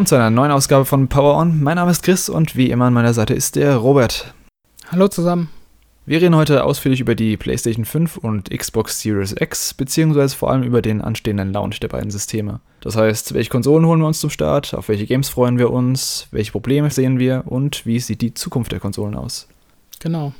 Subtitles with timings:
[0.00, 1.62] willkommen zu einer neuen Ausgabe von Power On.
[1.62, 4.32] Mein Name ist Chris und wie immer an meiner Seite ist der Robert.
[4.90, 5.50] Hallo zusammen.
[6.06, 10.62] Wir reden heute ausführlich über die PlayStation 5 und Xbox Series X, beziehungsweise vor allem
[10.62, 12.60] über den anstehenden Launch der beiden Systeme.
[12.80, 16.28] Das heißt, welche Konsolen holen wir uns zum Start, auf welche Games freuen wir uns,
[16.30, 19.48] welche Probleme sehen wir und wie sieht die Zukunft der Konsolen aus.
[19.98, 20.32] Genau.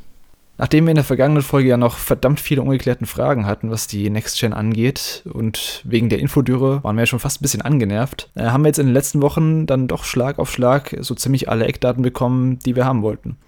[0.61, 4.11] Nachdem wir in der vergangenen Folge ja noch verdammt viele ungeklärten Fragen hatten, was die
[4.11, 8.29] Next Gen angeht, und wegen der Infodürre waren wir ja schon fast ein bisschen angenervt,
[8.35, 11.49] äh, haben wir jetzt in den letzten Wochen dann doch Schlag auf Schlag so ziemlich
[11.49, 13.39] alle Eckdaten bekommen, die wir haben wollten.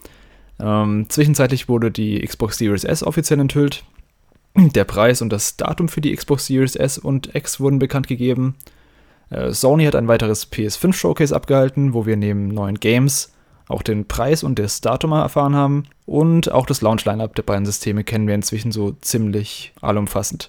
[0.58, 3.84] Ähm, zwischenzeitlich wurde die Xbox Series S offiziell enthüllt.
[4.56, 8.54] Der Preis und das Datum für die Xbox Series S und X wurden bekannt gegeben.
[9.28, 13.32] Äh, Sony hat ein weiteres PS5 Showcase abgehalten, wo wir neben neuen Games
[13.68, 15.84] auch den Preis und das Datum erfahren haben.
[16.06, 20.48] Und auch das Launch-Lineup der beiden Systeme kennen wir inzwischen so ziemlich allumfassend.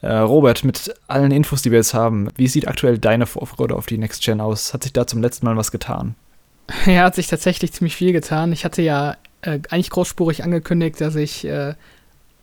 [0.00, 3.86] Äh, Robert, mit allen Infos, die wir jetzt haben, wie sieht aktuell deine Vorfreude auf
[3.86, 4.74] die Next Gen aus?
[4.74, 6.14] Hat sich da zum letzten Mal was getan?
[6.86, 8.52] Ja, hat sich tatsächlich ziemlich viel getan.
[8.52, 11.74] Ich hatte ja äh, eigentlich großspurig angekündigt, dass ich äh,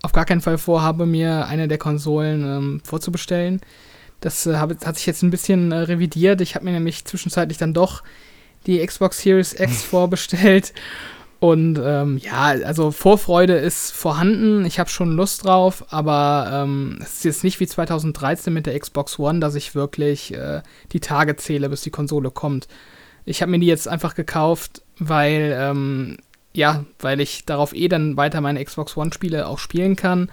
[0.03, 3.61] auf gar keinen Fall vorhabe, mir eine der Konsolen ähm, vorzubestellen.
[4.20, 6.42] Das äh, hat sich jetzt ein bisschen äh, revidiert.
[6.42, 8.03] Ich habe mir nämlich zwischenzeitlich dann doch
[8.67, 10.73] die Xbox Series X vorbestellt.
[11.40, 14.64] Und ähm, ja, also Vorfreude ist vorhanden.
[14.64, 18.80] Ich habe schon Lust drauf, aber ähm, es ist jetzt nicht wie 2013 mit der
[18.80, 22.67] Xbox One, dass ich wirklich äh, die Tage zähle, bis die Konsole kommt.
[23.26, 26.17] Ich habe mir die jetzt einfach gekauft, weil ähm,
[26.54, 30.30] ja, weil ich darauf eh dann weiter meine Xbox One-Spiele auch spielen kann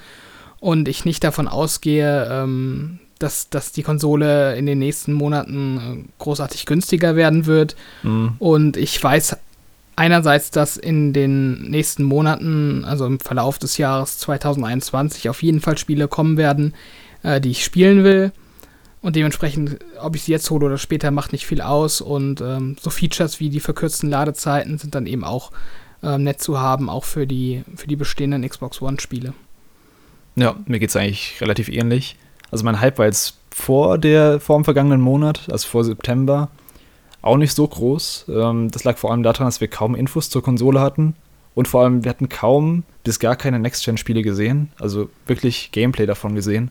[0.60, 6.08] und ich nicht davon ausgehe, ähm, dass, dass die Konsole in den nächsten Monaten äh,
[6.18, 7.76] großartig günstiger werden wird.
[8.02, 8.34] Mhm.
[8.38, 9.36] Und ich weiß
[9.96, 15.76] einerseits, dass in den nächsten Monaten, also im Verlauf des Jahres 2021, auf jeden Fall
[15.76, 16.74] Spiele kommen werden,
[17.22, 18.32] äh, die ich spielen will.
[19.00, 22.00] Und dementsprechend, ob ich sie jetzt hole oder später, macht nicht viel aus.
[22.00, 25.50] Und ähm, so Features wie die verkürzten Ladezeiten sind dann eben auch
[26.02, 29.34] ähm, nett zu haben, auch für die, für die bestehenden Xbox One-Spiele.
[30.36, 32.16] Ja, mir geht es eigentlich relativ ähnlich.
[32.50, 36.48] Also mein Hype war jetzt vor der, vor dem vergangenen Monat, also vor September,
[37.22, 38.26] auch nicht so groß.
[38.28, 41.14] Ähm, das lag vor allem daran, dass wir kaum Infos zur Konsole hatten.
[41.54, 46.36] Und vor allem, wir hatten kaum bis gar keine Next-Gen-Spiele gesehen, also wirklich Gameplay davon
[46.36, 46.70] gesehen.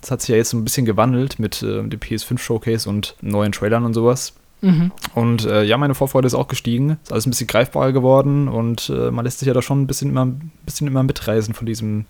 [0.00, 3.52] Das hat sich ja jetzt so ein bisschen gewandelt mit äh, dem PS5-Showcase und neuen
[3.52, 4.32] Trailern und sowas.
[4.62, 4.90] Mhm.
[5.14, 6.98] Und äh, ja, meine Vorfreude ist auch gestiegen.
[7.02, 9.86] Ist alles ein bisschen greifbarer geworden und äh, man lässt sich ja da schon ein
[9.86, 12.06] bisschen immer, ein bisschen immer mitreisen von diesem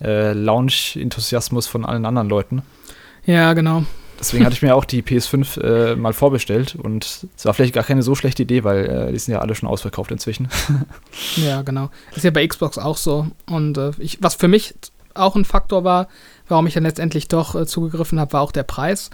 [0.00, 2.62] äh, Launch-Enthusiasmus von allen anderen Leuten.
[3.24, 3.84] Ja, genau.
[4.18, 7.84] Deswegen hatte ich mir auch die PS5 äh, mal vorbestellt und es war vielleicht gar
[7.84, 10.48] keine so schlechte Idee, weil äh, die sind ja alle schon ausverkauft inzwischen.
[11.36, 11.90] ja, genau.
[12.10, 13.28] Das ist ja bei Xbox auch so.
[13.46, 14.74] Und äh, ich, was für mich
[15.14, 16.08] auch ein Faktor war,
[16.48, 19.10] warum ich dann letztendlich doch äh, zugegriffen habe, war auch der Preis.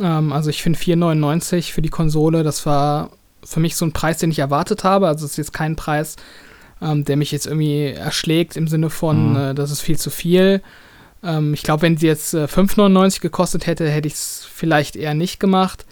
[0.00, 3.10] Ähm, also ich finde 4,99 für die Konsole, das war
[3.44, 5.06] für mich so ein Preis, den ich erwartet habe.
[5.06, 6.16] Also es ist jetzt kein Preis,
[6.84, 9.36] ähm, der mich jetzt irgendwie erschlägt im Sinne von, mhm.
[9.36, 10.62] äh, das ist viel zu viel.
[11.22, 15.14] Ähm, ich glaube, wenn sie jetzt äh, 5,99 gekostet hätte, hätte ich es vielleicht eher
[15.14, 15.86] nicht gemacht.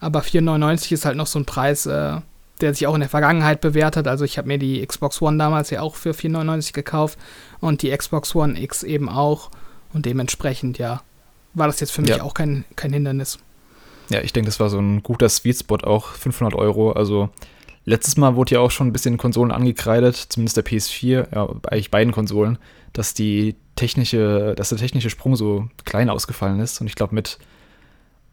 [0.00, 2.16] Aber 4,99 ist halt noch so ein Preis, äh,
[2.60, 4.08] der sich auch in der Vergangenheit bewährt hat.
[4.08, 7.18] Also ich habe mir die Xbox One damals ja auch für 4,99 gekauft
[7.60, 9.50] und die Xbox One X eben auch.
[9.92, 11.02] Und dementsprechend, ja,
[11.54, 12.22] war das jetzt für mich ja.
[12.22, 13.38] auch kein, kein Hindernis.
[14.10, 16.92] Ja, ich denke, das war so ein guter Sweet Spot auch, 500 Euro.
[16.92, 17.28] Also
[17.88, 21.90] letztes Mal wurde ja auch schon ein bisschen Konsolen angekreidet, zumindest der PS4, ja, eigentlich
[21.90, 22.58] beiden Konsolen,
[22.92, 26.80] dass die technische, dass der technische Sprung so klein ausgefallen ist.
[26.80, 27.38] Und ich glaube, mit,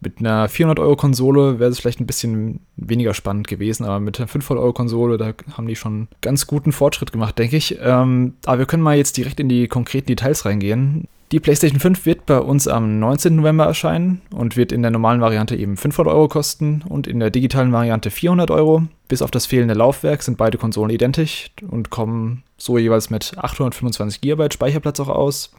[0.05, 5.17] mit einer 400-Euro-Konsole wäre es vielleicht ein bisschen weniger spannend gewesen, aber mit einer 500-Euro-Konsole,
[5.17, 7.77] da haben die schon ganz guten Fortschritt gemacht, denke ich.
[7.81, 11.07] Ähm, aber wir können mal jetzt direkt in die konkreten Details reingehen.
[11.31, 13.35] Die PlayStation 5 wird bei uns am 19.
[13.35, 17.31] November erscheinen und wird in der normalen Variante eben 500 Euro kosten und in der
[17.31, 18.83] digitalen Variante 400 Euro.
[19.07, 24.21] Bis auf das fehlende Laufwerk sind beide Konsolen identisch und kommen so jeweils mit 825
[24.21, 25.51] GB Speicherplatz auch aus.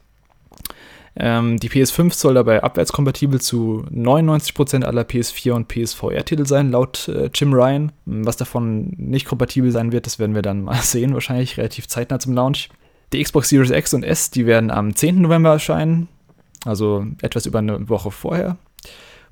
[1.19, 7.31] Ähm, die PS5 soll dabei abwärtskompatibel zu 99% aller PS4 und PSVR-Titel sein, laut äh,
[7.33, 7.93] Jim Ryan.
[8.05, 12.19] Was davon nicht kompatibel sein wird, das werden wir dann mal sehen, wahrscheinlich relativ zeitnah
[12.19, 12.69] zum Launch.
[13.13, 15.23] Die Xbox Series X und S, die werden am 10.
[15.23, 16.09] November erscheinen,
[16.65, 18.57] also etwas über eine Woche vorher.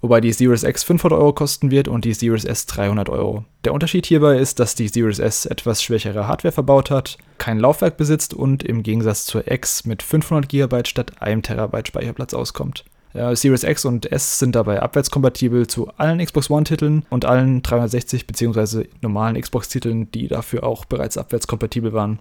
[0.05, 3.47] Wobei die Series X 500 Euro kosten wird und die Series S 300 Euro.
[3.65, 7.97] Der Unterschied hierbei ist, dass die Series S etwas schwächere Hardware verbaut hat, kein Laufwerk
[7.97, 12.85] besitzt und im Gegensatz zur X mit 500 GB statt 1 TB Speicherplatz auskommt.
[13.15, 18.89] Series X und S sind dabei abwärtskompatibel zu allen Xbox One-Titeln und allen 360 bzw.
[19.01, 22.19] normalen Xbox-Titeln, die dafür auch bereits abwärtskompatibel waren.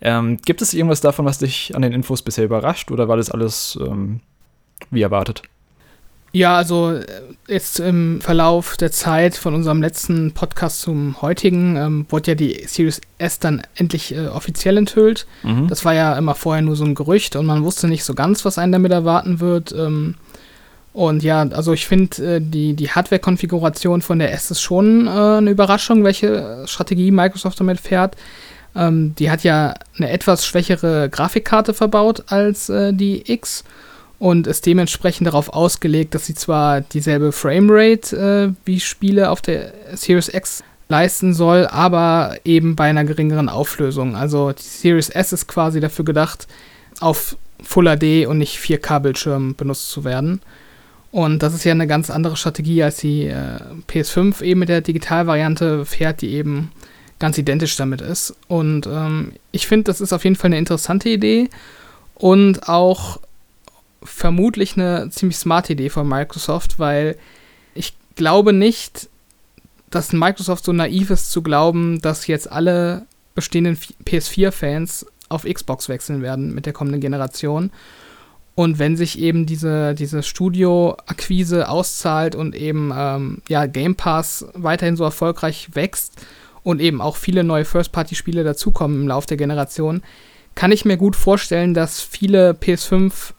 [0.00, 3.32] Ähm, gibt es irgendwas davon, was dich an den Infos bisher überrascht oder war das
[3.32, 4.20] alles ähm,
[4.92, 5.42] wie erwartet?
[6.34, 7.04] Ja, also äh,
[7.46, 12.64] jetzt im Verlauf der Zeit von unserem letzten Podcast zum heutigen ähm, wurde ja die
[12.66, 15.26] Series S dann endlich äh, offiziell enthüllt.
[15.42, 15.68] Mhm.
[15.68, 18.46] Das war ja immer vorher nur so ein Gerücht und man wusste nicht so ganz,
[18.46, 19.72] was einen damit erwarten wird.
[19.72, 20.14] Ähm,
[20.94, 25.10] und ja, also ich finde, äh, die, die Hardware-Konfiguration von der S ist schon äh,
[25.10, 28.16] eine Überraschung, welche Strategie Microsoft damit fährt.
[28.74, 33.64] Ähm, die hat ja eine etwas schwächere Grafikkarte verbaut als äh, die X
[34.22, 39.74] und ist dementsprechend darauf ausgelegt, dass sie zwar dieselbe Framerate äh, wie Spiele auf der
[39.94, 44.14] Series X leisten soll, aber eben bei einer geringeren Auflösung.
[44.14, 46.46] Also die Series S ist quasi dafür gedacht,
[47.00, 50.40] auf Full HD und nicht 4K-Bildschirm benutzt zu werden.
[51.10, 53.58] Und das ist ja eine ganz andere Strategie, als die äh,
[53.90, 56.70] PS5 eben mit der Digitalvariante fährt, die eben
[57.18, 58.36] ganz identisch damit ist.
[58.46, 61.50] Und ähm, ich finde, das ist auf jeden Fall eine interessante Idee
[62.14, 63.18] und auch
[64.04, 67.16] vermutlich eine ziemlich smarte Idee von Microsoft, weil
[67.74, 69.08] ich glaube nicht,
[69.90, 76.22] dass Microsoft so naiv ist zu glauben, dass jetzt alle bestehenden PS4-Fans auf Xbox wechseln
[76.22, 77.70] werden mit der kommenden Generation.
[78.54, 84.96] Und wenn sich eben diese, diese Studio-Akquise auszahlt und eben ähm, ja, Game Pass weiterhin
[84.96, 86.26] so erfolgreich wächst
[86.62, 90.02] und eben auch viele neue First-Party-Spiele dazukommen im Laufe der Generation,
[90.54, 93.32] kann ich mir gut vorstellen, dass viele PS5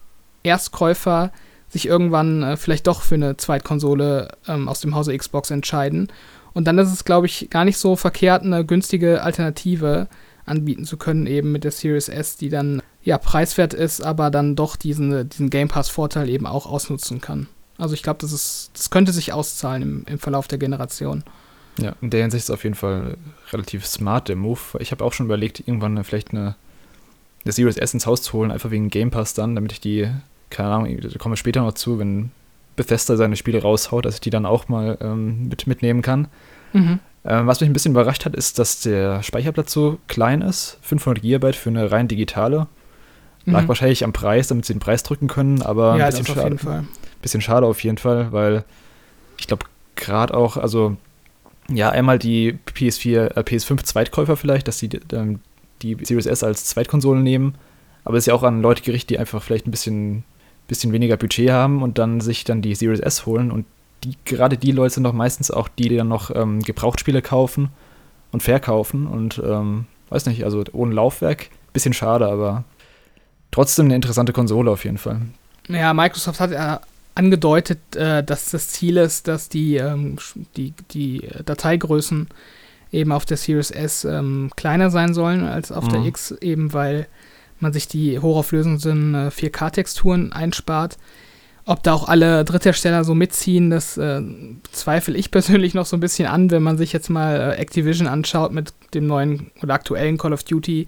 [0.43, 1.31] Erstkäufer
[1.69, 6.09] sich irgendwann äh, vielleicht doch für eine Zweitkonsole ähm, aus dem Hause Xbox entscheiden.
[6.53, 10.07] Und dann ist es, glaube ich, gar nicht so verkehrt, eine günstige Alternative
[10.45, 14.55] anbieten zu können, eben mit der Series S, die dann ja preiswert ist, aber dann
[14.55, 17.47] doch diesen, diesen Game Pass-Vorteil eben auch ausnutzen kann.
[17.77, 21.23] Also ich glaube, das das könnte sich auszahlen im, im Verlauf der Generation.
[21.79, 23.17] Ja, in der Hinsicht ist es auf jeden Fall
[23.51, 24.59] relativ smart, der Move.
[24.79, 26.55] Ich habe auch schon überlegt, irgendwann vielleicht eine,
[27.43, 30.07] eine Series S ins Haus zu holen, einfach wegen Game Pass dann, damit ich die
[30.49, 32.31] keine Ahnung, da kommen wir später noch zu, wenn
[32.75, 36.27] Bethesda seine Spiele raushaut, dass ich die dann auch mal ähm, mit, mitnehmen kann.
[36.73, 36.99] Mhm.
[37.25, 40.77] Ähm, was mich ein bisschen überrascht hat, ist, dass der Speicherplatz so klein ist.
[40.81, 42.67] 500 GB für eine rein digitale.
[43.45, 43.67] Lag mhm.
[43.67, 46.85] wahrscheinlich am Preis, damit sie den Preis drücken können, aber ja, ein bisschen schade.
[47.21, 48.63] Bisschen schade auf jeden Fall, weil
[49.37, 49.65] ich glaube,
[49.95, 50.97] gerade auch, also
[51.69, 55.39] ja, einmal die PS4, äh, PS5 Zweitkäufer vielleicht, dass sie ähm,
[55.81, 57.55] die Series S als Zweitkonsole nehmen,
[58.05, 60.23] aber es ist ja auch an Leute gerichtet, die einfach vielleicht ein bisschen
[60.73, 63.51] bisschen weniger Budget haben und dann sich dann die Series S holen.
[63.51, 63.65] Und
[64.03, 67.69] die, gerade die Leute sind doch meistens auch die, die dann noch ähm, Gebrauchtspiele kaufen
[68.31, 69.07] und verkaufen.
[69.07, 72.63] Und ähm, weiß nicht, also ohne Laufwerk, bisschen schade, aber
[73.51, 75.21] trotzdem eine interessante Konsole auf jeden Fall.
[75.67, 76.81] Ja, Microsoft hat ja
[77.15, 80.17] angedeutet, äh, dass das Ziel ist, dass die, ähm,
[80.57, 82.27] die, die Dateigrößen
[82.91, 85.89] eben auf der Series S ähm, kleiner sein sollen als auf mhm.
[85.89, 87.07] der X, eben weil
[87.63, 90.97] man sich die hochauflösenden äh, 4K-Texturen einspart.
[91.65, 94.21] Ob da auch alle Dritthersteller so mitziehen, das äh,
[94.71, 98.07] zweifle ich persönlich noch so ein bisschen an, wenn man sich jetzt mal äh, Activision
[98.07, 100.87] anschaut mit dem neuen oder aktuellen Call of Duty,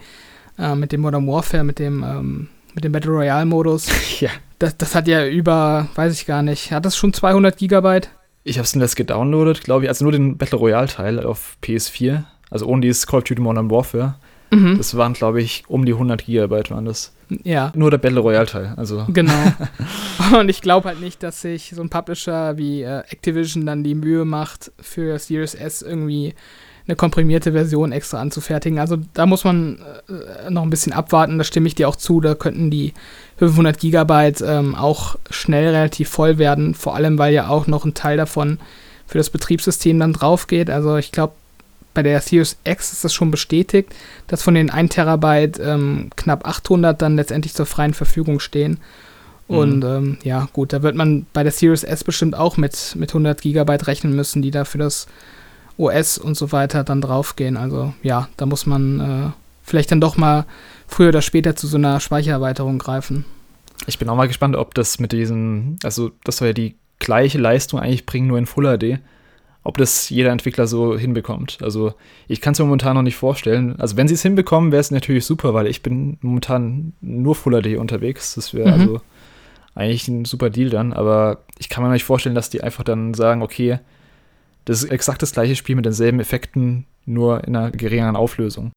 [0.59, 3.87] äh, mit dem Modern Warfare, mit dem, ähm, mit dem Battle Royale-Modus.
[4.19, 4.29] ja.
[4.59, 8.09] Das, das hat ja über, weiß ich gar nicht, hat das schon 200 Gigabyte?
[8.43, 12.67] Ich habe es letzt gedownloadet, glaube ich, also nur den Battle Royale-Teil auf PS4, also
[12.67, 14.15] ohne dieses Call of Duty Modern Warfare.
[14.51, 14.77] Mhm.
[14.77, 17.13] Das waren, glaube ich, um die 100 Gigabyte waren das.
[17.43, 17.71] Ja.
[17.75, 18.73] Nur der Battle Royale-Teil.
[18.77, 19.05] Also.
[19.09, 19.33] Genau.
[20.39, 23.95] Und ich glaube halt nicht, dass sich so ein Publisher wie äh, Activision dann die
[23.95, 26.35] Mühe macht, für Series S irgendwie
[26.87, 28.79] eine komprimierte Version extra anzufertigen.
[28.79, 32.21] Also da muss man äh, noch ein bisschen abwarten, da stimme ich dir auch zu.
[32.21, 32.93] Da könnten die
[33.37, 37.95] 500 Gigabyte ähm, auch schnell relativ voll werden, vor allem weil ja auch noch ein
[37.95, 38.59] Teil davon
[39.07, 40.69] für das Betriebssystem dann drauf geht.
[40.69, 41.33] Also ich glaube,
[41.95, 43.95] bei der Series X ist das schon bestätigt,
[44.27, 48.79] dass von den 1 Terabyte ähm, knapp 800 dann letztendlich zur freien Verfügung stehen.
[49.47, 49.57] Mhm.
[49.57, 53.09] Und ähm, ja, gut, da wird man bei der Series S bestimmt auch mit, mit
[53.09, 55.07] 100 Gigabyte rechnen müssen, die da für das
[55.77, 57.57] OS und so weiter dann draufgehen.
[57.57, 59.31] Also ja, da muss man äh,
[59.63, 60.45] vielleicht dann doch mal
[60.87, 63.25] früher oder später zu so einer Speichererweiterung greifen.
[63.87, 67.37] Ich bin auch mal gespannt, ob das mit diesen, also das soll ja die gleiche
[67.37, 68.99] Leistung eigentlich bringen, nur in Full HD
[69.65, 71.57] ob das jeder Entwickler so hinbekommt.
[71.61, 71.95] Also
[72.27, 73.75] ich kann es mir momentan noch nicht vorstellen.
[73.79, 77.61] Also wenn sie es hinbekommen, wäre es natürlich super, weil ich bin momentan nur Full
[77.61, 78.35] HD unterwegs.
[78.35, 78.79] Das wäre mhm.
[78.79, 79.01] also
[79.73, 80.93] eigentlich ein super Deal dann.
[80.93, 83.79] Aber ich kann mir nicht vorstellen, dass die einfach dann sagen, okay,
[84.65, 88.71] das ist exakt das gleiche Spiel mit denselben Effekten, nur in einer geringeren Auflösung.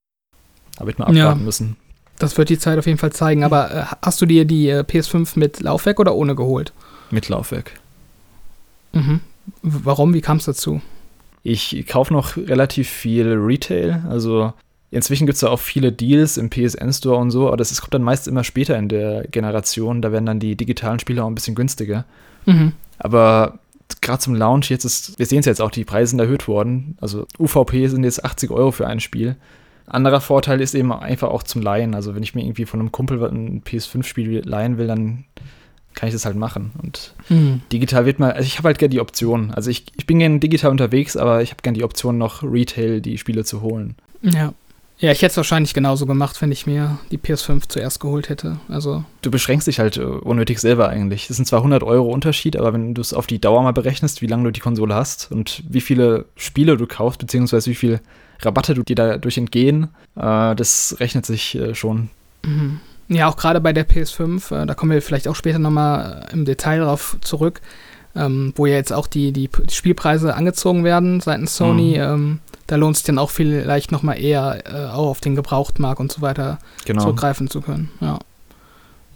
[0.78, 1.76] Da wird man abwarten ja, müssen.
[2.18, 3.44] Das wird die Zeit auf jeden Fall zeigen.
[3.44, 6.72] Aber äh, hast du dir die äh, PS5 mit Laufwerk oder ohne geholt?
[7.10, 7.72] Mit Laufwerk.
[8.94, 9.20] Mhm.
[9.62, 10.14] Warum?
[10.14, 10.80] Wie kam es dazu?
[11.42, 14.04] Ich kaufe noch relativ viel Retail.
[14.08, 14.52] Also
[14.90, 17.94] inzwischen gibt es ja auch viele Deals im PSN Store und so, aber das kommt
[17.94, 20.02] dann meist immer später in der Generation.
[20.02, 22.04] Da werden dann die digitalen Spiele auch ein bisschen günstiger.
[22.46, 22.72] Mhm.
[22.98, 23.58] Aber
[24.00, 26.96] gerade zum Launch, jetzt ist, wir sehen es jetzt auch, die Preise sind erhöht worden.
[27.00, 29.36] Also UVP sind jetzt 80 Euro für ein Spiel.
[29.86, 31.94] Anderer Vorteil ist eben einfach auch zum Leihen.
[31.94, 35.24] Also wenn ich mir irgendwie von einem Kumpel ein PS5-Spiel leihen will, dann
[35.98, 36.70] kann ich das halt machen.
[36.80, 37.60] Und mhm.
[37.72, 39.50] digital wird mal, also ich habe halt gerne die Option.
[39.50, 43.00] Also ich, ich bin gerne digital unterwegs, aber ich habe gerne die Option, noch Retail
[43.00, 43.96] die Spiele zu holen.
[44.22, 44.54] Ja.
[45.00, 48.58] Ja, ich hätte es wahrscheinlich genauso gemacht, wenn ich mir die PS5 zuerst geholt hätte.
[48.68, 51.28] Also du beschränkst dich halt äh, unnötig selber eigentlich.
[51.28, 54.22] Das sind zwar 100 Euro Unterschied, aber wenn du es auf die Dauer mal berechnest,
[54.22, 58.00] wie lange du die Konsole hast und wie viele Spiele du kaufst, beziehungsweise wie viel
[58.40, 62.10] Rabatte du dir dadurch entgehen, äh, das rechnet sich äh, schon.
[62.44, 62.80] Mhm.
[63.08, 66.32] Ja, auch gerade bei der PS5, äh, da kommen wir vielleicht auch später nochmal äh,
[66.32, 67.60] im Detail darauf zurück,
[68.14, 71.96] ähm, wo ja jetzt auch die, die Spielpreise angezogen werden seitens Sony.
[71.96, 72.02] Mhm.
[72.02, 76.00] Ähm, da lohnt es sich dann auch vielleicht nochmal eher äh, auch auf den Gebrauchtmarkt
[76.00, 77.02] und so weiter genau.
[77.02, 77.90] zurückgreifen zu können.
[78.00, 78.18] Ja.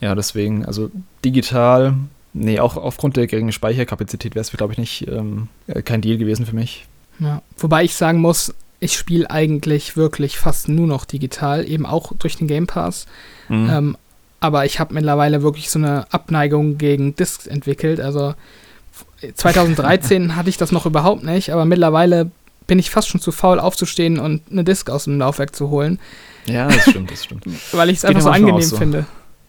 [0.01, 0.91] ja, deswegen, also
[1.23, 1.95] digital,
[2.33, 6.17] nee, auch aufgrund der geringen Speicherkapazität wäre es, glaube ich, nicht ähm, äh, kein Deal
[6.17, 6.87] gewesen für mich.
[7.19, 12.13] Ja, wobei ich sagen muss, ich spiele eigentlich wirklich fast nur noch digital, eben auch
[12.19, 13.07] durch den Game Pass.
[13.49, 13.71] Mhm.
[13.71, 13.97] Ähm,
[14.41, 18.01] aber ich habe mittlerweile wirklich so eine Abneigung gegen Discs entwickelt.
[18.01, 18.35] Also
[19.35, 22.33] 2013 hatte ich das noch überhaupt nicht, aber mittlerweile
[22.67, 26.01] bin ich fast schon zu faul aufzustehen und eine Disc aus dem Laufwerk zu holen.
[26.47, 27.47] Ja, das stimmt, das stimmt.
[27.73, 28.77] Weil ich es einfach so angenehm so.
[28.77, 29.07] finde.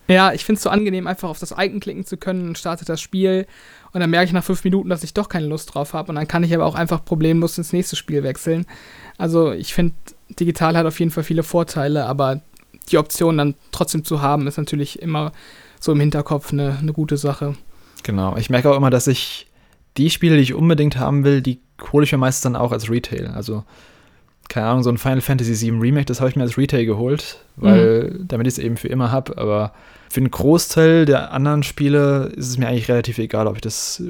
[0.08, 2.88] Ja, ich finde es so angenehm, einfach auf das Icon klicken zu können und startet
[2.88, 3.48] das Spiel.
[3.94, 6.10] Und dann merke ich nach fünf Minuten, dass ich doch keine Lust drauf habe.
[6.10, 8.66] Und dann kann ich aber auch einfach problemlos ins nächste Spiel wechseln.
[9.18, 9.96] Also ich finde,
[10.40, 12.42] digital hat auf jeden Fall viele Vorteile, aber
[12.92, 15.32] die Option dann trotzdem zu haben, ist natürlich immer
[15.80, 17.56] so im Hinterkopf eine, eine gute Sache.
[18.04, 18.36] Genau.
[18.38, 19.48] Ich merke auch immer, dass ich
[19.98, 21.60] die Spiele, die ich unbedingt haben will, die
[21.92, 23.28] hole ich mir meistens dann auch als Retail.
[23.28, 23.64] Also,
[24.50, 27.38] keine Ahnung, so ein Final Fantasy VII Remake, das habe ich mir als Retail geholt,
[27.56, 28.28] weil mhm.
[28.28, 29.38] damit ich es eben für immer habe.
[29.38, 29.74] Aber
[30.10, 34.02] für einen Großteil der anderen Spiele ist es mir eigentlich relativ egal, ob ich das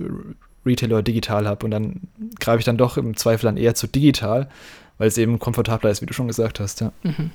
[0.65, 1.65] Retail oder digital habe.
[1.65, 2.01] Und dann
[2.39, 4.49] greife ich dann doch im Zweifel dann eher zu digital,
[4.97, 6.81] weil es eben komfortabler ist, wie du schon gesagt hast.
[6.81, 6.91] Ja.
[7.03, 7.31] Mhm.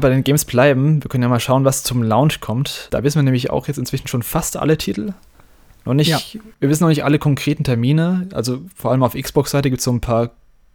[0.00, 2.88] Mal bei den Games bleiben, wir können ja mal schauen, was zum Launch kommt.
[2.90, 5.14] Da wissen wir nämlich auch jetzt inzwischen schon fast alle Titel.
[5.84, 6.20] Noch nicht, ja.
[6.60, 8.28] Wir wissen noch nicht alle konkreten Termine.
[8.32, 10.30] Also vor allem auf Xbox-Seite gibt es so ein paar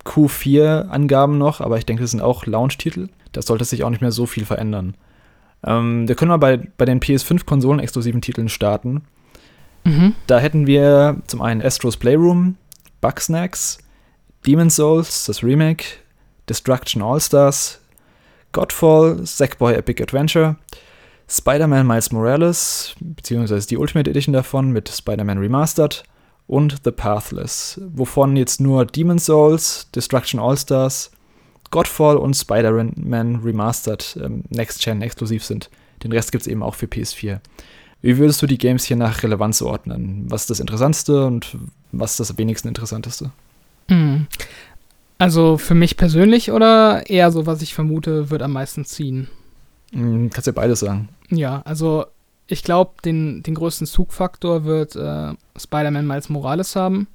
[0.05, 3.09] Q4-Angaben noch, aber ich denke, das sind auch Launch-Titel.
[3.31, 4.95] Da sollte sich auch nicht mehr so viel verändern.
[5.65, 9.03] Ähm, wir können mal bei, bei den PS5-Konsolen-exklusiven Titeln starten.
[9.83, 10.13] Mhm.
[10.27, 12.57] Da hätten wir zum einen Astros Playroom,
[13.01, 13.79] Bugsnacks,
[14.45, 15.85] Demon's Souls, das Remake,
[16.49, 17.79] Destruction All-Stars,
[18.53, 20.55] Godfall, Sackboy Epic Adventure,
[21.27, 26.03] Spider-Man Miles Morales, beziehungsweise die Ultimate Edition davon mit Spider-Man Remastered
[26.47, 31.11] und The Pathless, wovon jetzt nur Demon's Souls, Destruction All-Stars,
[31.71, 35.69] Godfall und Spider-Man Remastered ähm, Next-Gen exklusiv sind.
[36.03, 37.39] Den Rest gibt es eben auch für PS4.
[38.01, 40.25] Wie würdest du die Games hier nach Relevanz ordnen?
[40.27, 41.57] Was ist das Interessanteste und
[41.91, 43.31] was ist das wenigsten Interessanteste?
[43.89, 44.27] Mhm.
[45.17, 49.27] Also für mich persönlich oder eher so, was ich vermute, wird am meisten ziehen?
[49.91, 51.09] Mhm, kannst ja beides sagen.
[51.29, 52.05] Ja, also
[52.47, 57.07] ich glaube, den, den größten Zugfaktor wird äh, Spider-Man Miles Morales haben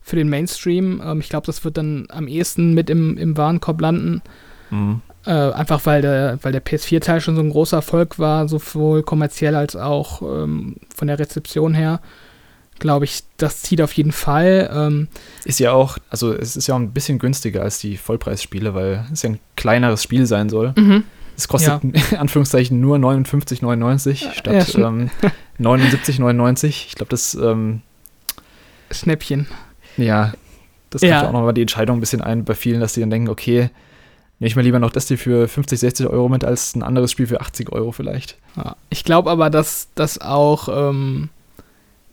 [0.00, 1.00] für den Mainstream.
[1.04, 4.22] Ähm, ich glaube, das wird dann am ehesten mit im, im Warenkorb landen.
[4.70, 5.00] Mhm.
[5.24, 9.54] Äh, einfach weil der, weil der PS4-Teil schon so ein großer Erfolg war, sowohl kommerziell
[9.54, 12.00] als auch ähm, von der Rezeption her
[12.82, 14.70] glaube ich, das zieht auf jeden Fall.
[14.74, 15.08] Ähm,
[15.44, 19.06] ist ja auch, also es ist ja auch ein bisschen günstiger als die Vollpreisspiele, weil
[19.10, 20.74] es ja ein kleineres Spiel sein soll.
[20.76, 21.04] Mhm.
[21.36, 21.90] Es kostet ja.
[22.10, 25.10] in Anführungszeichen nur 59,99 statt ja, ähm,
[25.60, 26.66] 79,99.
[26.66, 27.82] Ich glaube, das ähm,
[28.90, 29.46] Schnäppchen.
[29.96, 30.32] Ja,
[30.90, 31.26] das kommt ja.
[31.26, 33.70] auch nochmal die Entscheidung ein bisschen ein bei vielen, dass die dann denken, okay,
[34.40, 37.12] nehme ich mal lieber noch das hier für 50, 60 Euro mit als ein anderes
[37.12, 38.38] Spiel für 80 Euro vielleicht.
[38.56, 41.28] Ja, ich glaube aber, dass das auch ähm,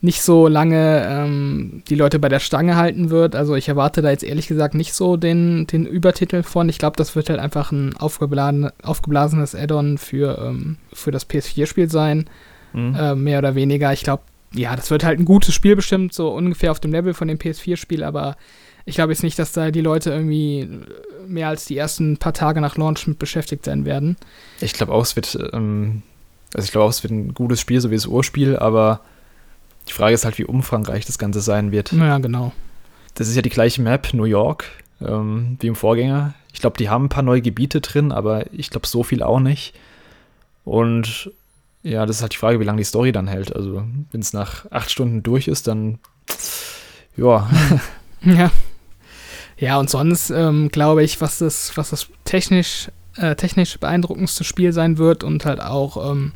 [0.02, 3.36] nicht so lange ähm, die Leute bei der Stange halten wird.
[3.36, 6.70] Also ich erwarte da jetzt ehrlich gesagt nicht so den, den Übertitel von.
[6.70, 11.90] Ich glaube, das wird halt einfach ein aufgeblasen, aufgeblasenes Add-on für, ähm, für das PS4-Spiel
[11.90, 12.30] sein.
[12.72, 12.96] Mhm.
[12.96, 13.92] Äh, mehr oder weniger.
[13.92, 17.14] Ich glaube, ja, das wird halt ein gutes Spiel bestimmt, so ungefähr auf dem Level
[17.14, 18.36] von dem PS4-Spiel, aber
[18.86, 20.68] ich glaube jetzt nicht, dass da die Leute irgendwie
[21.28, 24.18] mehr als die ersten paar Tage nach Launch mit beschäftigt sein werden.
[24.62, 26.02] Ich glaube auch, es wird ähm,
[26.54, 29.02] Also ich glaube auch, es wird ein gutes Spiel, so wie das Urspiel, aber
[29.90, 31.92] die Frage ist halt, wie umfangreich das Ganze sein wird.
[31.92, 32.54] Ja, genau.
[33.16, 34.66] Das ist ja die gleiche Map, New York,
[35.02, 36.34] ähm, wie im Vorgänger.
[36.54, 39.40] Ich glaube, die haben ein paar neue Gebiete drin, aber ich glaube, so viel auch
[39.40, 39.74] nicht.
[40.64, 41.32] Und
[41.84, 43.56] ja, das ist halt die Frage, wie lange die Story dann hält.
[43.56, 46.00] Also, wenn es nach acht Stunden durch ist, dann
[47.18, 47.50] ja.
[48.22, 48.52] Ja.
[49.58, 54.72] Ja, und sonst ähm, glaube ich, was das, was das technisch, äh, technisch beeindruckendste Spiel
[54.72, 56.34] sein wird und halt auch ähm,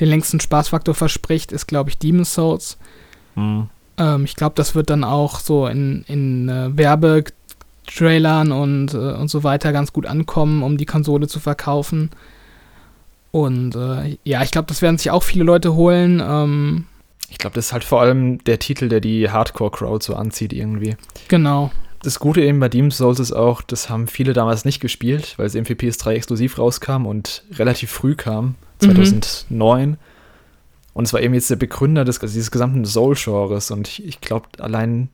[0.00, 2.78] den längsten Spaßfaktor verspricht, ist, glaube ich, Demon's Souls.
[3.34, 3.68] Mhm.
[3.98, 9.28] Ähm, ich glaube, das wird dann auch so in, in äh, Werbetrailern und, äh, und
[9.28, 12.10] so weiter ganz gut ankommen, um die Konsole zu verkaufen.
[13.30, 16.22] Und äh, ja, ich glaube, das werden sich auch viele Leute holen.
[16.24, 16.86] Ähm,
[17.28, 20.96] ich glaube, das ist halt vor allem der Titel, der die Hardcore-Crowd so anzieht irgendwie.
[21.28, 21.70] Genau.
[22.02, 25.46] Das Gute eben bei Demon's Souls ist auch, das haben viele damals nicht gespielt, weil
[25.46, 29.90] es im für PS3 exklusiv rauskam und relativ früh kam, 2009.
[29.90, 29.96] Mhm.
[30.94, 33.70] Und es war eben jetzt der Begründer des, also dieses gesamten Soul-Genres.
[33.70, 35.08] Und ich, ich glaube, allein,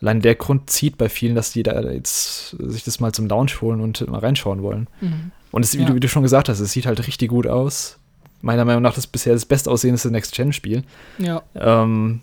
[0.00, 3.52] allein der Grund zieht bei vielen, dass die da jetzt sich das mal zum Lounge
[3.60, 4.86] holen und mal reinschauen wollen.
[5.00, 5.30] Mhm.
[5.50, 5.88] Und es, wie, ja.
[5.88, 7.98] du, wie, du, schon gesagt hast, es sieht halt richtig gut aus
[8.42, 10.82] meiner Meinung nach das bisher das bestaussehendste Next-Gen-Spiel.
[11.18, 11.42] Ja.
[11.54, 12.20] Ähm,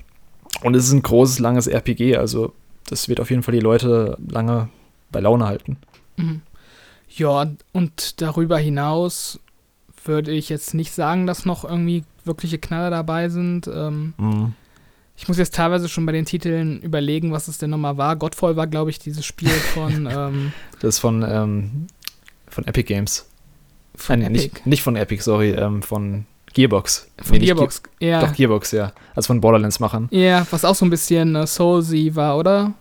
[0.63, 2.53] und es ist ein großes, langes RPG, also
[2.87, 4.69] das wird auf jeden Fall die Leute lange
[5.11, 5.77] bei Laune halten.
[6.17, 6.41] Mhm.
[7.09, 9.39] Ja, und darüber hinaus
[10.03, 13.67] würde ich jetzt nicht sagen, dass noch irgendwie wirkliche Knaller dabei sind.
[13.67, 14.53] Ähm, mhm.
[15.15, 18.15] Ich muss jetzt teilweise schon bei den Titeln überlegen, was es denn nochmal war.
[18.15, 20.07] Godfall war, glaube ich, dieses Spiel von.
[20.11, 21.87] Ähm, das ist von, ähm,
[22.47, 23.27] von Epic Games.
[23.95, 26.25] Von Nein, Nicht, nicht von Epic, sorry, ähm, von
[26.57, 27.07] Gearbox.
[27.21, 28.19] Von nee, Gearbox, Ge ja.
[28.19, 28.91] Doch, Gearbox, ja.
[29.15, 30.07] Also von Borderlands machen.
[30.09, 32.73] Ja, was auch so ein bisschen äh, Soulsy war, oder?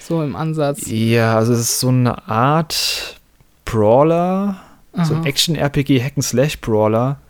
[0.00, 0.82] So im Ansatz.
[0.86, 3.18] Ja, also es ist so eine Art
[3.64, 4.60] Brawler,
[4.92, 5.04] Aha.
[5.06, 7.20] so ein Action-RPG, Hack-and-Slash-Brawler,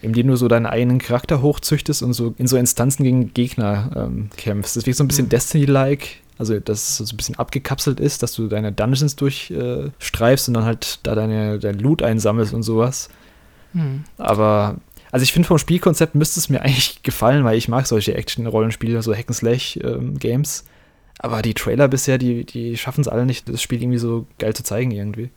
[0.00, 3.90] in dem du so deinen eigenen Charakter hochzüchtest und so in so Instanzen gegen Gegner
[3.96, 4.86] ähm, kämpfst.
[4.86, 5.30] Wie so ein bisschen mhm.
[5.30, 10.50] Destiny-like, also dass es so ein bisschen abgekapselt ist, dass du deine Dungeons durchstreifst äh,
[10.50, 13.08] und dann halt da deine, dein Loot einsammelst und sowas.
[13.72, 14.04] Mhm.
[14.16, 14.76] Aber,
[15.10, 19.02] also ich finde vom Spielkonzept müsste es mir eigentlich gefallen, weil ich mag solche Action-Rollenspiele,
[19.02, 20.64] so Hack-and-Slash-Games.
[20.66, 20.68] Ähm,
[21.18, 24.54] aber die Trailer bisher, die, die schaffen es alle nicht, das Spiel irgendwie so geil
[24.54, 25.30] zu zeigen irgendwie.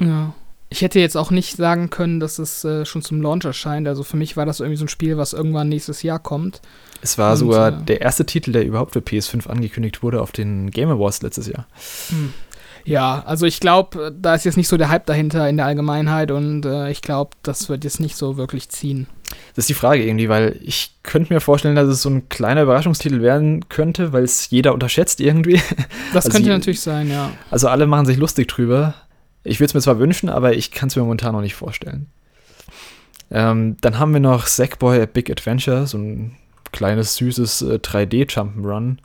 [0.00, 0.34] Ja.
[0.70, 3.88] Ich hätte jetzt auch nicht sagen können, dass es äh, schon zum Launch erscheint.
[3.88, 6.60] Also für mich war das irgendwie so ein Spiel, was irgendwann nächstes Jahr kommt.
[7.00, 10.30] Es war Und, sogar äh, der erste Titel, der überhaupt für PS5 angekündigt wurde auf
[10.30, 11.66] den Game Awards letztes Jahr.
[12.10, 12.34] Hm.
[12.88, 16.30] Ja, also ich glaube, da ist jetzt nicht so der Hype dahinter in der Allgemeinheit
[16.30, 19.06] und äh, ich glaube, das wird jetzt nicht so wirklich ziehen.
[19.54, 22.62] Das ist die Frage irgendwie, weil ich könnte mir vorstellen, dass es so ein kleiner
[22.62, 25.60] Überraschungstitel werden könnte, weil es jeder unterschätzt irgendwie.
[26.14, 27.30] Das also könnte natürlich sein, ja.
[27.50, 28.94] Also alle machen sich lustig drüber.
[29.44, 32.06] Ich würde es mir zwar wünschen, aber ich kann es mir momentan noch nicht vorstellen.
[33.30, 36.36] Ähm, dann haben wir noch Sackboy Big Adventure, so ein
[36.72, 38.96] kleines, süßes äh, 3D-Jump'n'Run.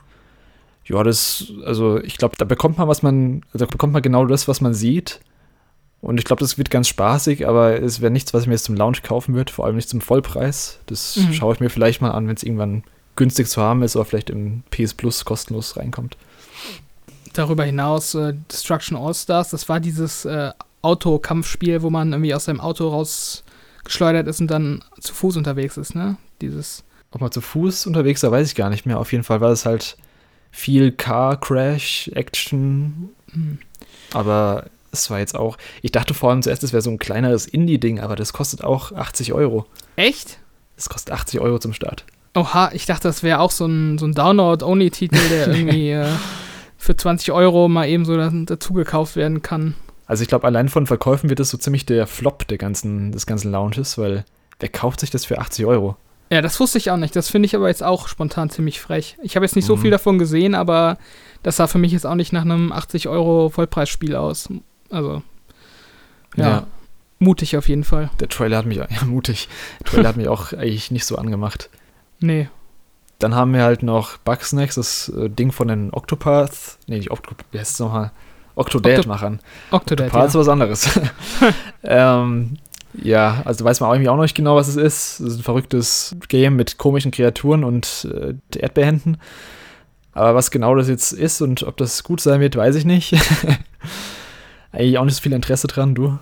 [0.86, 4.26] Ja, das, also ich glaube, da bekommt man, was man, also da bekommt man genau
[4.26, 5.20] das, was man sieht.
[6.00, 8.64] Und ich glaube, das wird ganz spaßig, aber es wäre nichts, was ich mir jetzt
[8.64, 10.78] zum Launch kaufen würde, vor allem nicht zum Vollpreis.
[10.86, 11.32] Das mhm.
[11.32, 12.84] schaue ich mir vielleicht mal an, wenn es irgendwann
[13.16, 16.18] günstig zu haben ist oder vielleicht im PS Plus kostenlos reinkommt
[17.34, 19.50] darüber hinaus äh, Destruction All-Stars.
[19.50, 24.82] Das war dieses äh, Autokampfspiel, wo man irgendwie aus seinem Auto rausgeschleudert ist und dann
[25.00, 26.16] zu Fuß unterwegs ist, ne?
[26.40, 26.84] Dieses.
[27.10, 28.98] Ob man zu Fuß unterwegs war, weiß ich gar nicht mehr.
[28.98, 29.96] Auf jeden Fall war es halt
[30.54, 33.10] viel Car Crash, Action.
[33.32, 33.58] Mhm.
[34.12, 35.58] Aber es war jetzt auch.
[35.82, 38.92] Ich dachte vor allem zuerst, es wäre so ein kleineres Indie-Ding, aber das kostet auch
[38.92, 39.66] 80 Euro.
[39.96, 40.38] Echt?
[40.76, 42.04] Das kostet 80 Euro zum Start.
[42.34, 45.90] Oha, ich dachte, das wäre auch so ein, so ein Download-Only-Titel, der irgendwie.
[45.90, 46.06] äh,
[46.84, 49.74] für 20 Euro mal eben so dazu gekauft werden kann.
[50.06, 53.26] Also ich glaube, allein von Verkäufen wird das so ziemlich der Flop der ganzen, des
[53.26, 54.24] ganzen Launches, weil
[54.60, 55.96] wer kauft sich das für 80 Euro?
[56.30, 57.14] Ja, das wusste ich auch nicht.
[57.14, 59.16] Das finde ich aber jetzt auch spontan ziemlich frech.
[59.22, 59.68] Ich habe jetzt nicht mhm.
[59.68, 60.98] so viel davon gesehen, aber
[61.42, 64.48] das sah für mich jetzt auch nicht nach einem 80 Euro Vollpreisspiel aus.
[64.90, 65.22] Also,
[66.36, 66.66] ja, ja.
[67.18, 68.10] mutig auf jeden Fall.
[68.20, 69.48] Der Trailer hat mich, ja, mutig.
[69.80, 71.70] Der Trailer hat mich auch eigentlich nicht so angemacht.
[72.20, 72.48] Nee.
[73.18, 77.44] Dann haben wir halt noch Bugsnacks, das äh, Ding von den Octopath, nee, nicht Octopath,
[77.50, 78.12] wie heißt es nochmal?
[78.54, 79.40] Octodad-Machern.
[79.70, 80.26] Octodad, Octopad ja.
[80.26, 81.00] ist was anderes.
[81.82, 82.56] ähm,
[83.02, 85.20] ja, also weiß man auch irgendwie auch noch nicht genau, was es ist.
[85.20, 89.18] Es ist ein verrücktes Game mit komischen Kreaturen und äh, Erdbeerhänden.
[90.12, 93.16] Aber was genau das jetzt ist und ob das gut sein wird, weiß ich nicht.
[94.72, 96.18] Eigentlich auch nicht so viel Interesse dran, du?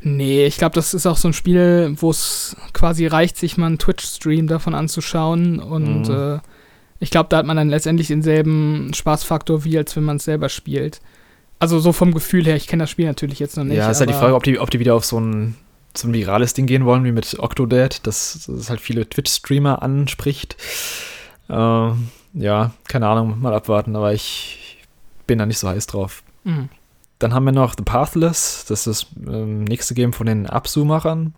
[0.00, 3.66] Nee, ich glaube, das ist auch so ein Spiel, wo es quasi reicht, sich mal
[3.66, 5.58] einen Twitch-Stream davon anzuschauen.
[5.58, 6.14] Und mhm.
[6.14, 6.38] äh,
[7.00, 10.48] ich glaube, da hat man dann letztendlich denselben Spaßfaktor, wie als wenn man es selber
[10.48, 11.00] spielt.
[11.58, 13.78] Also so vom Gefühl her, ich kenne das Spiel natürlich jetzt noch nicht.
[13.78, 15.56] Ja, ist halt die Frage, ob die, ob die wieder auf so ein
[15.98, 20.56] so ein virales Ding gehen wollen, wie mit Octodad, dass das halt viele Twitch-Streamer anspricht.
[21.48, 21.90] Äh,
[22.34, 24.84] ja, keine Ahnung, mal abwarten, aber ich
[25.26, 26.22] bin da nicht so heiß drauf.
[26.44, 26.68] Mhm.
[27.18, 31.34] Dann haben wir noch The Pathless, das ist das ähm, nächste Game von den Absu-Machern.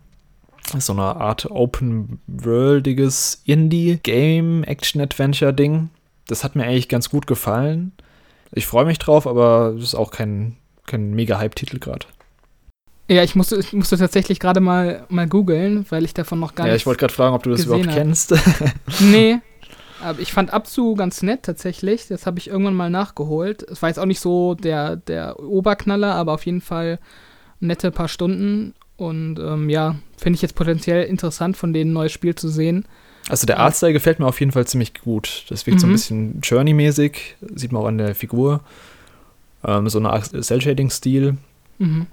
[0.77, 5.89] So eine Art open-worldiges Indie-Game-Action-Adventure-Ding.
[6.27, 7.93] Das hat mir eigentlich ganz gut gefallen.
[8.51, 12.05] Ich freue mich drauf, aber es ist auch kein, kein mega Hype-Titel gerade.
[13.07, 16.65] Ja, ich musste, ich musste tatsächlich gerade mal, mal googeln, weil ich davon noch gar
[16.65, 16.71] nicht.
[16.71, 17.95] Ja, ich wollte gerade fragen, ob du das überhaupt hab.
[17.95, 18.35] kennst.
[18.99, 19.39] nee,
[20.01, 22.07] aber ich fand Abzu ganz nett tatsächlich.
[22.07, 23.63] Das habe ich irgendwann mal nachgeholt.
[23.63, 26.99] Es war jetzt auch nicht so der, der Oberknaller, aber auf jeden Fall
[27.59, 28.75] nette paar Stunden.
[28.95, 32.85] Und ähm, ja, finde ich jetzt potenziell interessant, von denen ein neues Spiel zu sehen.
[33.27, 35.45] Also der Artstyle gefällt mir auf jeden Fall ziemlich gut.
[35.49, 35.79] Das wirkt mhm.
[35.79, 35.93] so ein mhm.
[35.93, 38.61] bisschen Journey-mäßig, sieht man auch an der Figur.
[39.63, 41.37] Ähm, so eine Art Cell-Shading-Stil.
[41.79, 42.07] Mhm.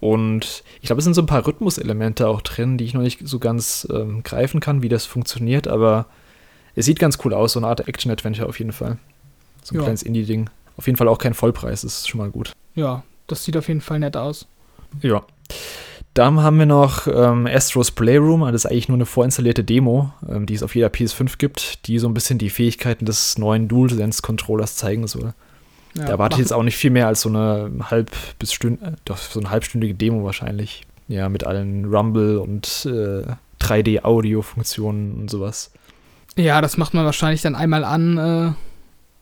[0.00, 3.26] Und ich glaube, es sind so ein paar Rhythmuselemente auch drin, die ich noch nicht
[3.26, 6.06] so ganz ähm, greifen kann, wie das funktioniert, aber
[6.74, 8.98] es sieht ganz cool aus, so eine Art Action-Adventure auf jeden Fall.
[9.62, 9.82] So ein ja.
[9.82, 10.50] kleines Indie-Ding.
[10.76, 12.52] Auf jeden Fall auch kein Vollpreis, das ist schon mal gut.
[12.74, 14.46] Ja, das sieht auf jeden Fall nett aus.
[15.00, 15.24] Ja.
[16.16, 20.46] Dann haben wir noch ähm, Astros Playroom, das ist eigentlich nur eine vorinstallierte Demo, ähm,
[20.46, 24.76] die es auf jeder PS5 gibt, die so ein bisschen die Fähigkeiten des neuen DualSense-Controllers
[24.76, 25.34] zeigen soll.
[25.92, 28.80] Ja, da erwarte ich jetzt auch nicht viel mehr als so eine halb bis Stünd
[28.80, 30.86] äh, doch so eine halbstündige Demo wahrscheinlich.
[31.06, 33.30] Ja, mit allen Rumble und äh,
[33.62, 35.70] 3D-Audio-Funktionen und sowas.
[36.34, 38.56] Ja, das macht man wahrscheinlich dann einmal an,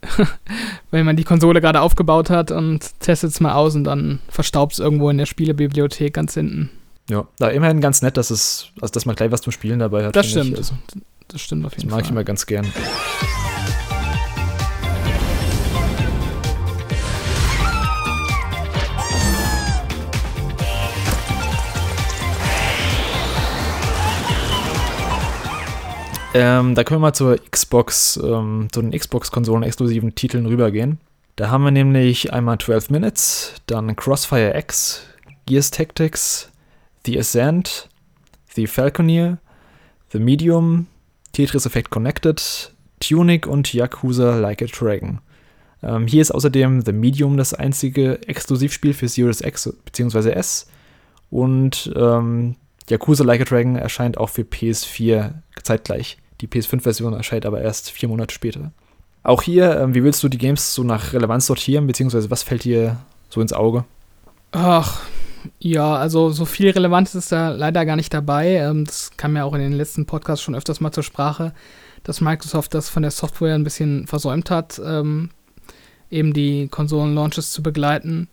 [0.06, 0.22] äh,
[0.92, 4.74] wenn man die Konsole gerade aufgebaut hat und testet es mal aus und dann verstaubt
[4.74, 6.70] es irgendwo in der Spielebibliothek ganz hinten.
[7.10, 10.06] Ja, da immerhin ganz nett, dass es, also dass man gleich was zum Spielen dabei
[10.06, 10.16] hat.
[10.16, 10.56] Das stimmt.
[10.56, 10.74] Also,
[11.28, 11.98] das stimmt auf jeden Fall.
[11.98, 12.66] Das mag ich immer ganz gern.
[26.36, 30.98] Ähm, da können wir mal zur Xbox, ähm, zu den Xbox-Konsolen-exklusiven Titeln rübergehen.
[31.36, 35.02] Da haben wir nämlich einmal 12 Minutes, dann Crossfire X,
[35.46, 36.50] Gears Tactics,
[37.04, 37.88] The Ascent,
[38.54, 39.38] The Falconeer,
[40.12, 40.86] The Medium,
[41.32, 45.20] Tetris Effect Connected, Tunic und Yakuza Like a Dragon.
[45.82, 50.30] Ähm, hier ist außerdem The Medium das einzige Exklusivspiel für Series X bzw.
[50.30, 50.66] S.
[51.30, 52.56] Und ähm,
[52.88, 56.18] Yakuza Like a Dragon erscheint auch für PS4 zeitgleich.
[56.40, 58.72] Die PS5-Version erscheint aber erst vier Monate später.
[59.22, 62.64] Auch hier, ähm, wie willst du die Games so nach Relevanz sortieren, beziehungsweise was fällt
[62.64, 62.98] dir
[63.30, 63.84] so ins Auge?
[64.52, 65.02] Ach,
[65.58, 68.56] ja, also so viel Relevanz ist da leider gar nicht dabei.
[68.56, 71.52] Ähm, das kam ja auch in den letzten Podcasts schon öfters mal zur Sprache,
[72.02, 75.30] dass Microsoft das von der Software ein bisschen versäumt hat, ähm,
[76.10, 78.28] eben die Konsolen-Launches zu begleiten.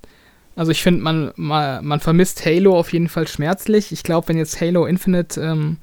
[0.55, 3.91] Also ich finde, man, man, vermisst Halo auf jeden Fall schmerzlich.
[3.91, 5.77] Ich glaube, wenn jetzt Halo Infinite ähm,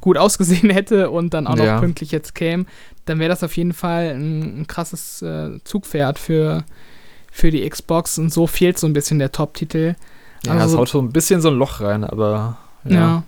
[0.00, 1.80] gut ausgesehen hätte und dann auch noch ja.
[1.80, 2.66] pünktlich jetzt käme,
[3.06, 6.64] dann wäre das auf jeden Fall ein, ein krasses äh, Zugpferd für,
[7.30, 9.94] für die Xbox und so fehlt so ein bisschen der Top-Titel.
[10.46, 12.94] Ja, also, es haut so ein bisschen so ein Loch rein, aber ja.
[12.94, 13.22] ja.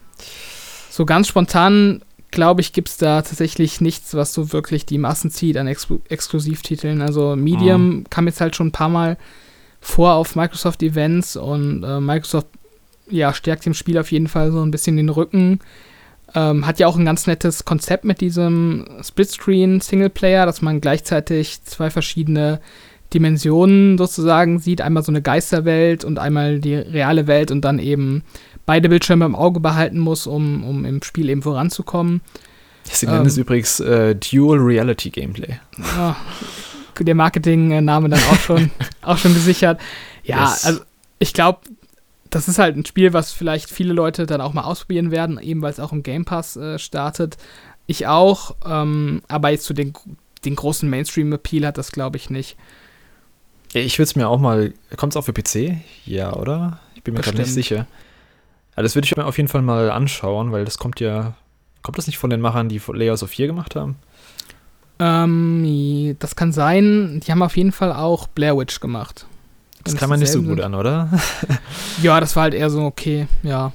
[0.91, 5.31] So ganz spontan, glaube ich, gibt es da tatsächlich nichts, was so wirklich die Massen
[5.31, 7.03] zieht an Ex Exklusivtiteln.
[7.03, 8.05] Also Medium mhm.
[8.11, 9.17] kam jetzt halt schon ein paar Mal
[9.81, 12.49] vor auf Microsoft-Events und äh, Microsoft
[13.09, 15.61] ja, stärkt dem Spiel auf jeden Fall so ein bisschen den Rücken.
[16.35, 21.91] Ähm, hat ja auch ein ganz nettes Konzept mit diesem Splitscreen-Singleplayer, dass man gleichzeitig zwei
[21.91, 22.61] verschiedene
[23.15, 24.81] Dimensionen sozusagen sieht.
[24.81, 28.23] Einmal so eine Geisterwelt und einmal die reale Welt und dann eben
[28.67, 32.21] beide Bildschirme im Auge behalten muss, um, um im Spiel eben voranzukommen.
[32.83, 35.59] Sie nennen ähm, es übrigens äh, Dual Reality Gameplay.
[35.97, 36.17] Ja,
[37.01, 38.71] der Marketing-Name dann auch schon,
[39.03, 39.81] auch schon gesichert.
[40.23, 40.65] Ja, yes.
[40.65, 40.81] also
[41.19, 41.61] ich glaube,
[42.31, 45.63] das ist halt ein Spiel, was vielleicht viele Leute dann auch mal ausprobieren werden, eben
[45.63, 47.37] weil es auch im Game Pass äh, startet.
[47.87, 49.93] Ich auch, ähm, aber jetzt zu den,
[50.45, 52.57] den großen Mainstream-Appeal hat das, glaube ich, nicht.
[53.75, 54.73] Ich will es mir auch mal.
[54.97, 55.77] Kommt es auch für PC?
[56.07, 56.79] Ja, oder?
[56.95, 57.87] Ich bin mir gerade nicht sicher.
[58.75, 61.35] Aber das würde ich mir auf jeden Fall mal anschauen, weil das kommt ja.
[61.83, 63.97] Kommt das nicht von den Machern, die Layers of 4 gemacht haben?
[64.99, 67.21] Ähm, das kann sein.
[67.21, 69.27] Die haben auf jeden Fall auch Blair Witch gemacht.
[69.83, 70.63] Das kann man nicht so gut sind.
[70.63, 71.11] an, oder?
[72.03, 73.73] ja, das war halt eher so okay, ja.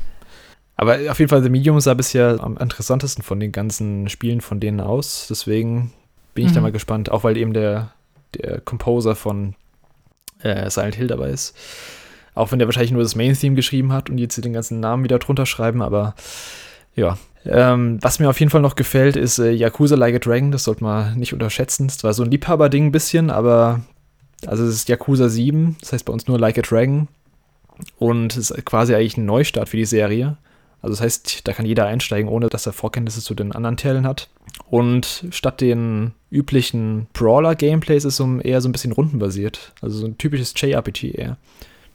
[0.76, 4.62] Aber auf jeden Fall, The Medium sah bisher am interessantesten von den ganzen Spielen von
[4.62, 5.28] denen aus.
[5.30, 5.92] Deswegen
[6.34, 6.56] bin ich mhm.
[6.56, 7.92] da mal gespannt, auch weil eben der,
[8.34, 9.56] der Composer von
[10.42, 11.56] äh, Silent Hill dabei ist.
[12.36, 15.20] Auch wenn der wahrscheinlich nur das Main-Theme geschrieben hat und jetzt den ganzen Namen wieder
[15.20, 16.16] drunter schreiben, aber
[16.96, 17.18] ja.
[17.46, 20.52] Ähm, was mir auf jeden Fall noch gefällt, ist äh, Yakuza Like a Dragon.
[20.52, 21.88] Das sollte man nicht unterschätzen.
[21.88, 23.82] Das war so ein Liebhaberding ein bisschen, aber
[24.46, 27.08] also es ist Yakuza 7, das heißt bei uns nur Like a Dragon.
[27.98, 30.38] Und es ist quasi eigentlich ein Neustart für die Serie.
[30.82, 34.08] Also das heißt, da kann jeder einsteigen, ohne dass er Vorkenntnisse zu den anderen Teilen
[34.08, 34.30] hat.
[34.70, 39.74] Und statt den üblichen Brawler-Gameplays ist es eher so ein bisschen rundenbasiert.
[39.82, 41.38] Also so ein typisches JRPG eher.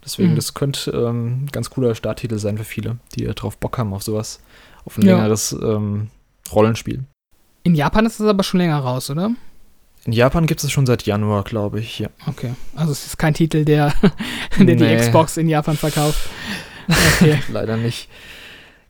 [0.05, 0.37] Deswegen, mhm.
[0.37, 4.03] das könnte ähm, ein ganz cooler Starttitel sein für viele, die drauf Bock haben auf
[4.03, 4.41] sowas.
[4.85, 5.17] Auf ein ja.
[5.17, 6.09] längeres ähm,
[6.53, 7.05] Rollenspiel.
[7.63, 9.31] In Japan ist es aber schon länger raus, oder?
[10.05, 12.11] In Japan gibt es schon seit Januar, glaube ich, ja.
[12.27, 12.55] Okay.
[12.77, 13.95] Also es ist kein Titel, der,
[14.59, 14.77] der nee.
[14.77, 16.29] die Xbox in Japan verkauft.
[17.17, 17.39] Okay.
[17.51, 18.11] Leider nicht.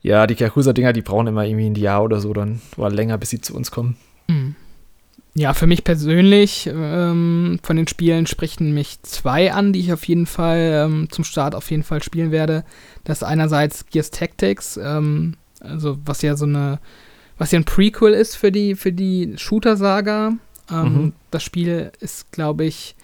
[0.04, 3.30] Ja, die Yakuza-Dinger, die brauchen immer irgendwie ein Jahr oder so dann oder länger, bis
[3.30, 3.96] sie zu uns kommen.
[4.28, 4.54] Mhm.
[5.34, 10.04] Ja, für mich persönlich ähm, von den Spielen sprechen mich zwei an, die ich auf
[10.04, 12.64] jeden Fall ähm, zum Start auf jeden Fall spielen werde.
[13.04, 16.80] Das ist einerseits Gears Tactics, ähm, also was ja so eine,
[17.38, 20.34] was ja ein Prequel ist für die, für die Shooter-Saga.
[20.70, 21.12] Ähm, mhm.
[21.30, 22.94] Das Spiel ist, glaube ich,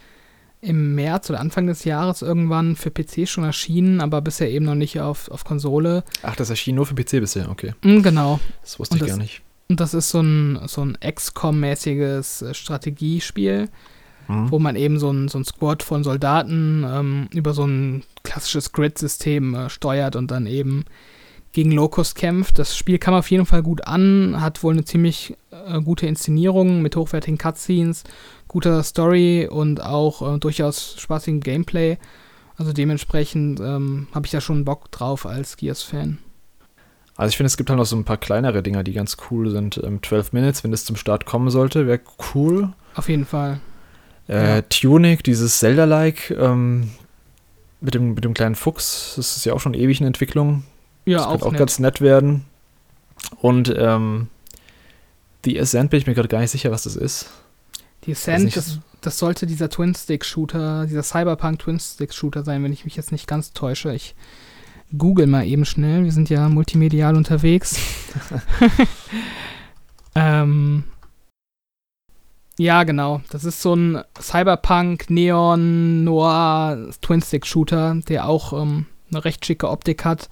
[0.62, 4.74] im März oder Anfang des Jahres irgendwann für PC schon erschienen, aber bisher eben noch
[4.74, 6.04] nicht auf, auf Konsole.
[6.22, 7.72] Ach, das erschien nur für PC bisher, okay.
[7.82, 8.40] Mm, genau.
[8.62, 9.42] Das wusste und ich das, gar nicht.
[9.68, 13.68] Und das ist so ein, so ein XCOM-mäßiges äh, Strategiespiel,
[14.28, 14.50] mhm.
[14.50, 18.72] wo man eben so ein, so ein Squad von Soldaten ähm, über so ein klassisches
[18.72, 20.84] Grid-System äh, steuert und dann eben
[21.52, 22.58] gegen Locust kämpft.
[22.58, 26.82] Das Spiel kam auf jeden Fall gut an, hat wohl eine ziemlich äh, gute Inszenierung
[26.82, 28.04] mit hochwertigen Cutscenes,
[28.50, 31.98] guter Story und auch äh, durchaus spaßigem Gameplay.
[32.56, 36.18] Also dementsprechend ähm, habe ich da schon Bock drauf als Gears-Fan.
[37.16, 39.50] Also ich finde, es gibt halt noch so ein paar kleinere Dinger, die ganz cool
[39.50, 39.80] sind.
[39.82, 42.00] Ähm, 12 Minutes, wenn es zum Start kommen sollte, wäre
[42.34, 42.72] cool.
[42.96, 43.60] Auf jeden Fall.
[44.28, 44.62] Äh, ja.
[44.62, 46.90] Tunic, dieses Zelda-like ähm,
[47.80, 50.64] mit, dem, mit dem kleinen Fuchs, das ist ja auch schon ewig in Entwicklung.
[51.04, 51.60] Ja, das auch, auch nett.
[51.60, 52.46] ganz nett werden.
[53.40, 54.26] Und ähm,
[55.44, 57.30] The Ascent bin ich mir gerade gar nicht sicher, was das ist.
[58.04, 63.26] Die Ascent, das, das, sollte dieser Twin-Stick-Shooter, dieser Cyberpunk-Twin-Stick-Shooter sein, wenn ich mich jetzt nicht
[63.26, 63.92] ganz täusche.
[63.94, 64.14] Ich
[64.96, 66.04] google mal eben schnell.
[66.04, 67.78] Wir sind ja multimedial unterwegs.
[70.14, 70.84] ähm,
[72.58, 73.22] ja, genau.
[73.30, 80.04] Das ist so ein Cyberpunk, Neon, Noir, Twin-Stick-Shooter, der auch ähm, eine recht schicke Optik
[80.04, 80.28] hat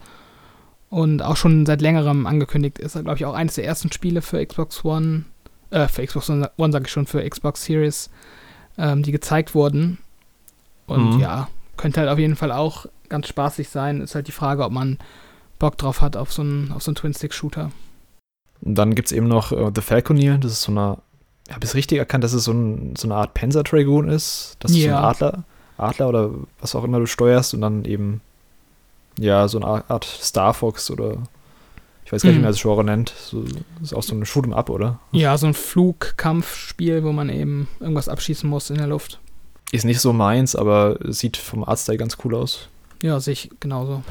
[0.90, 2.94] und auch schon seit längerem angekündigt ist.
[2.94, 5.24] Glaube ich auch eines der ersten Spiele für Xbox One,
[5.70, 8.10] äh, für Xbox One, sage ich schon, für Xbox Series,
[8.76, 9.98] ähm, die gezeigt wurden.
[10.86, 11.20] Und mhm.
[11.20, 14.00] ja, könnte halt auf jeden Fall auch ganz spaßig sein.
[14.00, 14.98] Ist halt die Frage, ob man
[15.58, 17.70] Bock drauf hat auf so einen, auf so einen Twin-Stick-Shooter.
[18.60, 20.98] Dann gibt es eben noch äh, The Falconeer, das ist so eine,
[21.48, 24.56] ich habe es richtig erkannt, dass es so, ein, so eine Art Panzer Dragoon ist,
[24.60, 24.76] dass ja.
[24.76, 25.44] du so ein Adler,
[25.76, 28.20] Adler oder was auch immer du steuerst und dann eben
[29.18, 31.18] ja, so eine Art Star Fox oder
[32.08, 33.10] ich weiß gar nicht, wie man das Genre nennt.
[33.10, 33.44] So,
[33.82, 34.98] ist auch so ein Shoot'em Up, oder?
[35.12, 39.20] Ja, so ein Flugkampfspiel, wo man eben irgendwas abschießen muss in der Luft.
[39.72, 42.70] Ist nicht so meins, aber sieht vom Artstyle ganz cool aus.
[43.02, 44.02] Ja, sehe ich genauso.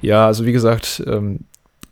[0.00, 1.40] Ja, also wie gesagt, ähm,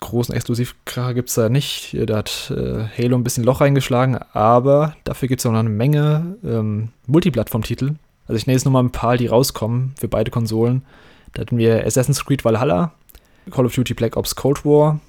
[0.04, 1.96] großen Exklusivkracher gibt es da nicht.
[2.06, 6.36] Da hat äh, Halo ein bisschen Loch reingeschlagen, aber dafür gibt es noch eine Menge
[6.44, 7.94] ähm, Multiplattform-Titel.
[8.26, 10.82] Also ich nenne jetzt nur mal ein paar, die rauskommen für beide Konsolen.
[11.32, 12.92] Da hatten wir Assassin's Creed Valhalla,
[13.50, 15.00] Call of Duty Black Ops Cold War,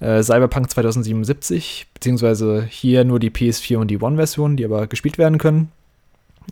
[0.00, 5.38] äh, Cyberpunk 2077, beziehungsweise hier nur die PS4 und die One-Version, die aber gespielt werden
[5.38, 5.72] können.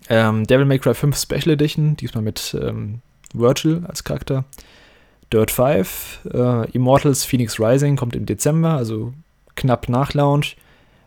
[0.08, 3.00] Ähm, Devil May Cry 5 Special Edition, diesmal mit ähm,
[3.32, 4.44] Virgil als Charakter.
[5.34, 9.12] Dirt 5, äh, Immortals Phoenix Rising kommt im Dezember, also
[9.56, 10.56] knapp nach Launch.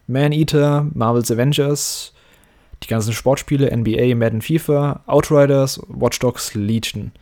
[0.05, 2.13] Man Eater, Marvel's Avengers,
[2.83, 7.13] die ganzen Sportspiele, NBA, Madden FIFA, Outriders, Watch Dogs, Legion.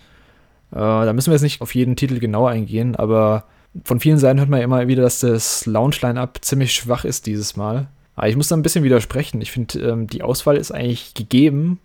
[0.71, 3.43] Äh, da müssen wir jetzt nicht auf jeden Titel genau eingehen, aber
[3.83, 7.87] von vielen Seiten hört man immer wieder, dass das Launch-Line-Up ziemlich schwach ist dieses Mal.
[8.15, 9.41] Aber ich muss da ein bisschen widersprechen.
[9.41, 11.79] Ich finde, ähm, die Auswahl ist eigentlich gegeben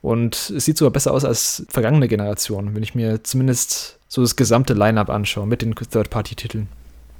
[0.00, 4.36] und es sieht sogar besser aus als vergangene Generationen, wenn ich mir zumindest so das
[4.36, 6.68] gesamte Line-Up anschaue mit den Third-Party-Titeln.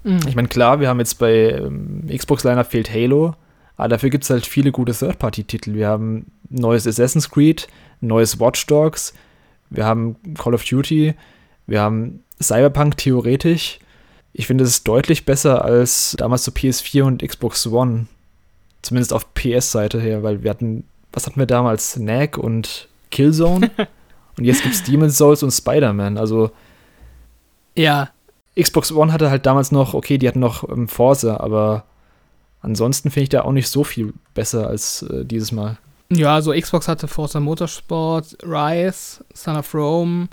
[0.04, 0.20] Mhm.
[0.26, 3.34] Ich meine, klar, wir haben jetzt bei ähm, Xbox Line-Up fehlt Halo,
[3.76, 5.74] aber dafür gibt es halt viele gute Third-Party-Titel.
[5.74, 7.68] Wir haben neues Assassin's Creed,
[8.00, 9.12] neues Watch Dogs,
[9.70, 11.14] wir haben Call of Duty,
[11.66, 13.78] wir haben Cyberpunk theoretisch.
[14.32, 18.06] Ich finde, es ist deutlich besser als damals so PS4 und Xbox One.
[18.82, 21.94] Zumindest auf PS-Seite her, weil wir hatten, was hatten wir damals?
[21.94, 23.70] Knack und Killzone.
[24.38, 26.16] und jetzt gibt es Demon's Souls und Spider-Man.
[26.16, 26.52] Also
[27.78, 28.10] ja.
[28.60, 31.84] Xbox One hatte halt damals noch, okay, die hatten noch ähm, Forza, aber
[32.60, 35.78] ansonsten finde ich da auch nicht so viel besser als äh, dieses Mal.
[36.10, 40.28] Ja, also Xbox hatte Forza Motorsport, Rise, Son of Rome,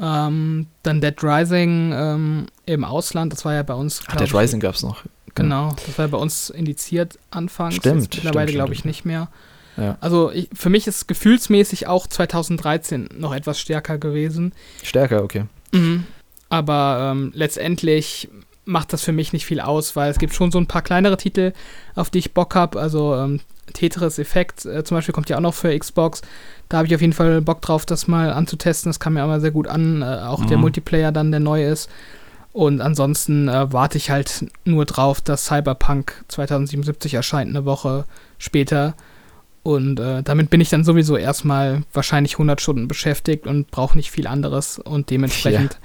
[0.00, 4.02] ähm, dann Dead Rising ähm, im Ausland, das war ja bei uns.
[4.06, 5.02] Ach, Dead Rising gab es noch.
[5.34, 5.74] genau.
[5.86, 7.76] Das war bei uns indiziert anfangs.
[7.76, 8.14] Stimmt.
[8.14, 9.28] mittlerweile glaube ich nicht mehr.
[9.76, 9.98] Ja.
[10.00, 14.52] Also ich, für mich ist gefühlsmäßig auch 2013 noch etwas stärker gewesen.
[14.82, 15.44] Stärker, okay.
[15.72, 16.06] Mhm.
[16.54, 18.28] Aber ähm, letztendlich
[18.64, 21.16] macht das für mich nicht viel aus, weil es gibt schon so ein paar kleinere
[21.16, 21.52] Titel,
[21.96, 22.80] auf die ich Bock habe.
[22.80, 23.40] Also ähm,
[23.72, 26.22] Tetris Effekt äh, zum Beispiel kommt ja auch noch für Xbox.
[26.68, 28.88] Da habe ich auf jeden Fall Bock drauf, das mal anzutesten.
[28.88, 30.02] Das kam mir aber sehr gut an.
[30.02, 30.46] Äh, auch mhm.
[30.46, 31.90] der Multiplayer dann, der neu ist.
[32.52, 38.04] Und ansonsten äh, warte ich halt nur drauf, dass Cyberpunk 2077 erscheint, eine Woche
[38.38, 38.94] später.
[39.64, 44.10] Und äh, damit bin ich dann sowieso erstmal wahrscheinlich 100 Stunden beschäftigt und brauche nicht
[44.10, 44.78] viel anderes.
[44.78, 45.78] Und dementsprechend ja.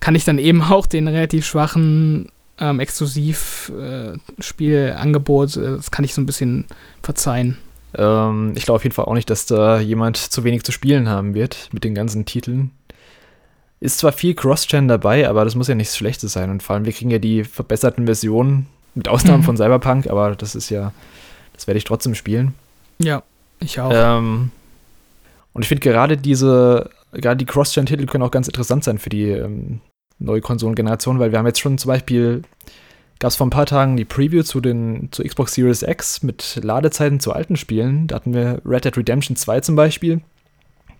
[0.00, 6.20] Kann ich dann eben auch den relativ schwachen ähm, Exklusivspielangebot, äh, das kann ich so
[6.20, 6.66] ein bisschen
[7.02, 7.56] verzeihen.
[7.96, 11.08] Ähm, ich glaube auf jeden Fall auch nicht, dass da jemand zu wenig zu spielen
[11.08, 12.72] haben wird mit den ganzen Titeln.
[13.78, 16.48] Ist zwar viel Cross-Gen dabei, aber das muss ja nichts Schlechtes sein.
[16.50, 19.42] Und vor allem, wir kriegen ja die verbesserten Versionen, mit Ausnahme mhm.
[19.42, 20.92] von Cyberpunk, aber das ist ja,
[21.52, 22.54] das werde ich trotzdem spielen.
[22.98, 23.22] Ja,
[23.60, 23.90] ich auch.
[23.92, 24.50] Ähm,
[25.52, 29.30] und ich finde gerade diese, gerade die Cross-Gen-Titel können auch ganz interessant sein für die
[29.30, 29.80] ähm,
[30.18, 32.42] neue Konsolengeneration, weil wir haben jetzt schon zum Beispiel,
[33.18, 36.60] gab es vor ein paar Tagen die Preview zu den, zu Xbox Series X mit
[36.62, 38.06] Ladezeiten zu alten Spielen.
[38.06, 40.20] Da hatten wir Red Dead Redemption 2 zum Beispiel,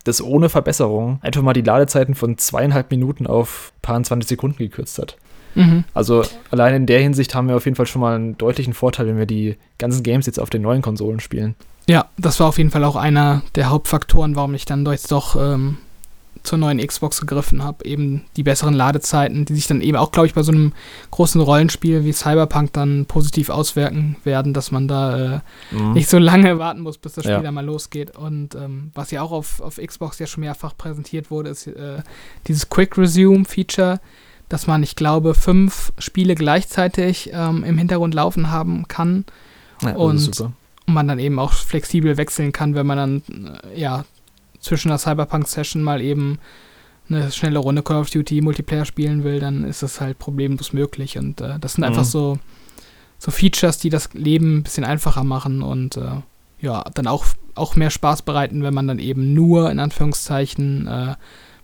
[0.05, 4.99] das ohne Verbesserung einfach mal die Ladezeiten von zweieinhalb Minuten auf paar 20 Sekunden gekürzt
[4.99, 5.17] hat.
[5.55, 5.85] Mhm.
[5.95, 9.07] Also allein in der Hinsicht haben wir auf jeden Fall schon mal einen deutlichen Vorteil,
[9.07, 11.55] wenn wir die ganzen Games jetzt auf den neuen Konsolen spielen.
[11.89, 15.37] Ja, das war auf jeden Fall auch einer der Hauptfaktoren, warum ich dann jetzt doch
[15.37, 15.79] ähm,
[16.47, 17.85] zur neuen Xbox gegriffen habe.
[17.85, 20.73] Eben die besseren Ladezeiten, die sich dann eben auch, glaube ich, bei so einem
[21.11, 25.93] großen Rollenspiel wie Cyberpunk dann positiv auswirken werden, dass man da äh, mhm.
[25.93, 27.43] nicht so lange warten muss, bis das Spiel ja.
[27.43, 28.17] dann mal losgeht.
[28.17, 32.03] Und ähm, was ja auch auf, auf Xbox ja schon mehrfach präsentiert wurde, ist äh,
[32.47, 34.01] dieses Quick Resume Feature,
[34.49, 39.25] dass man, ich glaube, fünf Spiele gleichzeitig ähm, im Hintergrund laufen haben kann.
[39.83, 40.43] Ja, und
[40.87, 44.05] man dann eben auch flexibel wechseln kann, wenn man dann äh, ja
[44.67, 46.39] zwischen der Cyberpunk-Session mal eben
[47.09, 51.19] eine schnelle Runde Call of Duty Multiplayer spielen will, dann ist das halt problemlos möglich.
[51.19, 51.89] Und äh, das sind mhm.
[51.89, 52.39] einfach so,
[53.19, 56.21] so Features, die das Leben ein bisschen einfacher machen und äh,
[56.61, 61.15] ja, dann auch, auch mehr Spaß bereiten, wenn man dann eben nur in Anführungszeichen äh,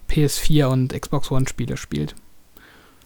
[0.08, 2.14] PS4 und Xbox One Spiele spielt.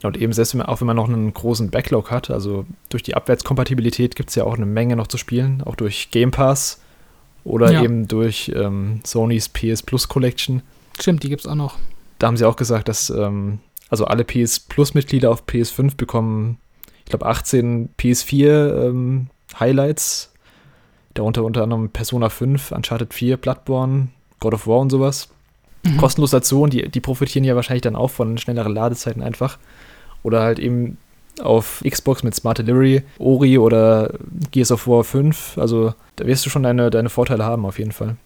[0.02, 3.02] Und eben selbst wenn man, auch wenn man noch einen großen Backlog hat, also durch
[3.02, 6.82] die Abwärtskompatibilität gibt es ja auch eine Menge noch zu spielen, auch durch Game Pass
[7.46, 7.82] oder ja.
[7.82, 10.62] eben durch ähm, Sonys PS Plus Collection.
[10.98, 11.78] Stimmt, die gibt es auch noch.
[12.18, 16.58] Da haben sie auch gesagt, dass ähm, also alle PS Plus Mitglieder auf PS5 bekommen,
[17.04, 19.28] ich glaube 18 PS4 ähm,
[19.58, 20.32] Highlights,
[21.14, 24.08] darunter unter anderem Persona 5, Uncharted 4, Bloodborne,
[24.40, 25.28] God of War und sowas.
[25.84, 25.98] Mhm.
[25.98, 29.58] Kostenlos dazu und die, die profitieren ja wahrscheinlich dann auch von schnelleren Ladezeiten einfach.
[30.24, 30.98] Oder halt eben
[31.40, 34.14] auf Xbox mit Smart Delivery, Ori oder
[34.50, 35.58] Gears of War 5.
[35.58, 38.16] Also da wirst du schon deine, deine Vorteile haben, auf jeden Fall.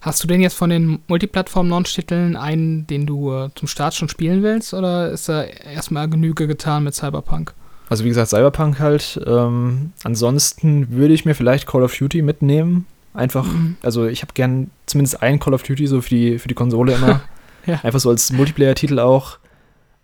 [0.00, 4.42] Hast du denn jetzt von den Multiplattform-Launch-Titeln einen, den du äh, zum Start schon spielen
[4.42, 4.72] willst?
[4.72, 7.52] Oder ist da erstmal Genüge getan mit Cyberpunk?
[7.88, 9.20] Also wie gesagt, Cyberpunk halt.
[9.26, 12.86] Ähm, ansonsten würde ich mir vielleicht Call of Duty mitnehmen.
[13.12, 13.76] Einfach, mhm.
[13.82, 16.94] also ich habe gern zumindest einen Call of Duty so für die, für die Konsole
[16.94, 17.22] immer.
[17.66, 17.80] ja.
[17.82, 19.38] Einfach so als Multiplayer-Titel auch.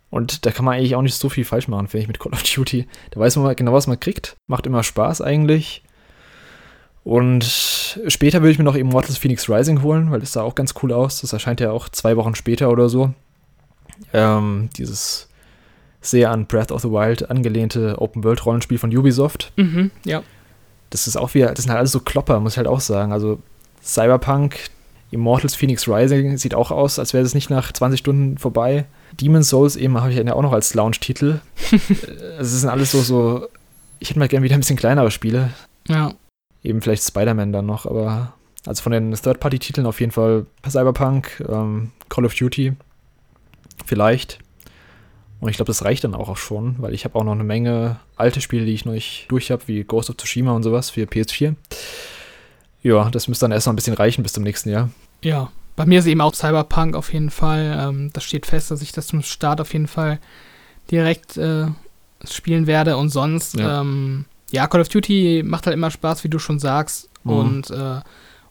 [0.09, 2.33] Und da kann man eigentlich auch nicht so viel falsch machen, finde ich, mit Call
[2.33, 2.87] of Duty.
[3.11, 4.37] Da weiß man genau, was man kriegt.
[4.47, 5.83] Macht immer Spaß eigentlich.
[7.03, 7.43] Und
[8.07, 10.91] später würde ich mir noch Immortals Phoenix Rising holen, weil das sah auch ganz cool
[10.91, 11.21] aus.
[11.21, 13.13] Das erscheint ja auch zwei Wochen später oder so.
[14.13, 15.29] Ähm, dieses
[16.01, 19.51] sehr an Breath of the Wild angelehnte Open-World-Rollenspiel von Ubisoft.
[19.55, 20.23] Mhm, ja.
[20.89, 23.11] Das ist auch wieder, das sind halt alles so Klopper, muss ich halt auch sagen.
[23.11, 23.39] Also
[23.83, 24.69] Cyberpunk,
[25.15, 28.85] Immortals Phoenix Rising sieht auch aus, als wäre es nicht nach 20 Stunden vorbei.
[29.19, 31.39] Demon's Souls eben habe ich ja auch noch als Launch-Titel.
[32.37, 33.47] Es sind alles so, so,
[33.99, 35.51] ich hätte mal gerne wieder ein bisschen kleinere Spiele.
[35.87, 36.13] Ja.
[36.63, 38.33] Eben vielleicht Spider-Man dann noch, aber
[38.65, 42.73] also von den Third-Party-Titeln auf jeden Fall Cyberpunk, ähm, Call of Duty,
[43.85, 44.39] vielleicht.
[45.39, 47.99] Und ich glaube, das reicht dann auch schon, weil ich habe auch noch eine Menge
[48.15, 51.03] alte Spiele, die ich noch nicht durch habe, wie Ghost of Tsushima und sowas für
[51.03, 51.55] PS4.
[52.83, 54.89] Ja, das müsste dann erst noch ein bisschen reichen bis zum nächsten Jahr.
[55.25, 57.75] Ja, bei mir ist eben auch Cyberpunk auf jeden Fall.
[57.79, 60.19] Ähm, das steht fest, dass ich das zum Start auf jeden Fall
[60.91, 61.65] direkt äh,
[62.23, 62.95] spielen werde.
[62.95, 63.81] Und sonst, ja.
[63.81, 64.67] Ähm, ja.
[64.67, 67.09] Call of Duty macht halt immer Spaß, wie du schon sagst.
[67.23, 67.31] Mhm.
[67.31, 68.01] Und äh,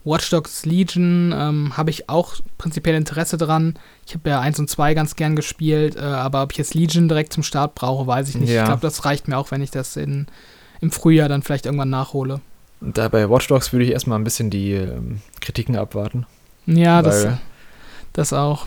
[0.03, 3.79] Watch Dogs Legion ähm, habe ich auch prinzipiell Interesse dran.
[4.05, 7.07] Ich habe ja 1 und 2 ganz gern gespielt, äh, aber ob ich jetzt Legion
[7.07, 8.51] direkt zum Start brauche, weiß ich nicht.
[8.51, 8.63] Ja.
[8.63, 10.27] Ich glaube, das reicht mir auch, wenn ich das in,
[10.81, 12.41] im Frühjahr dann vielleicht irgendwann nachhole.
[12.81, 16.27] Da bei Watch Dogs würde ich erstmal ein bisschen die ähm, Kritiken abwarten.
[16.67, 17.27] Ja, das,
[18.13, 18.67] das auch.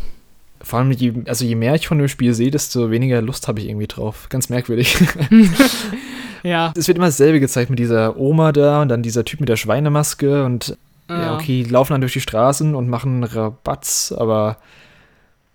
[0.62, 3.60] Vor allem, je, also je mehr ich von dem Spiel sehe, desto weniger Lust habe
[3.60, 4.28] ich irgendwie drauf.
[4.30, 4.98] Ganz merkwürdig.
[6.44, 6.74] ja.
[6.76, 9.58] Es wird immer dasselbe gezeigt mit dieser Oma da und dann dieser Typ mit der
[9.58, 10.78] Schweinemaske und
[11.10, 11.36] ja, Ja.
[11.36, 14.58] okay, die laufen dann durch die Straßen und machen Rabatz, aber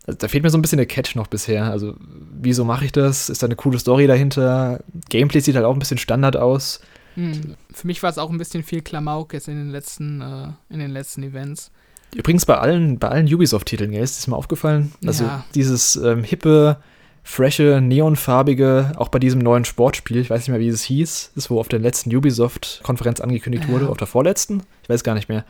[0.06, 1.64] also, da fehlt mir so ein bisschen der Catch noch bisher.
[1.70, 1.94] Also,
[2.40, 3.28] wieso mache ich das?
[3.28, 4.80] Ist da eine coole Story dahinter?
[5.10, 6.80] Gameplay sieht halt auch ein bisschen Standard aus.
[7.14, 7.54] Hm.
[7.70, 10.80] Für mich war es auch ein bisschen viel Klamauk jetzt in den letzten, äh, in
[10.80, 11.70] den letzten Events.
[12.14, 14.92] Übrigens bei allen, bei allen Ubisoft-Titeln, ja, ist das mal aufgefallen?
[15.06, 15.44] Also Ja.
[15.54, 16.76] dieses ähm, hippe,
[17.24, 21.50] frische, neonfarbige, auch bei diesem neuen Sportspiel, ich weiß nicht mehr, wie es hieß, das
[21.50, 23.70] wo auf der letzten Ubisoft-Konferenz angekündigt Ja.
[23.70, 24.62] wurde, auf der vorletzten?
[24.82, 25.44] Ich weiß gar nicht mehr.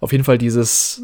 [0.00, 1.02] Auf jeden Fall dieses,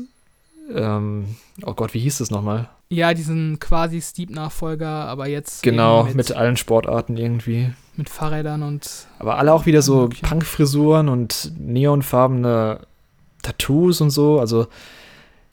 [0.75, 2.69] ähm, oh Gott, wie hieß das nochmal?
[2.91, 7.71] Ja, diesen quasi Steep-Nachfolger, aber jetzt Genau, mit, mit, allen Sportarten irgendwie.
[7.97, 8.89] mit Fahrrädern und
[9.19, 10.09] Aber alle auch wieder so.
[10.23, 12.81] Punk-Frisuren und neonfarbene
[13.43, 14.39] Tattoos und so.
[14.41, 14.67] Also,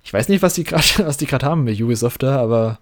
[0.03, 2.77] ich weiß nicht, was die gerade was die gerade haben mit Ubisoft da, aber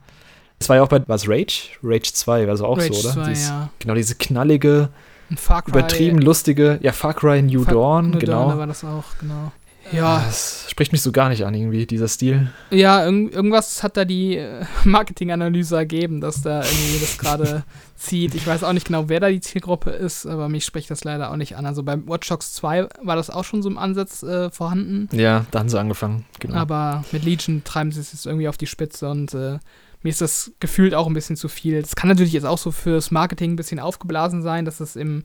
[0.59, 1.69] es war ja auch bei was Rage?
[1.83, 3.13] Rage 2, war so auch Rage so, oder?
[3.23, 3.69] 2, Dies- ja.
[3.79, 4.89] Genau, diese knallige,
[5.37, 5.71] Far Cry.
[5.71, 8.49] übertrieben lustige, ja, Far Cry New Far- Dawn, New genau.
[8.49, 9.51] Da war das auch, genau.
[9.91, 12.51] Ja, das spricht mich so gar nicht an, irgendwie, dieser Stil.
[12.69, 17.63] ja irg irgendwas hat da die äh, Marketinganalyse ergeben, dass da irgendwie das gerade
[17.95, 18.35] zieht.
[18.35, 21.31] Ich weiß auch nicht genau, wer da die Zielgruppe ist, aber mich spricht das leider
[21.31, 21.65] auch nicht an.
[21.65, 25.09] Also beim Watch Dogs 2 war das auch schon so im Ansatz äh, vorhanden.
[25.11, 26.55] Ja, da haben sie angefangen, genau.
[26.55, 29.59] Aber mit Legion treiben sie es jetzt irgendwie auf die Spitze und äh,
[30.01, 31.81] mir ist das gefühlt auch ein bisschen zu viel.
[31.81, 35.23] Das kann natürlich jetzt auch so fürs Marketing ein bisschen aufgeblasen sein, dass es im,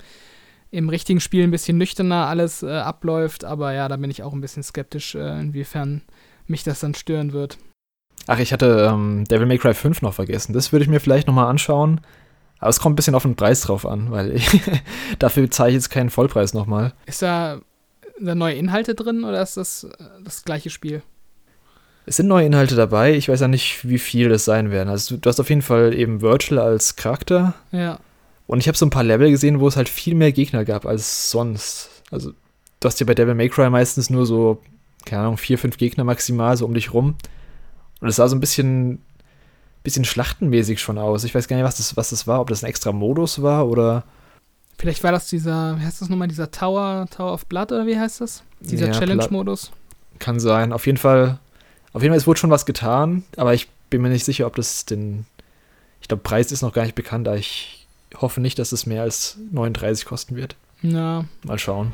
[0.75, 4.33] im richtigen Spiel ein bisschen nüchterner alles äh, abläuft, aber ja, da bin ich auch
[4.33, 6.03] ein bisschen skeptisch, äh, inwiefern
[6.47, 7.59] mich das dann stören wird.
[8.27, 10.53] Ach, ich hatte ähm, Devil May Cry 5 noch vergessen.
[10.53, 12.01] Das würde ich mir vielleicht nochmal anschauen.
[12.59, 14.61] Aber es kommt ein bisschen auf den Preis drauf an, weil ich,
[15.19, 16.93] dafür zahle ich jetzt keinen Vollpreis nochmal.
[17.07, 17.61] Ist da,
[18.21, 21.03] da neue Inhalte drin oder ist das äh, das gleiche Spiel?
[22.07, 23.15] Es sind neue Inhalte dabei.
[23.15, 24.89] Ich weiß ja nicht, wie viel das sein werden.
[24.89, 27.55] Also du, du hast auf jeden Fall eben Virtual als Charakter.
[27.71, 27.99] Ja.
[28.47, 30.87] Und ich habe so ein paar Level gesehen, wo es halt viel mehr Gegner gab
[30.87, 31.91] als sonst.
[32.11, 32.33] Also
[32.81, 34.61] du hast ja bei Devil May Cry meistens nur so,
[35.07, 37.17] keine Ahnung, vier, fünf Gegner maximal so um dich rum.
[38.01, 39.01] Und es sah so ein bisschen,
[39.83, 41.25] bisschen schlachtenmäßig schon aus.
[41.25, 43.67] Ich weiß gar nicht, was das, was das war, ob das ein extra Modus war
[43.67, 44.05] oder.
[44.79, 47.99] Vielleicht war das dieser, wie heißt das nochmal, dieser Tower, Tower of Blood oder wie
[47.99, 48.43] heißt das?
[48.61, 49.71] Dieser Ja, Challenge-Modus?
[50.19, 50.73] Kann sein.
[50.73, 51.39] Auf jeden Fall,
[51.93, 54.57] auf jeden Fall, es wurde schon was getan, aber ich bin mir nicht sicher, ob
[54.57, 55.27] das den.
[56.01, 57.84] Ich glaube, Preis ist noch gar nicht bekannt, da ich
[58.21, 60.57] hoffe nicht, dass es mehr als 39 kosten wird.
[60.83, 61.25] Ja.
[61.45, 61.93] Mal schauen.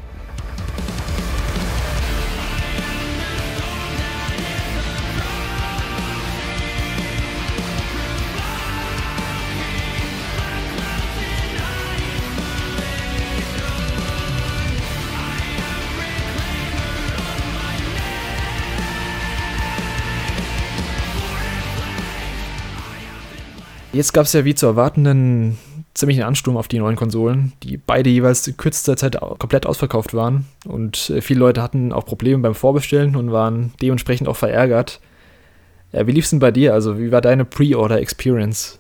[23.93, 25.59] Jetzt gab es ja wie zu erwarten einen
[25.95, 30.47] ziemlichen Ansturm auf die neuen Konsolen, die beide jeweils in kürzester Zeit komplett ausverkauft waren.
[30.65, 35.01] Und äh, viele Leute hatten auch Probleme beim Vorbestellen und waren dementsprechend auch verärgert.
[35.93, 36.75] Ja, wie lief's denn bei dir?
[36.75, 38.79] Also, wie war deine Pre-Order-Experience?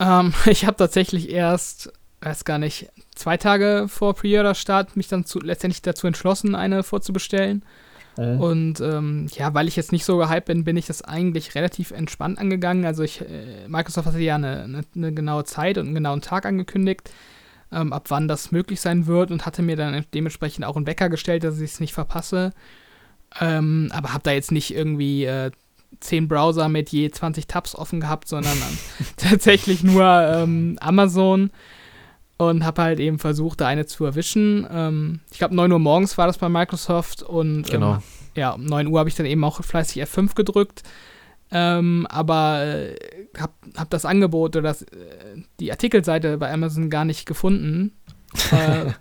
[0.00, 5.40] Ähm, ich habe tatsächlich erst, weiß gar nicht, zwei Tage vor Pre-Order-Start mich dann zu,
[5.40, 7.62] letztendlich dazu entschlossen, eine vorzubestellen.
[8.18, 11.92] Und ähm, ja, weil ich jetzt nicht so gehypt bin, bin ich das eigentlich relativ
[11.92, 12.84] entspannt angegangen.
[12.84, 16.44] Also ich, äh, Microsoft hatte ja eine, eine, eine genaue Zeit und einen genauen Tag
[16.44, 17.10] angekündigt,
[17.70, 21.08] ähm, ab wann das möglich sein wird und hatte mir dann dementsprechend auch einen Wecker
[21.10, 22.52] gestellt, dass ich es nicht verpasse.
[23.40, 25.52] Ähm, aber habe da jetzt nicht irgendwie äh,
[26.00, 31.50] zehn Browser mit je 20 Tabs offen gehabt, sondern ähm, tatsächlich nur ähm, Amazon
[32.38, 34.66] und habe halt eben versucht, da eine zu erwischen.
[34.70, 37.94] Ähm, ich glaube, 9 Uhr morgens war das bei Microsoft und Genau.
[37.94, 38.02] ähm,
[38.34, 40.84] ja, um 9 Uhr habe ich dann eben auch fleißig F5 gedrückt.
[41.50, 42.96] Ähm, aber äh,
[43.38, 44.86] habe hab das Angebot oder das, äh,
[45.58, 47.92] die Artikelseite bei Amazon gar nicht gefunden,
[48.52, 48.92] äh,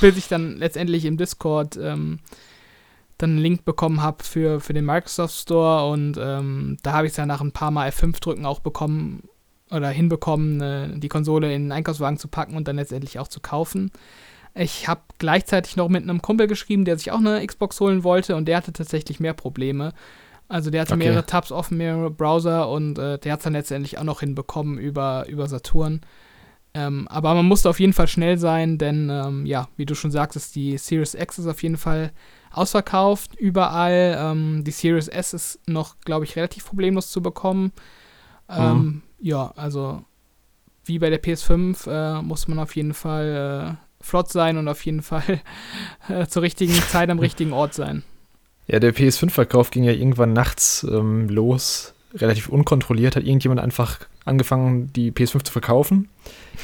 [0.00, 2.18] bis ich dann letztendlich im Discord ähm,
[3.18, 7.12] dann einen Link bekommen habe für, für den Microsoft Store und ähm, da habe ich
[7.12, 9.28] es dann nach ein paar Mal F5 drücken auch bekommen
[9.72, 13.40] oder hinbekommen, äh, die Konsole in den Einkaufswagen zu packen und dann letztendlich auch zu
[13.40, 13.90] kaufen.
[14.54, 18.36] Ich habe gleichzeitig noch mit einem Kumpel geschrieben, der sich auch eine Xbox holen wollte
[18.36, 19.92] und der hatte tatsächlich mehr Probleme.
[20.48, 20.98] Also der hatte Okay.
[20.98, 24.76] mehrere Tabs offen, mehrere Browser und äh, der hat es dann letztendlich auch noch hinbekommen
[24.78, 26.02] über, über Saturn.
[26.74, 30.10] Ähm, aber man musste auf jeden Fall schnell sein, denn ähm, ja, wie du schon
[30.10, 32.12] sagtest, die Series X ist auf jeden Fall
[32.50, 34.16] ausverkauft überall.
[34.18, 37.72] Ähm, die Series S ist noch, glaube ich, relativ problemlos zu bekommen.
[38.48, 39.02] Ähm, Mhm.
[39.22, 40.02] Ja, also
[40.84, 44.84] wie bei der PS5 äh, muss man auf jeden Fall äh, flott sein und auf
[44.84, 45.40] jeden Fall
[46.08, 48.02] äh, zur richtigen Zeit am richtigen Ort sein.
[48.66, 51.94] Ja, der PS5-Verkauf ging ja irgendwann nachts ähm, los.
[52.14, 56.08] relativ unkontrolliert, hat irgendjemand einfach angefangen, die PS5 zu verkaufen.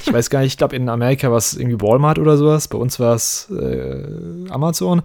[0.04, 2.78] Ich weiß gar nicht, ich glaube in Amerika war es irgendwie Walmart oder sowas, bei
[2.78, 4.04] uns war es äh,
[4.50, 5.02] Amazon.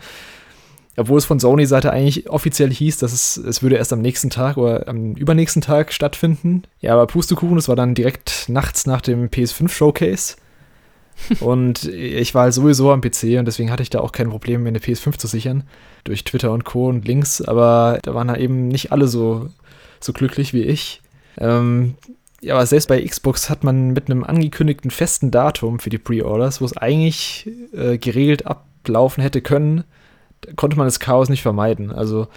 [0.95, 4.57] Obwohl es von Sony-Seite eigentlich offiziell hieß, dass es, es würde erst am nächsten Tag
[4.57, 6.63] oder am übernächsten Tag stattfinden.
[6.81, 10.35] Ja, aber Pustekuchen, es war dann direkt nachts nach dem PS5-Showcase.
[11.39, 14.63] und ich war halt sowieso am PC und deswegen hatte ich da auch kein Problem,
[14.63, 15.63] mir eine PS5 zu sichern.
[16.03, 16.89] Durch Twitter und Co.
[16.89, 17.41] und Links.
[17.41, 19.49] Aber da waren da eben nicht alle so,
[19.99, 21.01] so glücklich wie ich.
[21.37, 21.95] Ähm,
[22.41, 26.61] ja, aber selbst bei Xbox hat man mit einem angekündigten festen Datum für die Pre-Orders,
[26.61, 29.85] wo es eigentlich äh, geregelt ablaufen hätte können,
[30.55, 31.91] konnte man das Chaos nicht vermeiden.
[31.91, 32.27] Also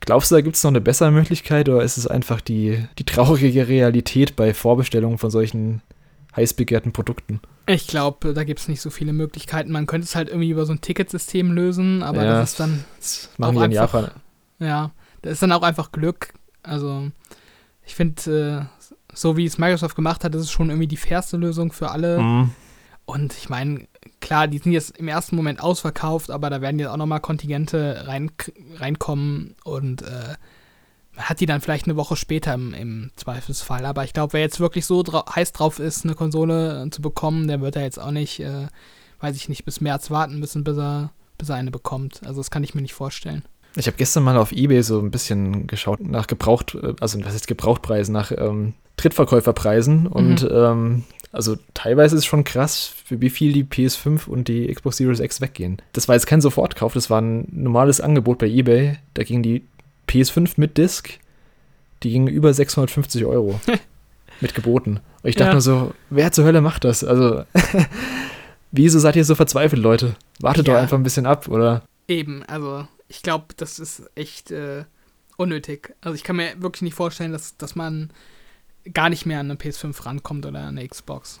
[0.00, 3.04] glaubst du, da gibt es noch eine bessere Möglichkeit oder ist es einfach die, die
[3.04, 5.82] traurige Realität bei Vorbestellungen von solchen
[6.36, 7.40] heiß begehrten Produkten?
[7.66, 9.70] Ich glaube, da gibt es nicht so viele Möglichkeiten.
[9.70, 12.84] Man könnte es halt irgendwie über so ein Ticketsystem lösen, aber ja, das ist dann.
[12.98, 14.10] Das machen die in einfach, Japan.
[14.58, 14.90] Ja,
[15.22, 16.32] das ist dann auch einfach Glück.
[16.62, 17.10] Also,
[17.84, 21.36] ich finde, äh, so wie es Microsoft gemacht hat, ist es schon irgendwie die fairste
[21.36, 22.20] Lösung für alle.
[22.20, 22.50] Mhm.
[23.04, 23.86] Und ich meine,
[24.20, 28.04] klar, die sind jetzt im ersten Moment ausverkauft, aber da werden jetzt auch nochmal Kontingente
[28.06, 28.30] rein,
[28.78, 30.34] reinkommen und äh,
[31.18, 33.84] man hat die dann vielleicht eine Woche später im, im Zweifelsfall.
[33.84, 37.48] Aber ich glaube, wer jetzt wirklich so dra heiß drauf ist, eine Konsole zu bekommen,
[37.48, 38.68] der wird da jetzt auch nicht, äh,
[39.20, 42.20] weiß ich nicht, bis März warten müssen, bis er, bis er eine bekommt.
[42.24, 43.42] Also das kann ich mir nicht vorstellen.
[43.76, 47.48] Ich habe gestern mal auf Ebay so ein bisschen geschaut nach Gebraucht, also was ist
[47.48, 50.50] Gebrauchtpreisen, nach ähm, Drittverkäuferpreisen und mhm.
[50.52, 54.96] ähm, also teilweise ist es schon krass, für wie viel die PS5 und die Xbox
[54.96, 55.82] Series X weggehen.
[55.92, 58.98] Das war jetzt kein Sofortkauf, das war ein normales Angebot bei eBay.
[59.14, 59.64] Da ging die
[60.08, 61.18] PS5 mit Disc,
[62.02, 63.60] die ging über 650 Euro
[64.40, 65.00] mit geboten.
[65.22, 65.54] Und ich dachte ja.
[65.54, 67.04] nur so, wer zur Hölle macht das?
[67.04, 67.44] Also,
[68.72, 70.16] wieso seid ihr so verzweifelt, Leute?
[70.40, 70.74] Wartet ja.
[70.74, 71.82] doch einfach ein bisschen ab, oder?
[72.06, 74.84] Eben, also ich glaube, das ist echt äh,
[75.36, 75.94] unnötig.
[76.00, 78.10] Also ich kann mir wirklich nicht vorstellen, dass, dass man
[78.92, 81.40] gar nicht mehr an eine PS5 rankommt oder an eine Xbox.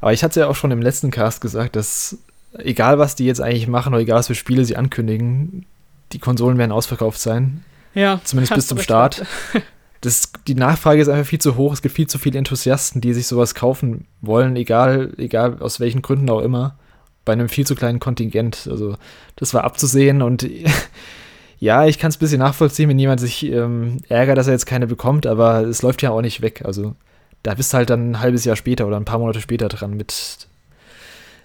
[0.00, 2.18] Aber ich hatte ja auch schon im letzten Cast gesagt, dass
[2.58, 5.66] egal was die jetzt eigentlich machen oder egal was für Spiele sie ankündigen,
[6.12, 7.64] die Konsolen werden ausverkauft sein.
[7.94, 8.20] Ja.
[8.24, 9.24] Zumindest bis zum Start.
[10.02, 11.72] Das, die Nachfrage ist einfach viel zu hoch.
[11.72, 16.02] Es gibt viel zu viele Enthusiasten, die sich sowas kaufen wollen, egal, egal aus welchen
[16.02, 16.76] Gründen auch immer.
[17.24, 18.66] Bei einem viel zu kleinen Kontingent.
[18.68, 18.96] Also,
[19.36, 20.44] das war abzusehen und
[21.62, 24.66] ja, ich kann es ein bisschen nachvollziehen, wenn jemand sich ähm, ärgert, dass er jetzt
[24.66, 26.62] keine bekommt, aber es läuft ja auch nicht weg.
[26.64, 26.96] Also
[27.44, 29.96] da bist du halt dann ein halbes Jahr später oder ein paar Monate später dran
[29.96, 30.48] mit.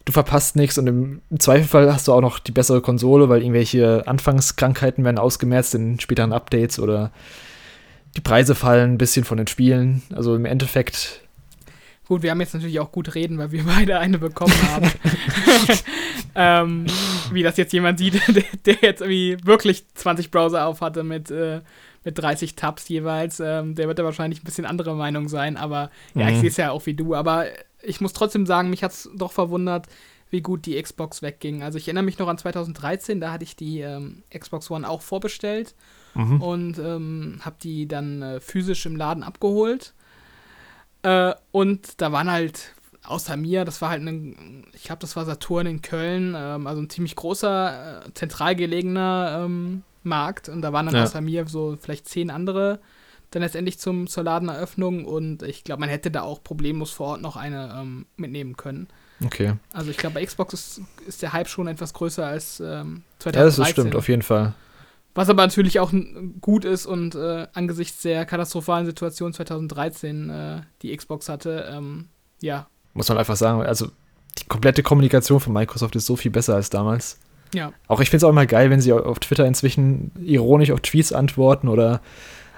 [0.06, 4.08] Du verpasst nichts und im, Zweifelfall hast du auch noch die bessere Konsole, weil irgendwelche
[4.08, 7.12] Anfangskrankheiten werden ausgemerzt in späteren Updates oder
[8.16, 10.02] die Preise fallen ein bisschen von den Spielen.
[10.16, 11.22] Also im Endeffekt
[12.08, 14.90] Gut, wir haben jetzt natürlich auch gut reden, weil wir beide eine bekommen haben.
[16.36, 16.86] ähm,
[17.32, 21.32] wie das jetzt jemand sieht, der, der, jetzt irgendwie wirklich 20 Browser auf hatte mit,
[21.32, 21.62] äh,
[22.04, 23.40] mit 30 Tabs jeweils.
[23.40, 26.34] Ähm, der wird da wahrscheinlich ein bisschen andere Meinung sein, aber ja, mhm.
[26.34, 27.16] ich sehe es ja auch wie du.
[27.16, 27.46] Aber
[27.82, 29.88] ich muss trotzdem sagen, mich hat es doch verwundert,
[30.30, 31.64] wie gut die Xbox wegging.
[31.64, 35.02] Also ich erinnere mich noch an 2013, da hatte ich die ähm, Xbox One auch
[35.02, 35.74] vorbestellt
[36.16, 36.42] mhm.
[36.42, 39.94] und ähm, habe die dann äh, physisch im Laden abgeholt
[41.04, 42.74] äh, und da waren halt
[43.08, 46.82] außer mir, das war halt ein, ich glaube, das war Saturn in Köln, ähm, also
[46.82, 50.50] ein ziemlich großer, äh, zentral gelegener ähm, Markt.
[50.50, 51.04] Und da waren dann ja.
[51.04, 52.80] außer mir so vielleicht zehn andere
[53.32, 55.06] dann letztendlich zum, zur Ladeneröffnung.
[55.06, 58.88] Und ich glaube, man hätte da auch problemlos vor Ort noch eine ähm, mitnehmen können.
[59.24, 59.54] Okay.
[59.74, 63.34] Also ich glaube, bei Xbox ist, ist der Hype schon etwas größer als ähm, 2013.
[63.34, 64.54] Ja, das stimmt, auf jeden Fall.
[65.16, 65.92] Was aber natürlich auch
[66.42, 72.68] gut ist und äh, angesichts der katastrophalen Situation 2013, äh, die Xbox hatte, ähm, ja.
[72.98, 73.88] Muss man einfach sagen, also
[74.40, 77.20] die komplette Kommunikation von Microsoft ist so viel besser als damals.
[77.54, 77.72] Ja.
[77.88, 81.14] Auch ich finde es auch immer geil, wenn sie auf Twitter inzwischen ironisch auf Tweets
[81.14, 82.02] antworten oder.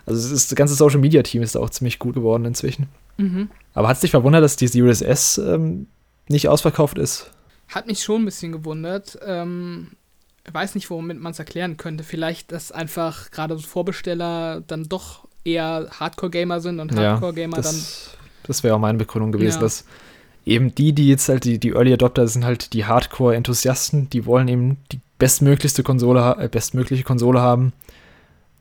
[0.06, 2.88] Also das ganze Social Media Team ist auch ziemlich gut geworden inzwischen.
[3.18, 3.50] Mhm.
[3.74, 5.86] Aber hat es dich verwundert, dass die Series S ähm,
[6.28, 7.30] nicht ausverkauft ist?
[7.68, 9.20] Hat mich schon ein bisschen gewundert.
[9.24, 9.90] Ähm,
[10.52, 12.04] weiß nicht, womit man es erklären könnte.
[12.04, 17.76] Vielleicht, dass einfach gerade so Vorbesteller dann doch eher Hardcore-Gamer sind und Hardcore-Gamer ja, dann.
[18.44, 19.62] Das wäre auch meine Begründung gewesen, ja.
[19.62, 19.86] dass
[20.46, 24.48] eben die, die jetzt halt die, die Early Adopter sind, halt die Hardcore-Enthusiasten, die wollen
[24.48, 27.74] eben die bestmöglichste Konsole, äh, bestmögliche Konsole haben.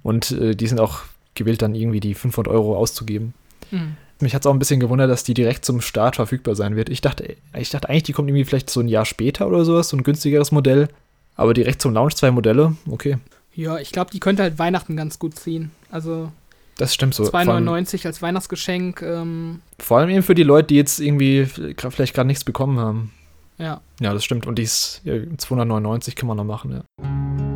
[0.02, 1.00] Und äh, die sind auch
[1.34, 3.34] gewillt, dann irgendwie die 500 Euro auszugeben.
[3.70, 3.96] Mhm.
[4.20, 6.88] Mich hat es auch ein bisschen gewundert, dass die direkt zum Start verfügbar sein wird.
[6.88, 9.90] Ich dachte, ich dachte eigentlich, die kommt irgendwie vielleicht so ein Jahr später oder sowas,
[9.90, 10.88] so ein günstigeres Modell.
[11.36, 13.18] Aber direkt zum Launch zwei Modelle, okay.
[13.54, 15.70] Ja, ich glaube, die könnte halt Weihnachten ganz gut ziehen.
[15.90, 16.32] Also.
[16.78, 17.24] Das stimmt so.
[17.24, 19.02] 2,99 als Weihnachtsgeschenk.
[19.02, 23.12] Ähm, vor allem eben für die Leute, die jetzt irgendwie vielleicht gerade nichts bekommen haben.
[23.58, 23.80] Ja.
[24.00, 24.46] Ja, das stimmt.
[24.46, 27.47] Und die ist ja, 299 kann man noch machen, ja.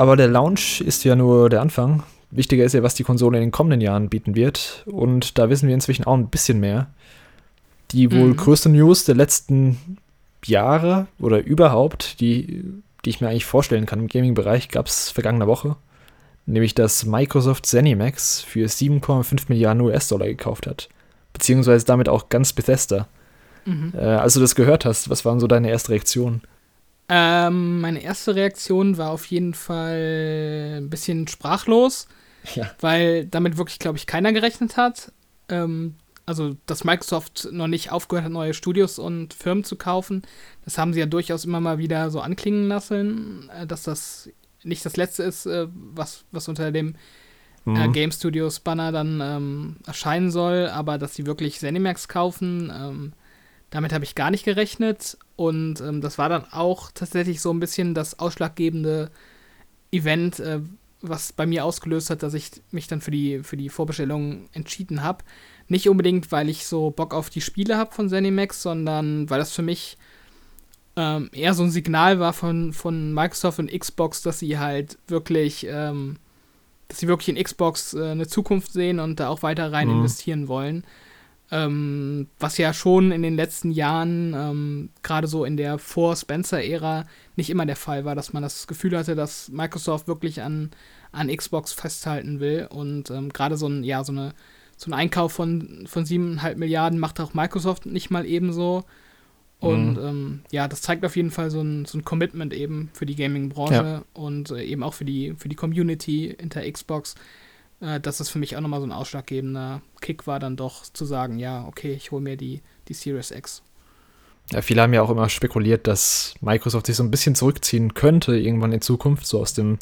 [0.00, 2.04] Aber der Launch ist ja nur der Anfang.
[2.30, 4.82] Wichtiger ist ja, was die Konsole in den kommenden Jahren bieten wird.
[4.86, 6.86] Und da wissen wir inzwischen auch ein bisschen mehr.
[7.90, 8.36] Die wohl mhm.
[8.36, 9.98] größte News der letzten
[10.46, 12.64] Jahre oder überhaupt, die,
[13.04, 15.76] die ich mir eigentlich vorstellen kann im Gaming-Bereich, gab es vergangene Woche.
[16.46, 20.88] Nämlich, dass Microsoft ZeniMax für 7,5 Milliarden US-Dollar gekauft hat.
[21.34, 23.06] Beziehungsweise damit auch ganz Bethesda.
[23.66, 23.92] Mhm.
[23.94, 26.40] Äh, als du das gehört hast, was waren so deine erste Reaktion?
[27.12, 32.06] Ähm, meine erste Reaktion war auf jeden Fall ein bisschen sprachlos,
[32.54, 32.70] ja.
[32.80, 35.12] weil damit wirklich, glaube ich, keiner gerechnet hat.
[35.48, 40.22] Ähm, also, dass Microsoft noch nicht aufgehört hat, neue Studios und Firmen zu kaufen,
[40.64, 44.30] das haben sie ja durchaus immer mal wieder so anklingen lassen, äh, dass das
[44.62, 46.94] nicht das letzte ist, äh, was, was unter dem
[47.66, 47.92] äh, mhm.
[47.92, 53.12] Game Studios Banner dann ähm, erscheinen soll, aber dass sie wirklich Zenimax kaufen, ähm,
[53.70, 55.18] damit habe ich gar nicht gerechnet.
[55.40, 59.10] Und ähm, das war dann auch tatsächlich so ein bisschen das ausschlaggebende
[59.90, 60.60] Event, äh,
[61.00, 65.02] was bei mir ausgelöst hat, dass ich mich dann für die, für die Vorbestellung entschieden
[65.02, 65.24] habe.
[65.66, 69.52] Nicht unbedingt, weil ich so Bock auf die Spiele habe von Zenimax, sondern weil das
[69.52, 69.96] für mich
[70.96, 75.66] ähm, eher so ein Signal war von, von Microsoft und Xbox, dass sie halt wirklich,
[75.66, 76.16] ähm,
[76.88, 80.00] dass sie wirklich in Xbox äh, eine Zukunft sehen und da auch weiter rein mhm.
[80.00, 80.84] investieren wollen.
[81.52, 87.50] Ähm, was ja schon in den letzten Jahren, ähm, gerade so in der Vor-Spencer-Ära, nicht
[87.50, 90.70] immer der Fall war, dass man das Gefühl hatte, dass Microsoft wirklich an,
[91.10, 92.68] an Xbox festhalten will.
[92.70, 94.32] Und ähm, gerade so ein, ja, so eine
[94.80, 98.84] so ein Einkauf von, von 7,5 Milliarden macht auch Microsoft nicht mal ebenso.
[99.58, 100.06] Und mhm.
[100.06, 103.14] ähm, ja, das zeigt auf jeden Fall so ein, so ein Commitment eben für die
[103.14, 104.02] Gaming-Branche ja.
[104.14, 107.14] und äh, eben auch für die, für die Community hinter Xbox,
[107.80, 111.04] äh, dass das für mich auch nochmal so ein ausschlaggebender Kick war, dann doch zu
[111.04, 113.62] sagen, ja, okay, ich hole mir die, die Series X.
[114.52, 118.36] Ja, viele haben ja auch immer spekuliert, dass Microsoft sich so ein bisschen zurückziehen könnte
[118.36, 119.78] irgendwann in Zukunft, so aus dem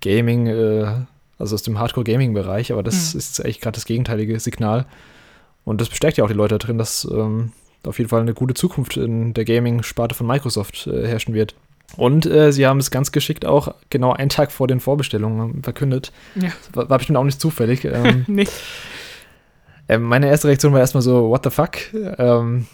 [0.00, 1.06] Gaming, äh,
[1.38, 3.18] also aus dem Hardcore-Gaming-Bereich, aber das mhm.
[3.18, 4.86] ist eigentlich gerade das gegenteilige Signal.
[5.64, 8.54] Und das bestärkt ja auch die Leute drin, dass ähm, auf jeden Fall eine gute
[8.54, 11.54] Zukunft in der Gaming-Sparte von Microsoft äh, herrschen wird.
[11.96, 16.12] Und äh, sie haben es ganz geschickt auch genau einen Tag vor den Vorbestellungen verkündet.
[16.34, 16.50] Ja.
[16.72, 17.84] War, war bestimmt auch nicht zufällig.
[17.84, 18.46] Ähm, nee.
[19.86, 21.76] Äh, meine erste Reaktion war erstmal so, what the fuck?
[22.18, 22.66] Ähm,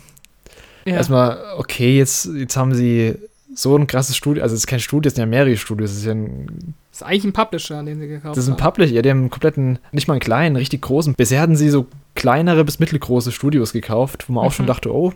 [0.84, 0.94] ja.
[0.94, 3.16] Erstmal, okay, jetzt, jetzt haben sie
[3.54, 5.98] so ein krasses Studio, also es ist kein Studio, es sind ja mehrere Studios, es
[5.98, 6.74] ist ja ein.
[6.90, 8.34] Das ist eigentlich ein Publisher, den sie gekauft haben.
[8.34, 11.14] Das ist ein Publisher, ja, die haben einen kompletten, nicht mal einen kleinen, richtig großen.
[11.14, 14.48] Bisher hatten sie so kleinere bis mittelgroße Studios gekauft, wo man mhm.
[14.48, 14.68] auch schon mhm.
[14.68, 15.12] dachte, oh,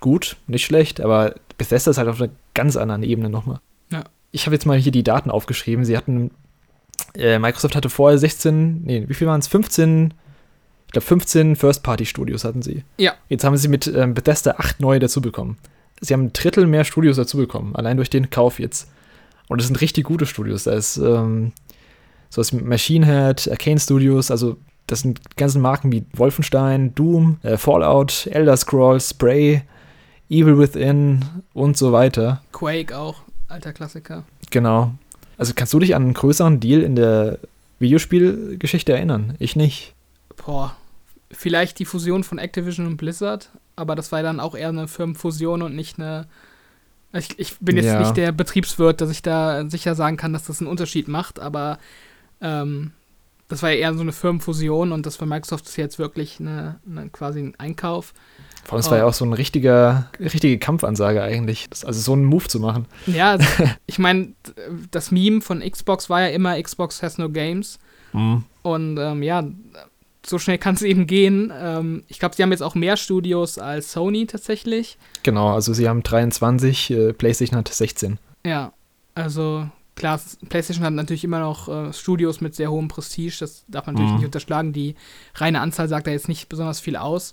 [0.00, 3.60] gut, nicht schlecht, aber Bethesda ist halt auf einer ganz anderen Ebene nochmal.
[3.90, 4.04] Ja.
[4.30, 5.84] Ich habe jetzt mal hier die Daten aufgeschrieben.
[5.84, 6.30] Sie hatten,
[7.14, 9.48] äh, Microsoft hatte vorher 16, nee, wie viel waren es?
[9.48, 10.14] 15,
[10.86, 12.84] ich glaube 15 First-Party-Studios hatten sie.
[12.98, 13.14] Ja.
[13.28, 15.58] Jetzt haben sie mit ähm, Bethesda acht neue dazu bekommen.
[16.00, 18.90] Sie haben ein Drittel mehr Studios dazu bekommen, allein durch den Kauf jetzt.
[19.48, 20.64] Und das sind richtig gute Studios.
[20.64, 21.52] Da ist ähm,
[22.30, 24.56] so was Machine Head, Arcane Studios, also
[24.86, 29.62] das sind ganzen Marken wie Wolfenstein, Doom, äh, Fallout, Elder Scrolls, Spray,
[30.32, 32.42] Evil Within und so weiter.
[32.52, 34.24] Quake auch, alter Klassiker.
[34.50, 34.94] Genau.
[35.36, 37.38] Also kannst du dich an einen größeren Deal in der
[37.78, 39.34] Videospielgeschichte erinnern?
[39.38, 39.94] Ich nicht.
[40.44, 40.74] Boah,
[41.30, 45.62] vielleicht die Fusion von Activision und Blizzard, aber das war dann auch eher eine Firmenfusion
[45.62, 46.26] und nicht eine.
[47.12, 48.00] Ich, ich bin jetzt ja.
[48.00, 51.78] nicht der Betriebswirt, dass ich da sicher sagen kann, dass das einen Unterschied macht, aber
[52.40, 52.92] ähm,
[53.48, 56.80] das war ja eher so eine Firmenfusion und das für Microsoft ist jetzt wirklich eine,
[56.90, 58.14] eine quasi ein Einkauf.
[58.64, 62.12] Vor allem, es war ja auch so eine richtige, richtige Kampfansage eigentlich, das, also so
[62.12, 62.86] einen Move zu machen.
[63.06, 63.38] Ja,
[63.86, 64.32] ich meine,
[64.90, 67.78] das Meme von Xbox war ja immer Xbox has no games.
[68.12, 68.44] Mhm.
[68.62, 69.44] Und ähm, ja,
[70.24, 71.52] so schnell kann es eben gehen.
[71.54, 74.98] Ähm, ich glaube, sie haben jetzt auch mehr Studios als Sony tatsächlich.
[75.22, 78.18] Genau, also sie haben 23, äh, PlayStation hat 16.
[78.46, 78.72] Ja,
[79.14, 83.86] also klar, PlayStation hat natürlich immer noch äh, Studios mit sehr hohem Prestige, das darf
[83.86, 84.18] man natürlich mhm.
[84.18, 84.72] nicht unterschlagen.
[84.72, 84.94] Die
[85.34, 87.32] reine Anzahl sagt da jetzt nicht besonders viel aus.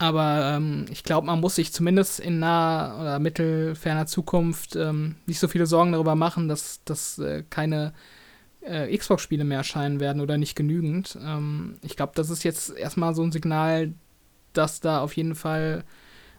[0.00, 5.38] Aber ähm, ich glaube, man muss sich zumindest in naher oder mittelferner Zukunft ähm, nicht
[5.38, 7.92] so viele Sorgen darüber machen, dass, dass äh, keine
[8.62, 11.18] äh, Xbox-Spiele mehr erscheinen werden oder nicht genügend.
[11.22, 13.92] Ähm, ich glaube, das ist jetzt erstmal so ein Signal,
[14.54, 15.84] dass da auf jeden Fall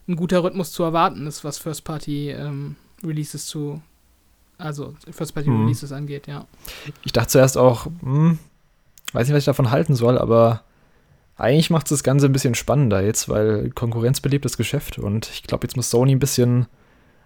[0.07, 3.81] ein guter Rhythmus zu erwarten ist, was First-Party-Releases ähm, zu
[4.57, 5.97] also First-Party-Releases mhm.
[5.97, 6.47] angeht, ja.
[7.03, 8.39] Ich dachte zuerst auch, hm,
[9.13, 10.63] weiß nicht, was ich davon halten soll, aber
[11.41, 15.29] eigentlich macht es das Ganze ein bisschen spannender jetzt, weil Konkurrenz belebt das Geschäft und
[15.31, 16.67] ich glaube, jetzt muss Sony ein bisschen,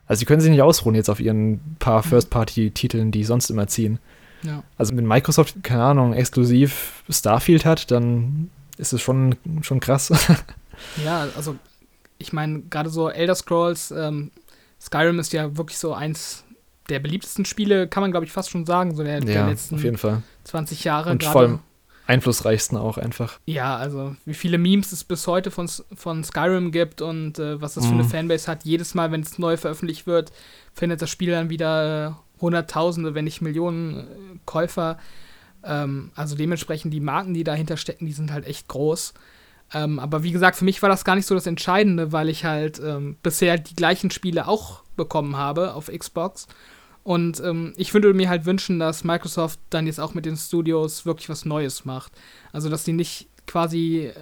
[0.08, 2.10] also sie können sich nicht ausruhen jetzt auf ihren paar mhm.
[2.10, 4.00] First-Party-Titeln, die sonst immer ziehen.
[4.42, 4.64] Ja.
[4.78, 10.12] Also wenn Microsoft, keine Ahnung, exklusiv Starfield hat, dann ist es schon, schon krass.
[11.04, 11.56] ja, also
[12.18, 14.32] ich meine, gerade so Elder Scrolls, ähm,
[14.80, 16.44] Skyrim ist ja wirklich so eins
[16.90, 19.76] der beliebtesten Spiele, kann man glaube ich fast schon sagen, so der, ja, der letzten
[19.76, 20.22] auf jeden Fall.
[20.44, 21.12] 20 Jahre.
[21.12, 21.60] Und vor allem
[22.08, 23.40] einflussreichsten auch einfach.
[23.46, 27.74] Ja, also wie viele Memes es bis heute von, von Skyrim gibt und äh, was
[27.76, 28.10] das für eine Mhm.
[28.10, 28.64] Fanbase hat.
[28.66, 30.32] Jedes Mal, wenn es neu veröffentlicht wird,
[30.74, 34.04] findet das Spiel dann wieder äh, Hunderttausende, wenn nicht Millionen äh,
[34.46, 34.98] Käufer.
[35.64, 39.14] Ähm, also dementsprechend die Marken, die dahinter stecken, die sind halt echt groß.
[39.74, 42.46] Ähm, aber wie gesagt, für mich war das gar nicht so das Entscheidende, weil ich
[42.46, 46.48] halt ähm, bisher die gleichen Spiele auch bekommen habe auf Xbox.
[47.06, 51.06] Und ähm, ich würde mir halt wünschen, dass Microsoft dann jetzt auch mit den Studios
[51.06, 52.12] wirklich was Neues macht.
[52.52, 54.14] Also, dass sie nicht quasi äh,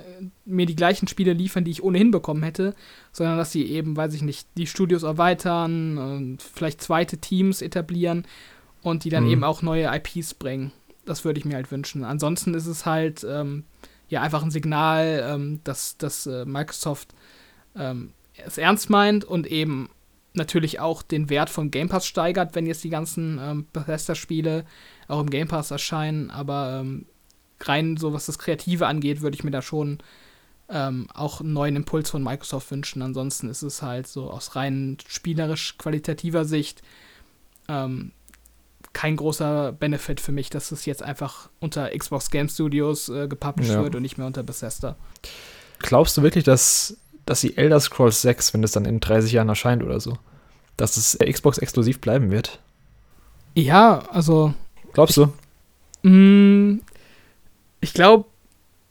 [0.43, 2.75] mir die gleichen Spiele liefern, die ich ohnehin bekommen hätte,
[3.13, 8.27] sondern dass sie eben, weiß ich nicht, die Studios erweitern und vielleicht zweite Teams etablieren
[8.81, 9.29] und die dann Mhm.
[9.29, 10.73] eben auch neue IPs bringen.
[11.05, 12.03] Das würde ich mir halt wünschen.
[12.03, 13.63] Ansonsten ist es halt ähm,
[14.09, 17.13] ja einfach ein Signal, ähm, dass, dass äh, Microsoft
[17.77, 18.11] ähm,
[18.45, 19.89] es ernst meint und eben
[20.33, 24.65] natürlich auch den Wert von Game Pass steigert, wenn jetzt die ganzen ähm, Bethesda-Spiele
[25.07, 26.31] auch im Game Pass erscheinen.
[26.31, 27.05] Aber ähm,
[27.61, 29.99] rein so, was das Kreative angeht, würde ich mir da schon
[30.69, 33.01] ähm, auch einen neuen Impuls von Microsoft wünschen.
[33.01, 36.81] Ansonsten ist es halt so aus rein spielerisch qualitativer Sicht
[37.67, 38.11] ähm,
[38.93, 43.73] kein großer Benefit für mich, dass es jetzt einfach unter Xbox Game Studios äh, gepublished
[43.73, 43.83] Ja.
[43.83, 44.95] wird und nicht mehr unter Bethesda.
[45.79, 49.49] Glaubst du wirklich, dass, dass die Elder Scrolls 6, wenn es dann in 30 Jahren
[49.49, 50.17] erscheint oder so,
[50.77, 52.59] dass es äh, Xbox exklusiv bleiben wird?
[53.55, 54.53] Ja, also
[54.93, 55.33] Glaubst du?
[56.07, 56.81] Mm,
[57.81, 58.25] Ich glaube,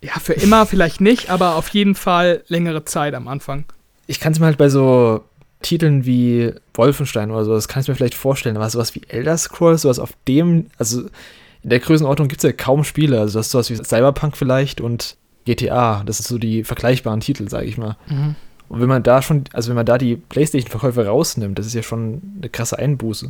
[0.03, 3.65] ja, für immer vielleicht nicht, aber auf jeden Fall längere Zeit am Anfang.
[4.07, 5.25] Ich kann es mir halt bei so
[5.63, 9.39] Titeln wie Wolfenstein oder so, das kann ich mir vielleicht vorstellen, aber sowas wie Elder
[9.39, 11.03] Scrolls, sowas auf dem, also
[11.63, 14.81] in der Größenordnung gibt es ja kaum Spiele, also das ist sowas wie Cyberpunk vielleicht
[14.81, 17.97] und GTA, das ist so die vergleichbaren Titel, sage ich mal.
[18.69, 21.83] Und wenn man da schon, also wenn man da die PlayStation-Verkäufe rausnimmt, das ist ja
[21.83, 23.29] schon eine krasse Einbuße.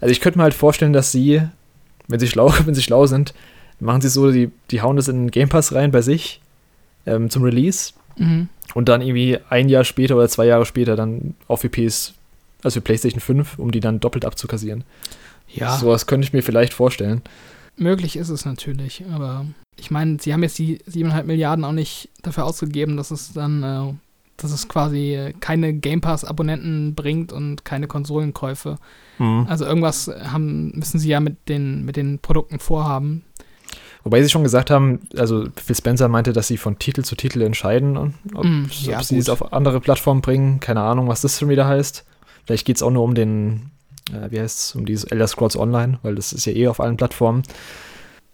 [0.00, 1.42] Also ich könnte mir halt vorstellen, dass sie,
[2.08, 3.34] wenn sie schlau, wenn sie schlau sind,
[3.80, 6.40] machen sie so, die, die hauen das in den Game Pass rein bei sich
[7.06, 8.48] ähm, zum Release Mhm.
[8.74, 12.12] und dann irgendwie ein Jahr später oder zwei Jahre später dann auch für PS,
[12.62, 14.84] also für PlayStation 5, um die dann doppelt abzukassieren.
[15.48, 17.22] Ja, Sowas könnte ich mir vielleicht vorstellen.
[17.80, 19.46] Möglich ist es natürlich, aber
[19.78, 23.62] ich meine, sie haben jetzt die 7,5 Milliarden auch nicht dafür ausgegeben, dass es dann,
[23.62, 23.94] äh,
[24.36, 28.76] dass es quasi keine Game Pass-Abonnenten bringt und keine Konsolenkäufe.
[29.48, 33.22] Also irgendwas haben, müssen sie ja mit den, mit den Produkten vorhaben.
[34.02, 37.42] Wobei sie schon gesagt haben, also Phil Spencer meinte, dass sie von Titel zu Titel
[37.42, 39.22] entscheiden, und ob, Mm, ob ja, sie gut.
[39.22, 40.58] es auf andere Plattformen bringen.
[40.60, 42.06] Keine Ahnung, was das schon wieder heißt.
[42.46, 43.70] Vielleicht geht es auch nur um den,
[44.12, 46.80] äh, wie heißt es, um dieses Elder Scrolls Online, weil das ist ja eh auf
[46.80, 47.42] allen Plattformen.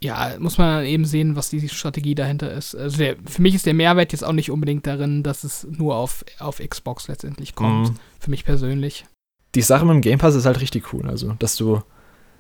[0.01, 2.75] Ja, muss man eben sehen, was die Strategie dahinter ist.
[2.75, 5.97] Also der, für mich ist der Mehrwert jetzt auch nicht unbedingt darin, dass es nur
[5.97, 7.91] auf, auf Xbox letztendlich kommt.
[7.91, 7.97] Mhm.
[8.21, 9.07] Für mich persönlich.
[9.55, 11.09] Die Sache mit dem Game Pass ist halt richtig cool.
[11.09, 11.83] Also, dass du,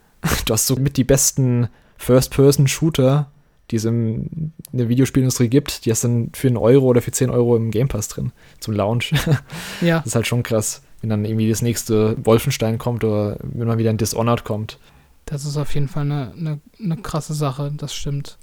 [0.44, 3.30] du hast so mit die besten First-Person-Shooter,
[3.70, 7.30] die es in der Videospielindustrie gibt, die hast dann für einen Euro oder für 10
[7.30, 9.12] Euro im Game Pass drin, zum Launch.
[9.80, 13.68] Ja, Das ist halt schon krass, wenn dann irgendwie das nächste Wolfenstein kommt oder wenn
[13.68, 14.78] mal wieder ein Dishonored kommt.
[15.26, 18.38] das ist auf jeden Fall eine, eine, eine krasse Sache, das stimmt.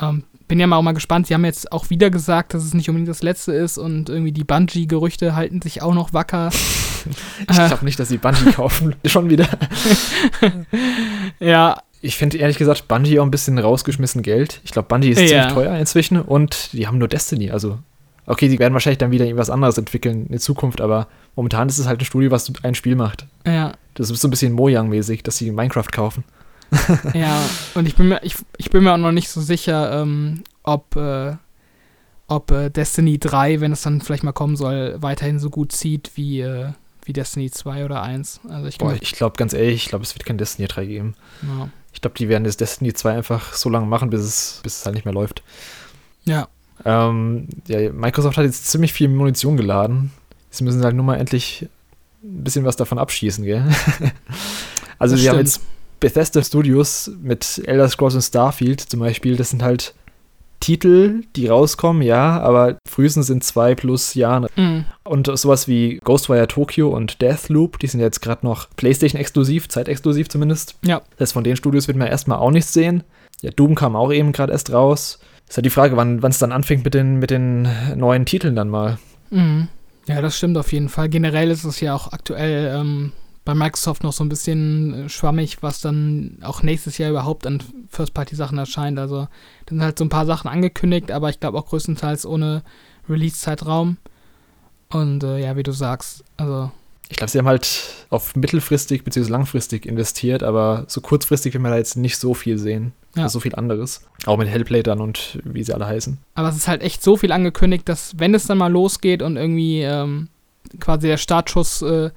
[0.00, 1.26] Ähm, bin ja mal auch mal gespannt.
[1.26, 4.32] Sie haben jetzt auch wieder gesagt, dass es nicht unbedingt das letzte ist und irgendwie
[4.32, 6.50] die Bungie-Gerüchte halten sich auch noch wacker.
[7.50, 8.94] Ich glaube nicht, dass sie Bungie kaufen.
[9.04, 9.46] Schon wieder.
[11.40, 14.60] ja, Ich finde ehrlich gesagt Bungie auch ein bisschen rausgeschmissen Geld.
[14.64, 15.26] Ich glaube, Bungie ist Ja.
[15.48, 17.50] ziemlich teuer inzwischen und die haben nur Destiny.
[17.50, 17.78] Also,
[18.28, 21.86] okay, die werden wahrscheinlich dann wieder irgendwas anderes entwickeln in Zukunft, aber momentan ist es
[21.86, 23.26] halt ein Studio, was ein Spiel macht.
[23.46, 26.24] ja, Das ist so ein bisschen Mojang-mäßig, dass sie Minecraft kaufen.
[27.14, 27.40] ja.
[27.74, 30.94] Und ich bin mir, ich, ich bin mir auch noch nicht so sicher, ähm, ob,
[30.96, 31.36] äh,
[32.26, 36.10] ob äh, Destiny 3, wenn es dann vielleicht mal kommen soll, weiterhin so gut zieht
[36.14, 36.72] wie, äh,
[37.04, 38.40] wie Destiny 2 oder 1.
[38.50, 41.14] Also ich Boah, ich glaube ganz ehrlich, ich glaube, es wird kein Destiny 3 geben.
[41.42, 41.68] ja.
[41.90, 44.84] Ich glaube, die werden das Destiny 2 einfach so lange machen, bis es, bis es
[44.84, 45.42] halt nicht mehr läuft.
[46.24, 46.46] ja,
[46.84, 50.12] Ähm, ja, Microsoft hat jetzt ziemlich viel Munition geladen.
[50.50, 51.68] Sie müssen halt nur mal endlich
[52.22, 53.64] ein bisschen was davon abschießen, gell?
[54.98, 55.60] also das sie haben jetzt
[56.00, 59.94] Bethesda Studios mit Elder Scrolls und Starfield zum Beispiel, das sind halt
[60.60, 64.46] Titel, die rauskommen, ja, aber frühestens in zwei plus Jahren.
[64.56, 64.84] Mhm.
[65.04, 70.76] Und sowas wie Ghostwire Tokyo und Deathloop, die sind jetzt gerade noch PlayStation-exklusiv, zeitexklusiv zumindest.
[70.84, 71.00] Ja.
[71.12, 73.04] Das heißt, von den Studios wird man erstmal auch nichts sehen.
[73.40, 75.20] Ja, Doom kam auch eben gerade erst raus.
[75.48, 78.68] Ist halt die Frage, wann es dann anfängt mit den, mit den neuen Titeln dann
[78.68, 78.98] mal.
[79.30, 79.68] Mhm.
[80.06, 81.08] Ja, das stimmt auf jeden Fall.
[81.08, 83.12] Generell ist es ja auch aktuell ähm,
[83.44, 87.62] bei Microsoft noch so ein bisschen äh, schwammig, was dann auch nächstes Jahr überhaupt an
[87.90, 88.98] First-Party-Sachen erscheint.
[88.98, 89.22] Also,
[89.66, 92.62] da sind halt so ein paar Sachen angekündigt, aber ich glaube auch größtenteils ohne
[93.08, 93.98] Release-Zeitraum.
[94.90, 96.70] Und äh, ja, wie du sagst, also
[97.08, 99.30] ich glaube, sie haben halt auf mittelfristig bzw.
[99.30, 102.92] langfristig investiert, aber so kurzfristig will man da jetzt nicht so viel sehen.
[103.16, 103.24] Ja.
[103.24, 104.06] Also so viel anderes.
[104.26, 106.18] Auch mit Hellplay dann und wie sie alle heißen.
[106.34, 109.36] Aber es ist halt echt so viel angekündigt, dass wenn es dann mal losgeht und
[109.36, 110.28] irgendwie ähm,
[110.80, 112.10] quasi der Startschuss äh,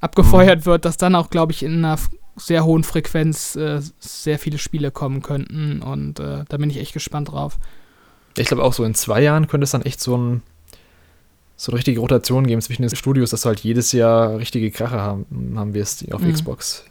[0.00, 0.66] abgefeuert mhm.
[0.66, 1.98] wird, dass dann auch, glaube ich, in einer
[2.36, 5.82] sehr hohen Frequenz äh, sehr viele Spiele kommen könnten.
[5.82, 7.58] Und äh, da bin ich echt gespannt drauf.
[8.36, 10.42] Ich glaube auch so in zwei Jahren könnte es dann echt so ein
[11.62, 15.00] so eine richtige Rotation geben zwischen den Studios, dass du halt jedes Jahr richtige Krache
[15.00, 16.32] haben, haben wirst auf mhm.
[16.32, 16.84] Xbox.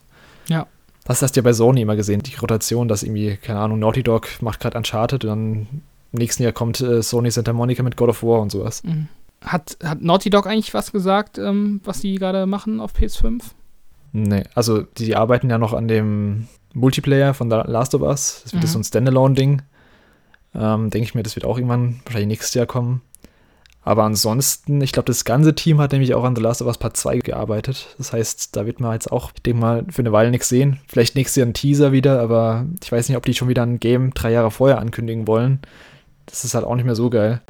[0.48, 0.66] Ja.
[1.04, 4.02] Das hast du ja bei Sony immer gesehen, die Rotation, dass irgendwie, keine Ahnung, Naughty
[4.02, 5.68] Dog macht gerade Uncharted und dann
[6.14, 8.82] im nächsten Jahr kommt äh, Sony Santa Monica mit God of War und sowas.
[8.86, 9.10] Mhm.
[9.44, 13.42] Hat, hat Naughty Dog eigentlich was gesagt, ähm, was die gerade machen auf PS5?
[14.14, 18.40] Nee, also die arbeiten ja noch an dem Multiplayer von The Last of Us.
[18.44, 18.68] Das wird mhm.
[18.68, 19.64] so ein Standalone-Ding.
[20.56, 23.02] Ähm, Denke ich mir, das wird auch irgendwann wahrscheinlich nächstes Jahr kommen.
[23.84, 26.78] Aber ansonsten, ich glaube, das ganze Team hat nämlich auch an The Last of Us
[26.78, 27.96] Part 2 gearbeitet.
[27.98, 30.80] Das heißt, da wird man jetzt auch, ich denke mal, für eine Weile nichts sehen.
[30.88, 33.80] Vielleicht nächstes Jahr ein Teaser wieder, aber ich weiß nicht, ob die schon wieder ein
[33.80, 35.60] Game drei Jahre vorher ankündigen wollen.
[36.28, 37.42] Das ist halt auch nicht mehr so geil.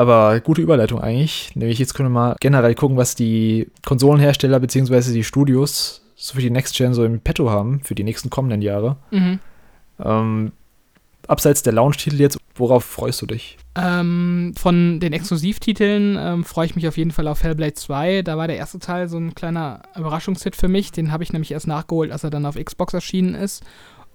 [0.00, 1.54] Aber gute Überleitung eigentlich.
[1.54, 5.12] Nämlich jetzt können wir mal generell gucken, was die Konsolenhersteller bzw.
[5.12, 8.62] die Studios so für die Next Gen so im Petto haben, für die nächsten kommenden
[8.62, 8.96] Jahre.
[9.10, 9.40] Mhm.
[10.02, 10.52] Ähm,
[11.28, 13.58] abseits der Launch-Titel jetzt, worauf freust du dich?
[13.76, 18.22] Ähm, von den Exklusivtiteln ähm, freue ich mich auf jeden Fall auf Hellblade 2.
[18.22, 20.92] Da war der erste Teil so ein kleiner Überraschungshit für mich.
[20.92, 23.64] Den habe ich nämlich erst nachgeholt, als er dann auf Xbox erschienen ist.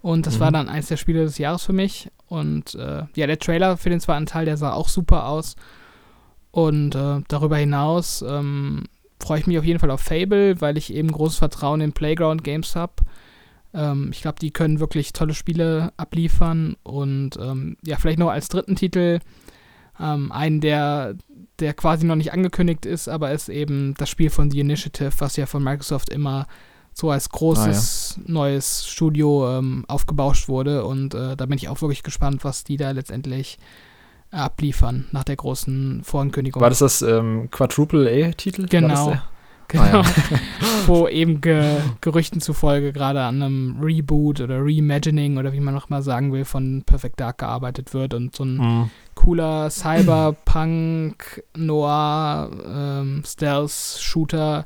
[0.06, 0.40] Und das mhm.
[0.42, 2.12] war dann eins der Spiele des Jahres für mich.
[2.28, 5.56] Und äh, ja, der Trailer für den zweiten Teil, der sah auch super aus.
[6.52, 8.84] Und äh, darüber hinaus ähm,
[9.20, 12.44] freue ich mich auf jeden Fall auf Fable, weil ich eben großes Vertrauen in Playground
[12.44, 12.94] Games habe.
[13.74, 16.76] Ähm, ich glaube, die können wirklich tolle Spiele abliefern.
[16.84, 19.22] Und ähm, ja, vielleicht noch als dritten Titel
[20.00, 21.16] ähm, einen, der,
[21.58, 25.36] der quasi noch nicht angekündigt ist, aber ist eben das Spiel von The Initiative, was
[25.36, 26.46] ja von Microsoft immer
[26.98, 28.34] so als großes ah, ja.
[28.34, 30.86] neues Studio ähm, aufgebauscht wurde.
[30.86, 33.60] Und äh, da bin ich auch wirklich gespannt, was die da letztendlich
[34.32, 36.62] äh, abliefern nach der großen Vorankündigung.
[36.62, 38.68] War das das ähm, Quadruple A-Titel?
[38.68, 39.18] Genau.
[39.68, 39.84] Genau.
[39.84, 40.04] Ah, ja.
[40.86, 45.90] Wo eben Ge Gerüchten zufolge gerade an einem Reboot oder Reimagining oder wie man noch
[45.90, 48.90] mal sagen will, von Perfect Dark gearbeitet wird und so ein mhm.
[49.16, 54.66] cooler Cyberpunk Noir ähm, Stealth Shooter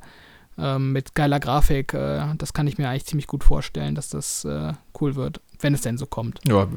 [0.59, 1.93] ähm, mit geiler Grafik.
[1.93, 5.73] Äh, das kann ich mir eigentlich ziemlich gut vorstellen, dass das äh, cool wird, wenn
[5.73, 6.39] es denn so kommt.
[6.47, 6.67] Ja,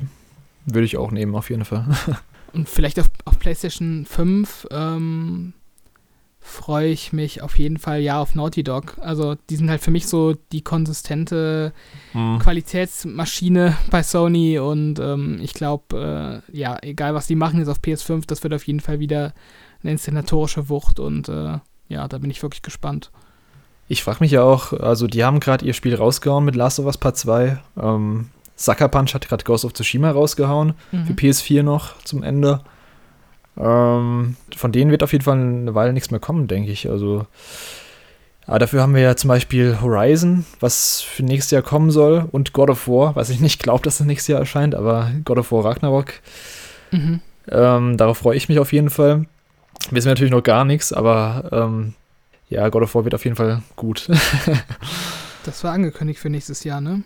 [0.66, 1.86] würde ich auch nehmen, auf jeden Fall.
[2.52, 5.54] Und vielleicht auf, auf PlayStation 5 ähm,
[6.42, 8.96] freue ich mich auf jeden Fall ja auf Naughty Dog.
[9.00, 11.72] Also die sind halt für mich so die konsistente
[12.12, 12.40] mhm.
[12.40, 17.78] Qualitätsmaschine bei Sony und ähm, ich glaube, äh, ja, egal was die machen jetzt auf
[17.78, 19.32] PS5, das wird auf jeden Fall wieder
[19.82, 21.58] eine inszenatorische Wucht und äh,
[21.88, 23.10] ja, da bin ich wirklich gespannt.
[23.88, 26.86] Ich frage mich ja auch, also die haben gerade ihr Spiel rausgehauen mit Last of
[26.86, 27.58] Us Part 2.
[27.80, 31.06] Ähm, Sucker Punch hat gerade Ghost of Tsushima rausgehauen, mhm.
[31.06, 32.60] für PS4 noch zum Ende.
[33.56, 36.88] Ähm, von denen wird auf jeden Fall eine Weile nichts mehr kommen, denke ich.
[36.88, 37.26] Also,
[38.46, 42.52] aber dafür haben wir ja zum Beispiel Horizon, was für nächstes Jahr kommen soll, und
[42.52, 45.52] God of War, was ich nicht glaube, dass das nächstes Jahr erscheint, aber God of
[45.52, 46.14] War Ragnarok.
[46.92, 47.20] Mhm.
[47.50, 49.26] Ähm, darauf freue ich mich auf jeden Fall.
[49.90, 51.94] Wissen wir natürlich noch gar nichts, aber ähm,
[52.52, 54.08] ja, God of War wird auf jeden Fall gut.
[55.44, 57.02] das war angekündigt für nächstes Jahr, ne?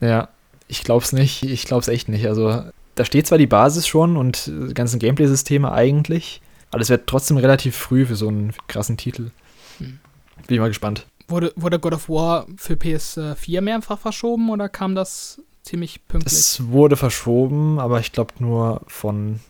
[0.00, 0.28] Ja,
[0.68, 1.42] ich glaub's nicht.
[1.42, 2.26] Ich glaub's echt nicht.
[2.26, 2.62] Also,
[2.94, 6.40] da steht zwar die Basis schon und die ganzen Gameplay-Systeme eigentlich,
[6.70, 9.30] aber es wird trotzdem relativ früh für so einen krassen Titel.
[9.78, 9.98] Hm.
[10.46, 11.06] Bin ich mal gespannt.
[11.28, 16.32] Wurde, wurde God of War für PS4 mehrfach verschoben oder kam das ziemlich pünktlich?
[16.32, 19.40] Es wurde verschoben, aber ich glaube nur von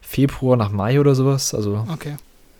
[0.00, 1.54] Februar nach Mai oder sowas.
[1.54, 2.16] Also okay.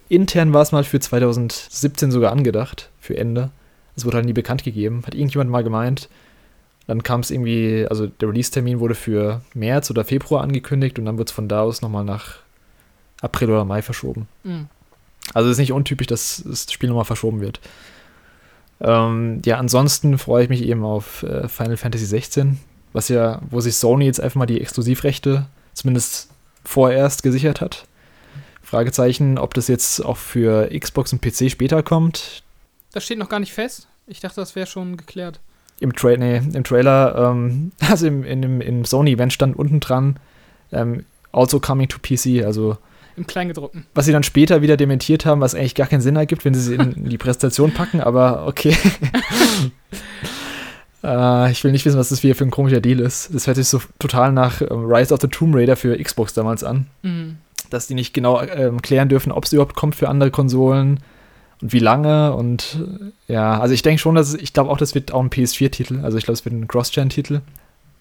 [0.08, 3.50] Intern war es mal für 2017 sogar angedacht, für Ende.
[3.96, 5.02] Es wurde halt nie bekannt gegeben.
[5.06, 6.08] Hat irgendjemand mal gemeint.
[6.86, 11.18] Dann kam es irgendwie, also der Release-Termin wurde für März oder Februar angekündigt und dann
[11.18, 12.36] wird es von da aus nochmal nach
[13.20, 14.28] April oder Mai verschoben.
[14.44, 14.68] Mhm.
[15.34, 17.60] Also es ist nicht untypisch, dass das Spiel nochmal verschoben wird.
[18.80, 22.60] Ähm, ja, ansonsten freue ich mich eben auf äh, Final Fantasy 16,
[22.92, 26.28] was ja, wo sich Sony jetzt einfach mal die Exklusivrechte zumindest
[26.64, 27.86] vorerst gesichert hat.
[28.66, 32.42] Fragezeichen, ob das jetzt auch für Xbox und PC später kommt.
[32.92, 33.86] Das steht noch gar nicht fest.
[34.08, 35.38] Ich dachte, das wäre schon geklärt.
[35.78, 40.18] Im, Tra nee, im Trailer, ähm, also im, in, im, im Sony-Event stand unten dran,
[40.72, 42.76] ähm, also coming to PC, also
[43.16, 43.86] im Kleingedruckten.
[43.94, 46.60] Was sie dann später wieder dementiert haben, was eigentlich gar keinen Sinn ergibt, wenn sie
[46.60, 48.76] sie in die Präsentation packen, aber okay.
[51.04, 53.32] äh, ich will nicht wissen, was das hier für ein komischer Deal ist.
[53.32, 56.62] Das hört sich so total nach ähm, Rise of the Tomb Raider für Xbox damals
[56.64, 56.86] an.
[57.02, 57.38] Mhm.
[57.70, 61.00] Dass die nicht genau ähm, klären dürfen, ob es überhaupt kommt für andere Konsolen
[61.60, 62.34] und wie lange.
[62.34, 62.78] Und
[63.28, 66.00] äh, ja, also ich denke schon, dass ich glaube auch, das wird auch ein PS4-Titel.
[66.02, 67.40] Also ich glaube, es wird ein Cross-Gen-Titel.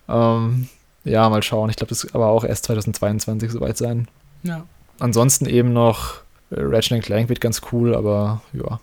[0.07, 0.70] Ähm,
[1.03, 1.70] ja, mal schauen.
[1.70, 4.07] Ich glaube, das aber auch erst 2022 soweit sein.
[4.43, 4.66] Ja
[4.99, 6.16] ansonsten eben noch
[6.51, 8.80] äh, Ratchet Clank wird ganz cool, aber ja.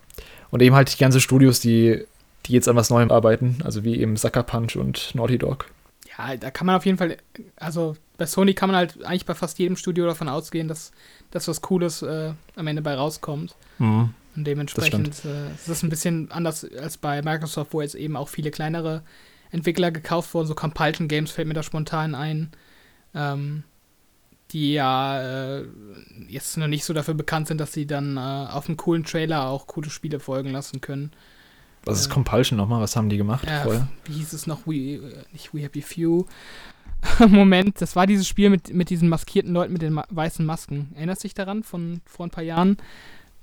[0.51, 2.05] Und eben halt die ganzen Studios, die,
[2.45, 5.65] die jetzt an was Neuem arbeiten, also wie eben Sucker Punch und Naughty Dog.
[6.15, 7.17] Ja, da kann man auf jeden Fall,
[7.55, 10.91] also bei Sony kann man halt eigentlich bei fast jedem Studio davon ausgehen, dass,
[11.31, 13.55] dass was Cooles äh, am Ende bei rauskommt.
[13.79, 14.13] Mhm.
[14.35, 18.15] Und dementsprechend das äh, ist es ein bisschen anders als bei Microsoft, wo jetzt eben
[18.15, 19.03] auch viele kleinere
[19.51, 20.47] Entwickler gekauft wurden.
[20.47, 22.51] So Compulsion Games fällt mir da spontan ein.
[23.13, 23.63] Ähm,
[24.53, 25.65] die ja äh,
[26.27, 29.47] jetzt noch nicht so dafür bekannt sind, dass sie dann äh, auf einem coolen Trailer
[29.47, 31.11] auch coole Spiele folgen lassen können.
[31.85, 32.79] Was ist äh, Compulsion nochmal?
[32.79, 33.87] Was haben die gemacht äh, vorher?
[34.05, 34.65] Wie hieß es noch?
[34.65, 36.25] We, äh, nicht We Happy Few.
[37.27, 40.91] Moment, das war dieses Spiel mit, mit diesen maskierten Leuten mit den ma weißen Masken.
[40.95, 42.77] Erinnerst du dich daran von vor ein paar Jahren?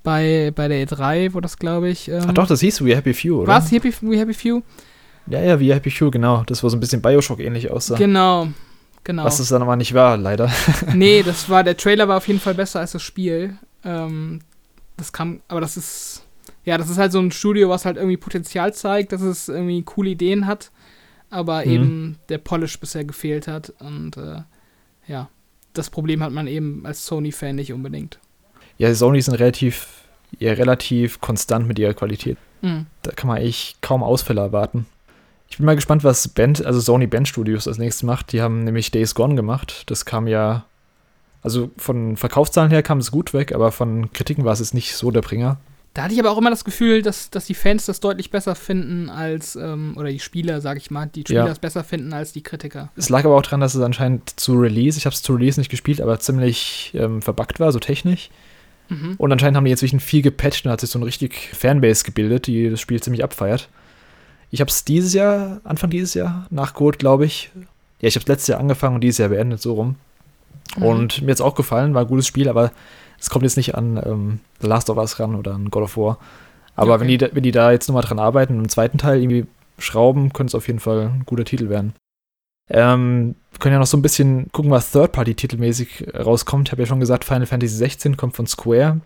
[0.03, 2.07] Bei, bei der E3, wo das, glaube ich.
[2.07, 3.47] Ähm, Ach doch, das hieß We Happy Few, oder?
[3.47, 4.61] War es We Happy Few?
[5.27, 6.43] Ja, ja, We Happy Few, genau.
[6.47, 7.97] Das war so ein bisschen Bioshock ähnlich aussah.
[7.97, 8.47] Genau,
[9.03, 9.23] Genau.
[9.23, 10.51] Was es dann aber nicht war, leider.
[10.93, 13.57] nee, das war, der Trailer war auf jeden Fall besser als das Spiel.
[13.83, 14.39] Ähm,
[14.97, 16.23] das kam, aber das ist,
[16.65, 19.81] ja, das ist halt so ein Studio, was halt irgendwie Potenzial zeigt, dass es irgendwie
[19.81, 20.71] coole Ideen hat,
[21.31, 21.71] aber mhm.
[21.71, 23.73] eben der Polish bisher gefehlt hat.
[23.79, 24.41] Und äh,
[25.07, 25.29] ja,
[25.73, 28.19] das Problem hat man eben als Sony-Fan nicht unbedingt.
[28.77, 29.87] Ja, Sony sind relativ,
[30.37, 32.37] ja, relativ konstant mit ihrer Qualität.
[32.61, 32.85] Mhm.
[33.01, 34.85] Da kann man eigentlich kaum Ausfälle erwarten.
[35.49, 38.31] Ich bin mal gespannt, was Band, also Sony Band Studios als nächstes macht.
[38.31, 39.83] Die haben nämlich Days Gone gemacht.
[39.87, 40.65] Das kam ja,
[41.41, 44.95] also von Verkaufszahlen her kam es gut weg, aber von Kritiken war es jetzt nicht
[44.95, 45.57] so der Bringer.
[45.93, 48.55] Da hatte ich aber auch immer das Gefühl, dass, dass die Fans das deutlich besser
[48.55, 51.51] finden als, ähm, oder die Spieler, sag ich mal, die Spieler ja.
[51.51, 52.89] es besser finden als die Kritiker.
[52.95, 55.59] Es lag aber auch daran, dass es anscheinend zu Release, ich habe es zu Release
[55.59, 58.29] nicht gespielt, aber ziemlich ähm, verbuggt war, so technisch.
[58.87, 59.15] Mhm.
[59.17, 62.05] Und anscheinend haben die jetzt wirklich viel gepatcht und hat sich so eine richtig Fanbase
[62.05, 63.67] gebildet, die das Spiel ziemlich abfeiert.
[64.49, 67.51] Ich habe es dieses Jahr, Anfang dieses Jahr, nachgeholt, glaube ich.
[67.99, 69.95] Ja, ich habe es letztes Jahr angefangen und dieses Jahr beendet, so rum.
[70.77, 70.83] Mhm.
[70.83, 72.71] Und mir hat es auch gefallen, war ein gutes Spiel, aber
[73.21, 75.95] es kommt jetzt nicht an ähm, The Last of Us ran oder an God of
[75.95, 76.17] War.
[76.75, 77.01] Aber okay.
[77.01, 79.45] wenn, die, wenn die da jetzt nochmal dran arbeiten und im zweiten Teil irgendwie
[79.77, 81.93] schrauben, könnte es auf jeden Fall ein guter Titel werden.
[82.69, 86.69] Ähm, wir können ja noch so ein bisschen gucken, was Third-Party-titelmäßig rauskommt.
[86.69, 89.01] Ich habe ja schon gesagt, Final Fantasy 16 kommt von Square.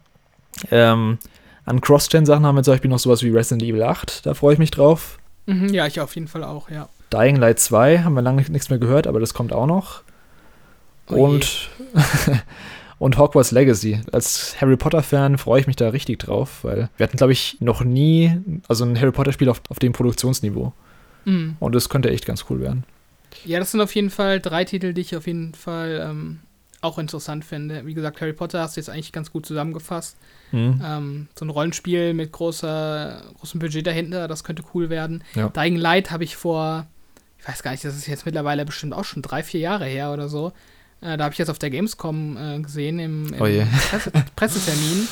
[0.72, 1.18] Ähm,
[1.66, 4.26] an Cross-Gen-Sachen haben wir zum Beispiel noch sowas wie Resident Evil 8.
[4.26, 5.18] Da freue ich mich drauf.
[5.46, 6.88] Mhm, ja, ich auf jeden Fall auch, ja.
[7.12, 10.04] Dying Light 2 haben wir lange nichts mehr gehört, aber das kommt auch noch.
[11.10, 11.70] Oh und,
[13.00, 14.02] und Hogwarts Legacy.
[14.12, 17.84] Als Harry Potter-Fan freue ich mich da richtig drauf, weil wir hatten, glaube ich, noch
[17.84, 18.32] nie,
[18.68, 20.74] also ein Harry Potter-Spiel auf, auf dem Produktionsniveau.
[21.26, 21.58] Mhm.
[21.60, 22.84] Und das könnte echt ganz cool werden.
[23.44, 26.40] Ja, das sind auf jeden Fall drei Titel, die ich auf jeden Fall ähm,
[26.82, 27.86] auch interessant finde.
[27.86, 30.16] Wie gesagt, Harry Potter hast du jetzt eigentlich ganz gut zusammengefasst.
[30.52, 30.82] Mhm.
[30.84, 35.24] Ähm, so ein Rollenspiel mit großer, großem Budget dahinter, das könnte cool werden.
[35.34, 35.50] Ja.
[35.50, 36.88] Dying Light habe ich vor,
[37.40, 40.14] ich weiß gar nicht, das ist jetzt mittlerweile bestimmt auch schon drei, vier Jahre her
[40.14, 40.54] oder so.
[41.06, 45.08] Äh, da habe ich jetzt auf der Gamescom äh, gesehen, im, im oh Presse Pressetermin.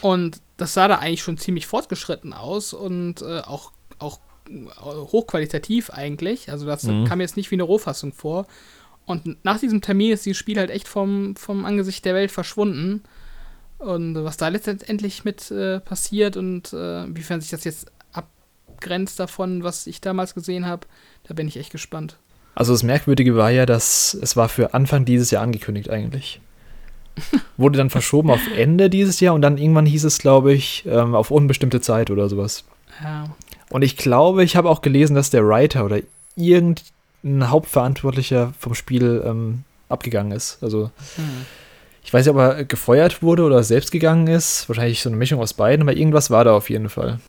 [0.00, 4.18] Und das sah da eigentlich schon ziemlich fortgeschritten aus und äh, auch, auch
[4.80, 6.50] hochqualitativ eigentlich.
[6.50, 7.04] Also das mhm.
[7.04, 8.46] kam jetzt nicht wie eine Rohfassung vor.
[9.06, 13.02] Und nach diesem Termin ist dieses Spiel halt echt vom, vom Angesicht der Welt verschwunden.
[13.78, 19.62] Und was da letztendlich mit äh, passiert und äh, inwiefern sich das jetzt abgrenzt davon,
[19.62, 20.86] was ich damals gesehen habe,
[21.24, 22.16] da bin ich echt gespannt.
[22.54, 26.40] Also das Merkwürdige war ja, dass es war für Anfang dieses Jahr angekündigt eigentlich.
[27.56, 31.14] Wurde dann verschoben auf Ende dieses Jahr und dann irgendwann hieß es, glaube ich, ähm,
[31.14, 32.64] auf unbestimmte Zeit oder sowas.
[33.02, 33.24] Ja.
[33.70, 36.00] Und ich glaube, ich habe auch gelesen, dass der Writer oder
[36.36, 40.58] irgendein Hauptverantwortlicher vom Spiel ähm, abgegangen ist.
[40.62, 41.46] Also hm.
[42.04, 44.68] Ich weiß nicht, ob er gefeuert wurde oder selbst gegangen ist.
[44.68, 47.20] Wahrscheinlich so eine Mischung aus beiden, aber irgendwas war da auf jeden Fall.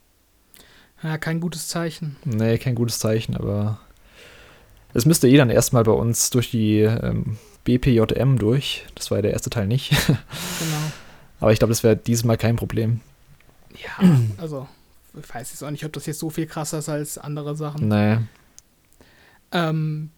[1.04, 2.16] Ja, kein gutes Zeichen.
[2.26, 3.80] Nee, kein gutes Zeichen, aber
[4.94, 8.86] es müsste eh dann erstmal bei uns durch die ähm, BPJM durch.
[8.96, 9.90] Das war ja der erste Teil nicht.
[10.08, 10.18] genau.
[11.40, 13.00] Aber ich glaube, das wäre dieses Mal kein Problem.
[13.82, 14.68] Ja, also
[15.20, 17.88] ich weiß jetzt auch nicht, ob das jetzt so viel krasser ist als andere Sachen.
[17.88, 18.18] Nee.
[19.52, 20.10] Ähm,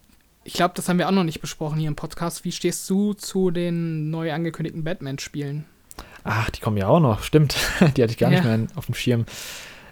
[0.44, 2.44] ich glaube, das haben wir auch noch nicht besprochen hier im Podcast.
[2.46, 5.66] Wie stehst du zu den neu angekündigten Batman-Spielen?
[6.24, 7.56] Ach, die kommen ja auch noch, stimmt.
[7.98, 8.42] die hatte ich gar Ja.
[8.42, 9.26] nicht mehr auf dem Schirm.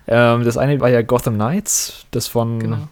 [0.08, 2.88] Ähm, das eine war ja Gotham Knights, das von Genau.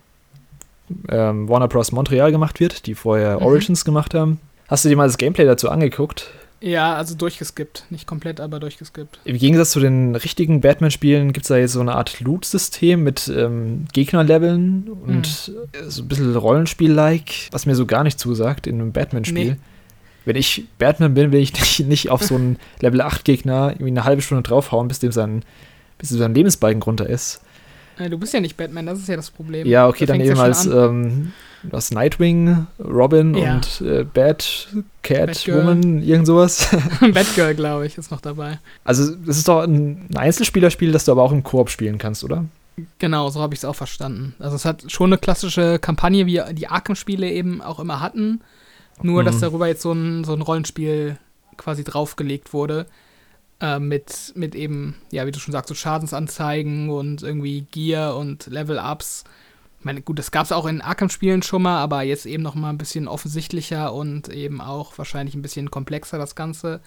[1.10, 1.92] Ähm, Warner Bros.
[1.92, 3.46] Montreal gemacht wird, die vorher Mhm.
[3.46, 4.40] Origins gemacht haben.
[4.68, 6.28] Hast du dir mal das Gameplay dazu angeguckt?
[6.64, 7.86] Ja, also durchgeskippt.
[7.90, 9.20] Nicht komplett, aber durchgeskippt.
[9.26, 13.28] Im Gegensatz zu den richtigen Batman-Spielen gibt es da jetzt so eine Art Loot-System mit
[13.36, 18.76] ähm, Gegnerleveln und äh, so ein bisschen Rollenspiel-like, was mir so gar nicht zusagt in
[18.80, 19.54] einem Batman-Spiel.
[19.54, 19.58] Nee.
[20.26, 24.04] Wenn ich Batman bin, will ich nicht, nicht auf so einen Level 8-Gegner irgendwie eine
[24.06, 25.44] halbe Stunde draufhauen, bis dem sein,
[25.98, 27.42] bis dem sein Lebensbalken runter ist.
[27.98, 29.68] Äh, du bist ja nicht Batman, das ist ja das Problem.
[29.68, 31.34] Ja, okay, Da dann eben ja als ähm,
[31.64, 33.56] was Nightwing, Robin Ja.
[33.56, 34.70] und äh, Bat,
[35.04, 35.48] Cat.
[35.48, 36.70] Woman, irgend sowas.
[37.00, 38.60] Batgirl, glaube ich, ist noch dabei.
[38.84, 42.24] Also, das ist doch ein ein Einzelspielerspiel, das du aber auch im Koop spielen kannst,
[42.24, 42.46] oder?
[43.00, 44.34] Genau, so habe ich es auch verstanden.
[44.40, 48.42] Also es hat schon eine klassische Kampagne, wie die Arkham-Spiele eben auch immer hatten.
[49.04, 49.42] Nur, dass Mhm.
[49.42, 51.18] darüber jetzt so ein, so ein Rollenspiel
[51.58, 52.86] quasi draufgelegt wurde.
[53.62, 58.48] Äh, mit, mit eben, ja, wie du schon sagst, so Schadensanzeigen und irgendwie Gear und
[58.48, 59.24] Level-Ups.
[59.80, 62.56] Ich meine, gut, das gab es auch in Arkham-Spielen schon mal, aber jetzt eben noch
[62.56, 66.82] mal ein bisschen offensichtlicher und eben auch wahrscheinlich ein bisschen komplexer das Ganze.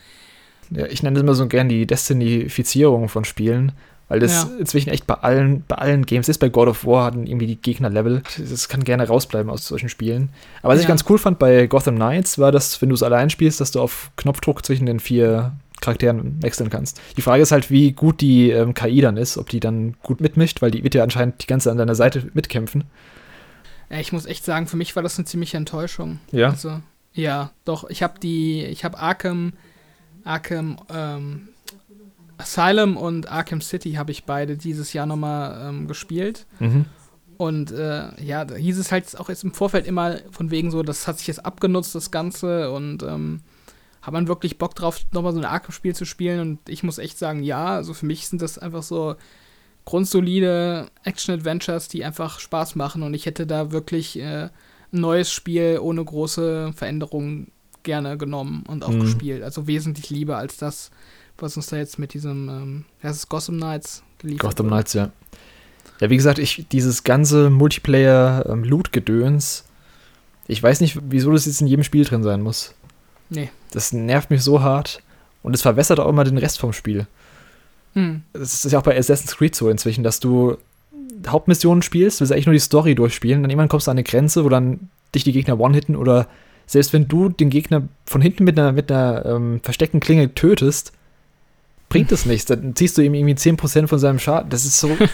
[0.70, 3.72] Ja, ich nenne das immer so gern die Destinifizierung von Spielen,
[4.08, 4.50] weil das Ja.
[4.58, 6.38] inzwischen echt bei allen, bei allen Games ist.
[6.38, 8.22] Bei God of War hatten irgendwie die Gegnerlevel.
[8.38, 10.30] Das kann gerne rausbleiben aus solchen Spielen.
[10.62, 10.88] Aber was ich Ja.
[10.88, 13.80] ganz cool fand bei Gotham Knights war, dass, wenn du es allein spielst, dass du
[13.80, 15.52] auf Knopfdruck zwischen den vier
[15.84, 17.00] Charakteren wechseln kannst.
[17.16, 20.20] Die Frage ist halt, wie gut die ähm, KI dann ist, ob die dann gut
[20.20, 22.84] mitmischt, weil die wird ja anscheinend die ganze an deiner Seite mitkämpfen.
[23.90, 26.18] Ich muss echt sagen, für mich war das eine ziemliche Enttäuschung.
[26.32, 26.50] Ja.
[26.50, 26.80] Also,
[27.12, 29.52] ja, doch, ich habe die, ich habe Arkham,
[30.24, 31.48] Arkham ähm,
[32.38, 36.46] Asylum und Arkham City habe ich beide dieses Jahr nochmal ähm, gespielt.
[36.58, 36.86] Mhm.
[37.36, 40.82] Und äh, ja, da hieß es halt auch jetzt im Vorfeld immer von wegen so,
[40.82, 42.70] das hat sich jetzt abgenutzt, das Ganze.
[42.72, 43.40] Und ähm,
[44.04, 46.40] hat man wirklich Bock drauf, nochmal so ein Arkham-Spiel zu spielen?
[46.40, 49.16] Und ich muss echt sagen, ja, also für mich sind das einfach so
[49.86, 53.02] grundsolide Action-Adventures, die einfach Spaß machen.
[53.02, 54.50] Und ich hätte da wirklich äh, ein
[54.92, 57.50] neues Spiel ohne große Veränderungen
[57.82, 59.00] gerne genommen und auch Mhm.
[59.00, 59.42] gespielt.
[59.42, 60.90] Also wesentlich lieber als das,
[61.38, 64.76] was uns da jetzt mit diesem, ähm, das ist Gotham Knights geliefert Gotham wurde.
[64.76, 65.10] Knights, ja.
[66.00, 69.64] Ja, wie gesagt, ich, dieses ganze Multiplayer-Loot-Gedöns,
[70.46, 72.74] ich weiß nicht, wieso das jetzt in jedem Spiel drin sein muss.
[73.30, 73.50] Nee.
[73.72, 75.02] Das nervt mich so hart.
[75.42, 77.06] Und es verwässert auch immer den Rest vom Spiel.
[77.92, 78.22] Hm.
[78.32, 80.56] Das ist ja auch bei Assassin's Creed so inzwischen, dass du
[81.26, 84.44] Hauptmissionen spielst, willst eigentlich nur die Story durchspielen, dann irgendwann kommst du an eine Grenze,
[84.44, 86.26] wo dann dich die Gegner one-hitten oder
[86.66, 90.92] selbst wenn du den Gegner von hinten mit einer, mit einer ähm, versteckten Klinge tötest,
[91.88, 92.46] bringt es nichts.
[92.46, 94.50] Dann ziehst du ihm irgendwie 10% von seinem Schaden.
[94.50, 94.96] Das ist so.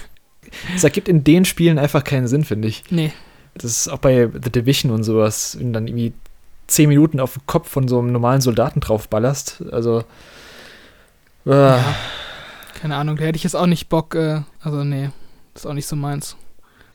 [0.73, 2.83] Das ergibt in den Spielen einfach keinen Sinn, finde ich.
[2.91, 3.13] Nee.
[3.55, 6.13] Das ist auch bei The Division und sowas, wenn dann irgendwie
[6.71, 9.65] 10 Minuten auf den Kopf von so einem normalen Soldaten draufballerst.
[9.71, 10.05] Also.
[11.47, 11.95] Äh, Ja.
[12.81, 15.11] Keine Ahnung, da hätte ich jetzt auch nicht Bock, äh, also nee,
[15.55, 16.37] ist auch nicht so meins.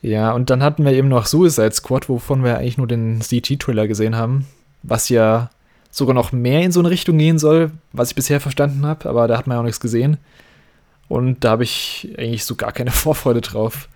[0.02, 3.86] Ja, und dann hatten wir eben noch Suicide Squad, wovon wir eigentlich nur den CG-Trailer
[3.86, 4.46] gesehen haben,
[4.82, 5.48] was ja
[5.92, 9.28] sogar noch mehr in so eine Richtung gehen soll, was ich bisher verstanden habe, aber
[9.28, 10.16] da hat man ja auch nichts gesehen.
[11.08, 13.88] Und da habe ich eigentlich so gar keine Vorfreude drauf.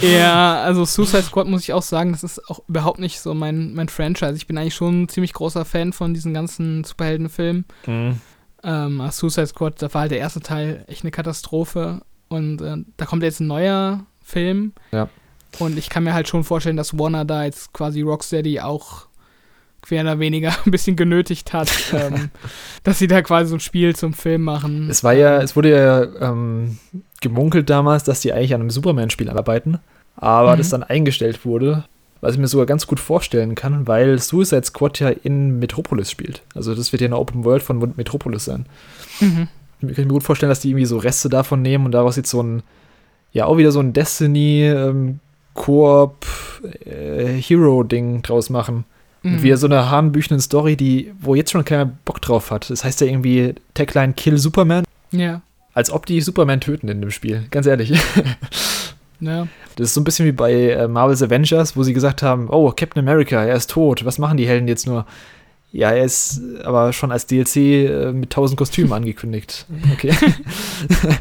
[0.00, 3.74] Ja, also Suicide Squad muss ich auch sagen, das ist auch überhaupt nicht so mein,
[3.74, 4.34] mein Franchise.
[4.36, 7.64] Ich bin eigentlich schon ein ziemlich großer Fan von diesen ganzen Superheldenfilmen.
[8.62, 12.02] Ähm, also Suicide Squad, da war halt der erste Teil echt eine Katastrophe.
[12.28, 14.72] Und äh, da kommt jetzt ein neuer Film.
[14.92, 15.08] Ja.
[15.58, 19.06] Und ich kann mir halt schon vorstellen, dass Warner da jetzt quasi Rocksteady auch
[19.90, 22.30] mehr oder weniger ein bisschen genötigt hat, ähm,
[22.82, 24.88] dass sie da quasi so ein Spiel zum Film machen.
[24.90, 26.78] Es war ja, es wurde ja ähm,
[27.20, 29.78] gemunkelt damals, dass die eigentlich an einem Superman-Spiel arbeiten,
[30.16, 30.58] aber Mhm.
[30.58, 31.84] das dann eingestellt wurde,
[32.20, 36.42] was ich mir sogar ganz gut vorstellen kann, weil Suicide Squad ja in Metropolis spielt.
[36.54, 38.66] Also das wird ja eine Open World von Metropolis sein.
[39.20, 39.48] Mhm.
[39.82, 42.30] Ich kann mir gut vorstellen, dass die irgendwie so Reste davon nehmen und daraus jetzt
[42.30, 42.62] so ein,
[43.32, 45.20] ja, auch wieder so ein Destiny ähm,
[45.52, 46.24] Koop
[46.84, 48.84] äh, Hero-Ding draus machen.
[49.26, 49.42] Mhm.
[49.42, 52.70] wieder so eine hanebüchene Story, die, wo jetzt schon keiner Bock drauf hat.
[52.70, 55.42] Das heißt ja irgendwie Tagline Kill Superman, Ja,
[55.74, 57.46] als ob die Superman töten in dem Spiel.
[57.50, 57.90] Ganz ehrlich.
[59.20, 59.46] ja.
[59.76, 62.70] Das ist so ein bisschen wie bei äh, Marvel's Avengers, wo sie gesagt haben, oh,
[62.70, 64.04] Captain America, er ist tot.
[64.06, 65.04] Was machen die Helden jetzt nur?
[65.72, 69.66] Ja, er ist aber schon als DLC äh, mit 1000 Kostümen angekündigt.
[69.92, 70.14] Okay.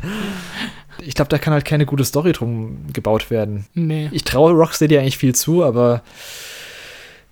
[1.05, 3.65] ich glaube, da kann halt keine gute Story drum gebaut werden.
[3.73, 4.09] Nee.
[4.13, 6.01] Ich traue Rocksteady eigentlich viel zu, aber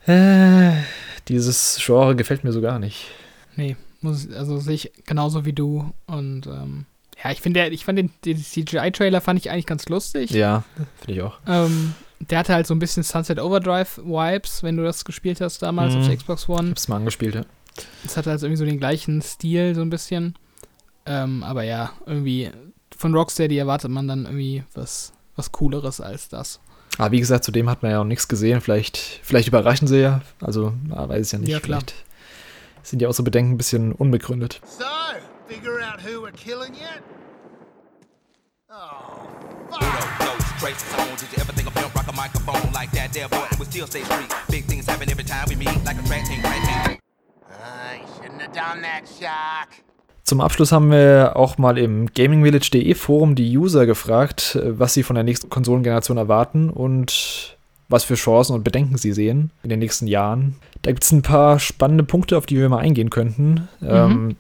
[0.05, 0.73] äh,
[1.27, 3.05] dieses Genre gefällt mir so gar nicht.
[3.55, 5.91] Nee, muss, also sehe ich genauso wie du.
[6.07, 6.85] Und ähm,
[7.23, 10.31] ja, ich finde, ich fand den, den CGI-Trailer fand ich eigentlich ganz lustig.
[10.31, 10.63] Ja,
[10.99, 11.39] finde ich auch.
[11.47, 15.93] Ähm, der hatte halt so ein bisschen Sunset Overdrive-Vibes, wenn du das gespielt hast damals
[15.93, 15.99] Mhm.
[16.01, 16.69] auf der Xbox Ich One.
[16.71, 17.41] hab's mal angespielt, ja.
[18.05, 20.35] Es hatte also irgendwie so den gleichen Stil, so ein bisschen.
[21.05, 22.49] Ähm, aber ja, irgendwie
[22.95, 26.59] von Rocksteady erwartet man dann irgendwie was, was Cooleres als das.
[26.97, 28.61] Aber wie gesagt, zudem hat man ja auch nichts gesehen.
[28.61, 30.21] Vielleicht, vielleicht überraschen sie ja.
[30.41, 31.49] Also, man weiß es ja nicht.
[31.49, 31.79] Ja, klar.
[31.79, 31.95] Vielleicht
[32.83, 34.61] sind ja auch so Bedenken ein bisschen unbegründet.
[34.65, 34.85] So,
[35.47, 37.01] figure out who we're killing yet?
[38.69, 39.27] Oh,
[39.69, 40.03] fuck.
[40.59, 41.19] Trace songs.
[41.19, 43.45] Did you ever think of pimp rock a microphone like that there, boy?
[43.51, 44.31] It would still stay street.
[44.49, 46.99] Big things happen every time we meet, like a track team, right team.
[47.49, 49.83] I shouldn't have done that, Shark.
[50.33, 55.13] Zum Abschluss haben wir auch mal im GamingVillage.de Forum die User gefragt, was sie von
[55.13, 57.55] der nächsten Konsolengeneration erwarten und
[57.87, 60.55] was für Chancen und Bedenken sie sehen in den nächsten Jahren.
[60.81, 63.67] Da gibt es ein paar spannende Punkte, auf die wir mal eingehen könnten.
[63.83, 64.37] Ähm,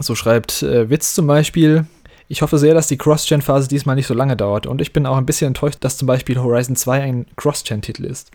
[0.00, 1.86] so schreibt äh, Witz zum Beispiel.
[2.26, 4.66] Ich hoffe sehr, dass die Cross-Gen-Phase diesmal nicht so lange dauert.
[4.66, 8.32] Und ich bin auch ein bisschen enttäuscht, dass zum Beispiel Horizon 2 ein Cross-Gen-Titel ist.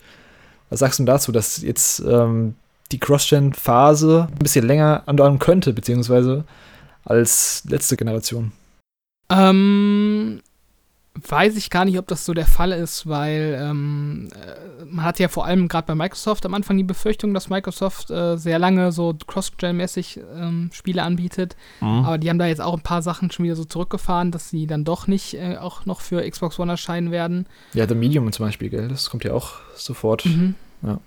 [0.70, 2.54] Was sagst du dazu, dass jetzt ähm,
[2.92, 6.44] die Cross-Gen-Phase ein bisschen länger andauern könnte, beziehungsweise
[7.04, 8.52] als letzte Generation?
[9.28, 10.40] Ähm,
[11.14, 15.18] weiß ich gar nicht, ob das so der Fall ist, weil ähm, äh, man hat
[15.18, 18.92] ja vor allem gerade bei Microsoft am Anfang die Befürchtung, dass Microsoft äh, sehr lange
[18.92, 21.56] so Cross-Gen-mäßig ähm, Spiele anbietet.
[21.80, 24.66] Aber die haben da jetzt auch ein paar Sachen schon wieder so zurückgefahren, dass sie
[24.66, 27.46] dann doch nicht äh, auch noch für Xbox One erscheinen werden.
[27.74, 28.88] Ja, The Medium zum Beispiel, gell?
[28.88, 30.24] Das kommt ja auch sofort.
[30.24, 30.54] Mhm.
[30.82, 30.98] Ja.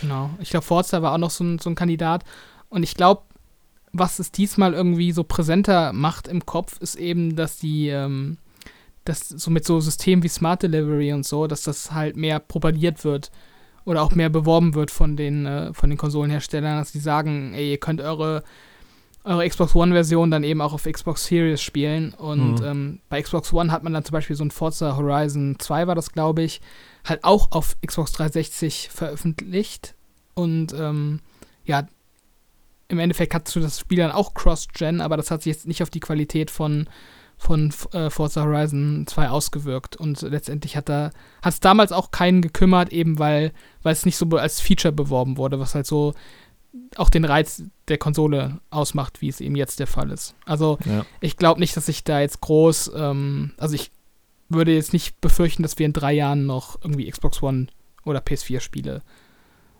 [0.00, 0.30] Genau.
[0.40, 2.24] Ich glaube, Forza war auch noch so ein, so ein Kandidat.
[2.68, 3.22] Und ich glaube,
[3.92, 8.38] was es diesmal irgendwie so präsenter macht im Kopf, ist eben, dass die, ähm,
[9.04, 13.04] dass so mit so Systemen wie Smart Delivery und so, dass das halt mehr propagiert
[13.04, 13.30] wird
[13.84, 17.70] oder auch mehr beworben wird von den, äh, von den Konsolenherstellern, dass die sagen, ey,
[17.72, 18.42] ihr könnt eure,
[19.24, 22.14] eure Xbox One-Version dann eben auch auf Xbox Series spielen.
[22.14, 22.66] Und Mhm.
[22.66, 25.94] ähm, bei Xbox One hat man dann zum Beispiel so ein Forza Horizon 2 war
[25.94, 26.60] das, glaube ich,
[27.04, 29.94] halt auch auf Xbox 360 veröffentlicht.
[30.34, 31.20] Und ähm,
[31.64, 31.86] ja,
[32.88, 35.82] im Endeffekt hast du das Spiel dann auch Cross-Gen, aber das hat sich jetzt nicht
[35.82, 36.88] auf die Qualität von,
[37.36, 39.96] von äh, Forza Horizon 2 ausgewirkt.
[39.96, 41.10] Und letztendlich hat da
[41.42, 43.52] hat es damals auch keinen gekümmert, eben weil,
[43.82, 46.14] weil es nicht so als Feature beworben wurde, was halt so
[46.96, 50.34] auch den Reiz der Konsole ausmacht, wie es eben jetzt der Fall ist.
[50.44, 51.06] Also Ja.
[51.20, 53.92] ich glaube nicht, dass ich da jetzt groß, ähm, also ich
[54.48, 57.66] würde jetzt nicht befürchten, dass wir in drei Jahren noch irgendwie Xbox One
[58.04, 59.02] oder PS4-Spiele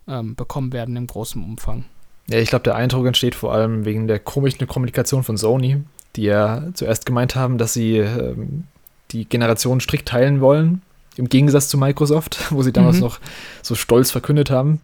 [0.08, 1.84] ähm, bekommen werden im großen Umfang.
[2.28, 5.82] Ja, ich glaube, der Eindruck entsteht vor allem wegen der komischen Kommunikation von Sony,
[6.16, 8.64] die ja zuerst gemeint haben, dass sie ähm,
[9.10, 10.80] die Generation strikt teilen wollen,
[11.16, 13.02] im Gegensatz zu Microsoft, wo sie damals Mhm.
[13.02, 13.20] noch
[13.62, 14.80] so stolz verkündet haben.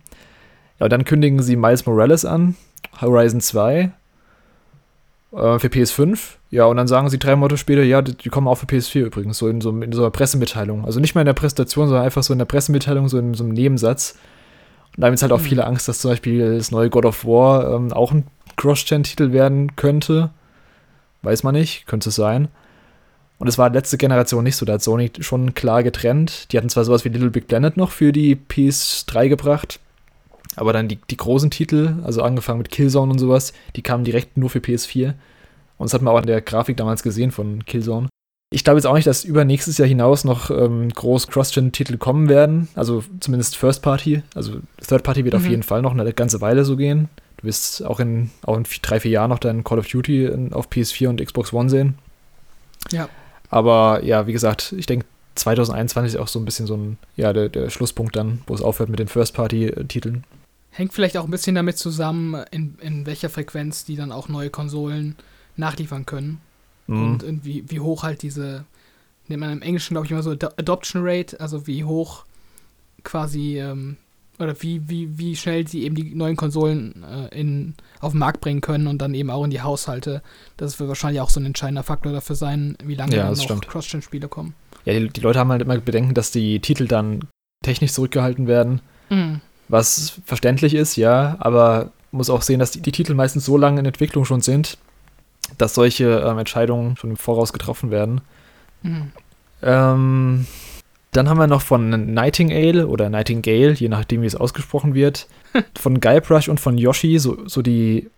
[0.78, 2.57] Ja, und dann kündigen sie Miles Morales an,
[3.01, 3.90] Horizon 2
[5.32, 6.19] äh, für PS5.
[6.51, 9.07] Ja, und dann sagen sie drei Monate später, ja, die, die kommen auch für PS4
[9.07, 10.85] übrigens, so in so, in so einer Pressemitteilung.
[10.85, 13.44] Also nicht mal in der Präsentation, sondern einfach so in der Pressemitteilung, so in so
[13.44, 14.16] einem Nebensatz.
[14.97, 15.44] Und da haben jetzt halt auch Mhm.
[15.44, 18.27] viele Angst, dass zum Beispiel das neue God of War ähm, auch ein
[18.57, 20.31] Cross-Gen-Titel werden könnte.
[21.23, 22.48] Weiß man nicht, könnte es sein.
[23.39, 26.52] Und es war letzte Generation nicht so, da hat Sony schon klar getrennt.
[26.52, 29.81] Die hatten zwar sowas wie Little Big Planet noch für die PS3 gebracht,
[30.61, 34.37] aber dann die, die großen Titel, also angefangen mit Killzone und sowas, die kamen direkt
[34.37, 35.15] nur für PS4.
[35.78, 38.09] Und das hat man auch an der Grafik damals gesehen von Killzone.
[38.53, 42.28] Ich glaube jetzt auch nicht, dass über nächstes Jahr hinaus noch ähm, groß Cross-Gen-Titel kommen
[42.28, 42.69] werden.
[42.74, 44.23] Also zumindest First Party.
[44.35, 44.57] Also
[44.87, 45.51] Third Party wird auf Mhm.
[45.51, 47.09] jeden Fall noch eine ganze Weile so gehen.
[47.39, 50.53] Du wirst auch in, auch in drei, vier Jahren noch dein Call of Duty in,
[50.53, 51.95] auf PS4 und Xbox One sehen.
[52.93, 53.09] Ja.
[53.49, 55.07] Aber ja, wie gesagt, ich denke,
[55.37, 58.61] 2021 ist auch so ein bisschen so ein, ja, der, der Schlusspunkt dann, wo es
[58.61, 60.24] aufhört mit den First-Party-Titeln.
[60.71, 64.51] Hängt vielleicht auch ein bisschen damit zusammen, in, in welcher Frequenz die dann auch neue
[64.51, 65.17] Konsolen
[65.57, 66.41] nachliefern können.
[66.87, 67.03] Mhm.
[67.03, 68.65] Und in wie, wie hoch halt diese,
[69.29, 72.25] nennt man im Englischen, glaube ich, immer so Ado- Adoption Rate, also wie hoch
[73.03, 73.97] quasi, ähm,
[74.39, 78.41] oder wie, wie, wie schnell sie eben die neuen Konsolen äh, in, auf den Markt
[78.41, 80.23] bringen können und dann eben auch in die Haushalte.
[80.57, 83.61] Das wird wahrscheinlich auch so ein entscheidender Faktor dafür sein, wie lange Ja, dann noch.
[83.61, 84.55] Cross-Gen-Spiele kommen.
[84.85, 87.29] Ja, die, die Leute haben halt immer Bedenken, dass die Titel dann
[87.63, 88.81] technisch zurückgehalten werden.
[89.11, 89.41] Mhm.
[89.71, 93.79] Was verständlich ist, ja, aber muss auch sehen, dass die, die Titel meistens so lange
[93.79, 94.79] in Entwicklung schon sind,
[95.59, 98.21] dass solche ähm, Entscheidungen schon im Voraus getroffen werden.
[98.83, 99.13] Mhm.
[99.63, 100.47] Ähm,
[101.13, 105.29] dann haben wir noch von Nightingale oder Nightingale, je nachdem, wie es ausgesprochen wird,
[105.79, 108.11] von Guybrush und von Yoshi so, so die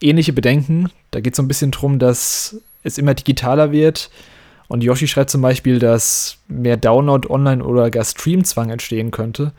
[0.00, 0.90] ähnliche Bedenken.
[1.10, 4.10] Da geht es so ein bisschen drum, dass es immer digitaler wird.
[4.68, 9.52] Und Yoshi schreibt zum Beispiel, dass mehr Download, Online oder gar Streamzwang entstehen könnte.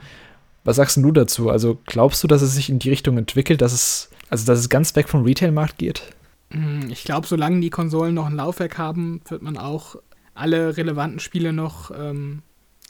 [0.64, 1.49] Was sagst du dazu?
[1.49, 4.69] Also glaubst du, dass es sich in die Richtung entwickelt, dass es, also dass es
[4.69, 6.03] ganz weg vom Retail-Markt geht?
[6.49, 9.95] Mm, Ich glaube, solange die Konsolen noch ein Laufwerk haben, wird man auch
[10.36, 12.41] alle relevanten Spiele noch ähm,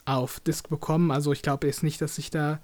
[0.04, 1.10] auf Disk bekommen.
[1.10, 2.60] Also ich glaube jetzt nicht, dass sich da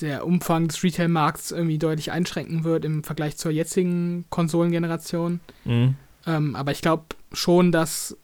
[0.00, 5.40] der Umfang des Retail-Markts irgendwie deutlich einschränken wird im Vergleich zur jetzigen Konsolengeneration.
[6.26, 8.16] Ähm, aber ich glaube schon, dass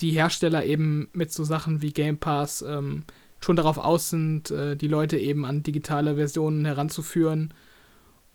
[0.00, 3.04] die Hersteller eben mit so Sachen wie Game Pass ähm,
[3.40, 7.52] schon darauf aus sind, äh, die Leute eben an digitale Versionen heranzuführen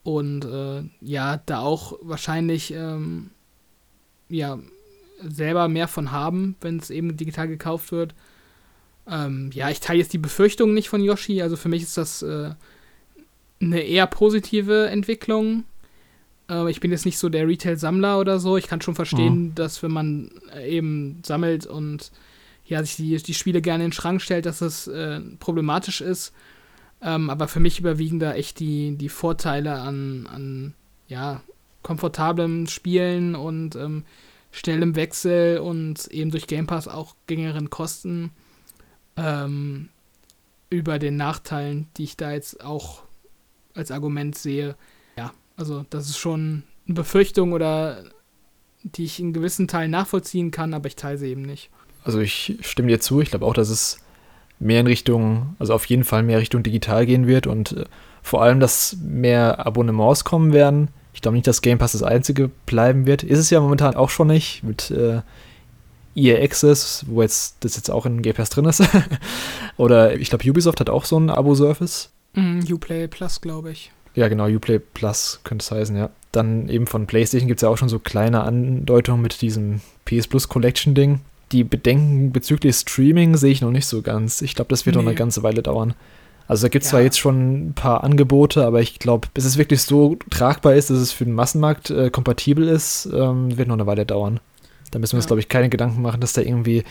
[0.04, 3.32] und äh, ja, da auch wahrscheinlich ähm,
[4.30, 4.60] ja
[5.22, 8.14] selber mehr von haben, wenn es eben digital gekauft wird.
[9.08, 12.22] Ähm, ja, ich teile jetzt die Befürchtungen nicht von Yoshi, also für mich ist das
[12.22, 12.52] äh,
[13.62, 15.64] eine eher positive Entwicklung.
[16.50, 18.58] Äh, ich bin jetzt nicht so der Retail-Sammler oder so.
[18.58, 19.56] Ich kann schon verstehen, mhm.
[19.56, 20.32] dass wenn man
[20.68, 22.12] eben sammelt und
[22.66, 26.34] ja, sich die, die Spiele gerne in den Schrank stellt, dass das äh, problematisch ist.
[27.02, 30.74] Ähm, aber für mich überwiegen da echt die, die Vorteile an, an
[31.08, 31.42] ja,
[31.84, 34.06] komfortablem Spielen und ähm,
[34.52, 38.32] schnellem Wechsel und eben durch Game Pass auch geringeren Kosten
[39.18, 39.90] ähm,
[40.70, 43.04] über den Nachteilen, die ich da jetzt auch
[43.76, 44.76] als Argument sehe.
[45.18, 48.04] Ja, also das ist schon eine Befürchtung oder
[48.84, 51.70] die ich in gewissen Teilen nachvollziehen kann, aber ich teile sie eben nicht.
[52.06, 53.20] Also ich stimme dir zu.
[53.20, 54.00] Ich glaube auch, dass es
[54.60, 57.86] mehr in Richtung, also auf jeden Fall mehr Richtung digital gehen wird und äh,
[58.22, 60.88] vor allem, dass mehr Abonnements kommen werden.
[61.14, 63.24] Ich glaube nicht, dass Game Pass das einzige bleiben wird.
[63.24, 65.22] Ist es ja momentan auch schon nicht mit äh,
[66.16, 68.84] EA Access, wo jetzt das jetzt auch in Game Pass drin ist.
[69.78, 72.12] Oder ich glaube, Ubisoft hat auch so einen Abo-Service.
[72.34, 73.92] Mm, Uplay Plus, glaube ich.
[74.16, 76.10] Ja, genau, Uplay Plus könnte es heißen, ja.
[76.32, 80.28] Dann eben von PlayStation gibt es ja auch schon so kleine Andeutungen mit diesem PS
[80.28, 81.22] Plus Collection Ding.
[81.52, 84.42] Die Bedenken bezüglich Streaming sehe ich noch nicht so ganz.
[84.42, 85.02] Ich glaube, das wird nee.
[85.02, 85.94] noch eine ganze Weile dauern.
[86.48, 86.98] Also da gibt es ja.
[86.98, 90.90] zwar jetzt schon ein paar Angebote, aber ich glaube, bis es wirklich so tragbar ist,
[90.90, 94.40] dass es für den Massenmarkt äh, kompatibel ist, ähm, wird noch eine Weile dauern.
[94.92, 96.84] Da müssen wir uns, glaube ich, keine Gedanken machen, dass da irgendwie,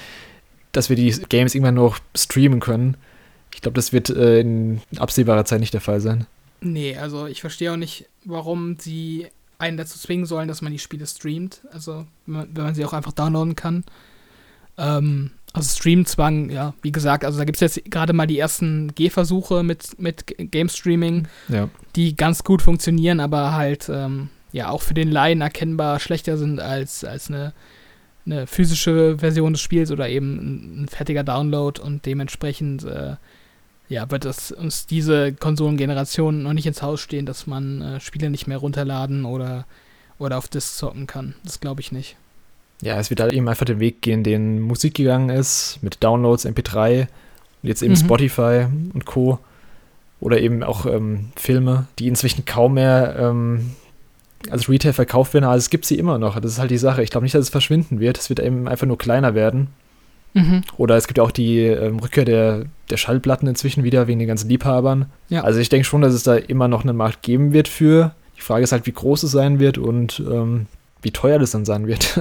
[0.72, 2.96] dass wir die Games irgendwann noch streamen können.
[3.54, 6.26] Ich glaube, das wird äh, in absehbarer Zeit nicht der Fall sein.
[6.60, 9.28] Nee, also ich verstehe auch nicht, warum sie
[9.58, 11.60] einen dazu zwingen sollen, dass man die Spiele streamt.
[11.70, 13.84] Also, wenn man sie auch einfach downloaden kann.
[14.78, 18.92] Ähm, also Streamzwang, ja, wie gesagt, also da gibt es jetzt gerade mal die ersten
[18.94, 21.70] Gehversuche mit, mit Game Streaming, ja.
[21.94, 26.58] die ganz gut funktionieren, aber halt ähm, ja auch für den Laien erkennbar schlechter sind
[26.58, 27.52] als, als eine,
[28.26, 33.14] eine physische Version des Spiels oder eben ein, ein fertiger Download und dementsprechend äh,
[33.88, 38.28] ja, wird es uns diese Konsolengeneration noch nicht ins Haus stehen, dass man äh, Spiele
[38.28, 39.66] nicht mehr runterladen oder,
[40.18, 41.36] oder auf Disc zocken kann.
[41.44, 42.16] Das glaube ich nicht.
[42.84, 46.44] Ja, es wird halt eben einfach den Weg gehen, den Musik gegangen ist, mit Downloads,
[46.44, 47.08] MP3 und
[47.62, 47.98] jetzt eben mhm.
[47.98, 49.38] Spotify und Co.
[50.20, 53.70] Oder eben auch ähm, Filme, die inzwischen kaum mehr ähm,
[54.50, 56.38] als Retail verkauft werden, aber es gibt sie immer noch.
[56.38, 57.02] Das ist halt die Sache.
[57.02, 58.18] Ich glaube nicht, dass es verschwinden wird.
[58.18, 59.68] Es wird eben einfach nur kleiner werden.
[60.34, 60.62] Mhm.
[60.76, 64.28] Oder es gibt ja auch die ähm, Rückkehr der, der Schallplatten inzwischen wieder wegen den
[64.28, 65.06] ganzen Liebhabern.
[65.30, 65.42] Ja.
[65.42, 68.14] Also ich denke schon, dass es da immer noch einen Markt geben wird für.
[68.36, 70.66] Die Frage ist halt, wie groß es sein wird und ähm,
[71.04, 72.18] wie teuer das dann sein wird.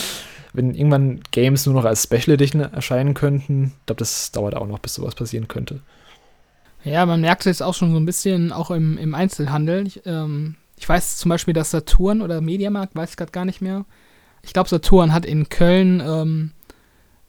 [0.52, 4.66] Wenn irgendwann Games nur noch als Special Edition erscheinen könnten, ich glaube, das dauert auch
[4.66, 5.80] noch, bis sowas passieren könnte.
[6.82, 9.86] Ja, man merkt es jetzt auch schon so ein bisschen auch im, im Einzelhandel.
[9.86, 13.60] Ich, ähm, ich weiß zum Beispiel, dass Saturn oder Mediamarkt, weiß ich gerade gar nicht
[13.60, 13.84] mehr.
[14.42, 16.52] Ich glaube, Saturn hat in Köln ähm,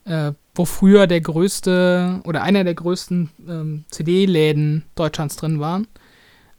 [0.05, 5.87] äh, wo früher der größte oder einer der größten ähm, CD-Läden Deutschlands drin waren,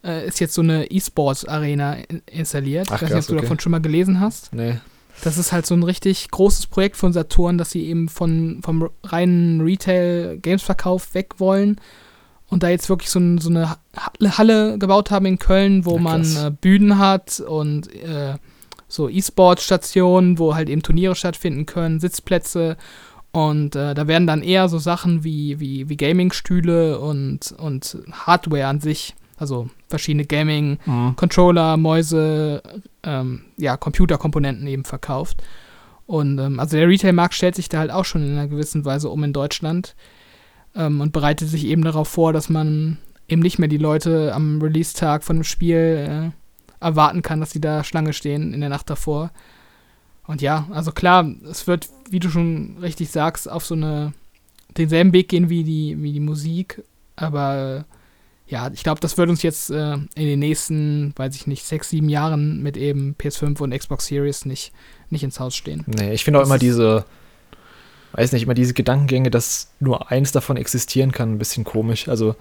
[0.05, 2.89] äh, ist jetzt so eine E-Sports-Arena in installiert.
[2.91, 3.43] Ach, ich weiß nicht, ob du okay.
[3.43, 4.53] davon schon mal gelesen hast.
[4.55, 4.79] Nee.
[5.23, 8.89] Das ist halt so ein richtig großes Projekt von Saturn, dass sie eben von, vom
[9.05, 11.81] reinen Retail-Games-Verkauf weg wollen
[12.49, 13.77] und da jetzt wirklich so, ein, so, eine
[14.39, 18.35] Halle gebaut haben in Köln, wo ja, man äh, Bühnen hat und äh,
[18.89, 22.77] so E-Sport-Stationen, wo halt eben Turniere stattfinden können, Sitzplätze
[23.33, 28.66] und äh, da werden dann eher so Sachen wie, wie, wie Gaming-Stühle und, und Hardware
[28.66, 31.82] an sich, also verschiedene Gaming-Controller, mhm.
[31.82, 32.62] Mäuse,
[33.02, 35.43] ähm, ja, Computerkomponenten eben verkauft.
[36.06, 39.10] Und ähm, also der Retail-Markt stellt sich da halt auch schon in einer gewissen Weise
[39.10, 39.94] um in Deutschland
[40.74, 42.98] ähm, und bereitet sich eben darauf vor, dass man
[43.28, 47.60] eben nicht mehr die Leute am Release-Tag von dem Spiel äh, erwarten kann, dass sie
[47.60, 49.31] da Schlange stehen in der Nacht davor,
[50.27, 54.12] und ja, also klar, es wird, wie du schon richtig sagst, auf so eine
[54.77, 56.82] denselben Weg gehen wie die, wie die Musik,
[57.16, 57.85] aber
[58.47, 61.90] ja, ich glaube, das wird uns jetzt äh, in den nächsten, weiß ich nicht, sechs,
[61.90, 64.73] sieben Jahren mit eben PS5 und Xbox Series nicht,
[65.10, 65.85] nicht ins Haus stehen.
[65.86, 67.05] Nee, ich finde auch immer diese,
[68.12, 72.09] weiß nicht, immer diese Gedankengänge, dass nur eins davon existieren kann, ein bisschen komisch.
[72.09, 72.36] Also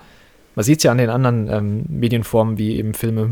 [0.55, 3.29] man sieht es ja an den anderen ähm, Medienformen wie eben Filme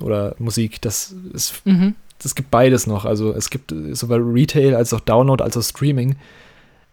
[0.00, 1.94] oder Musik, dass es mhm
[2.24, 3.04] es gibt beides noch.
[3.04, 6.16] Also es gibt sowohl Retail als auch Download als auch Streaming.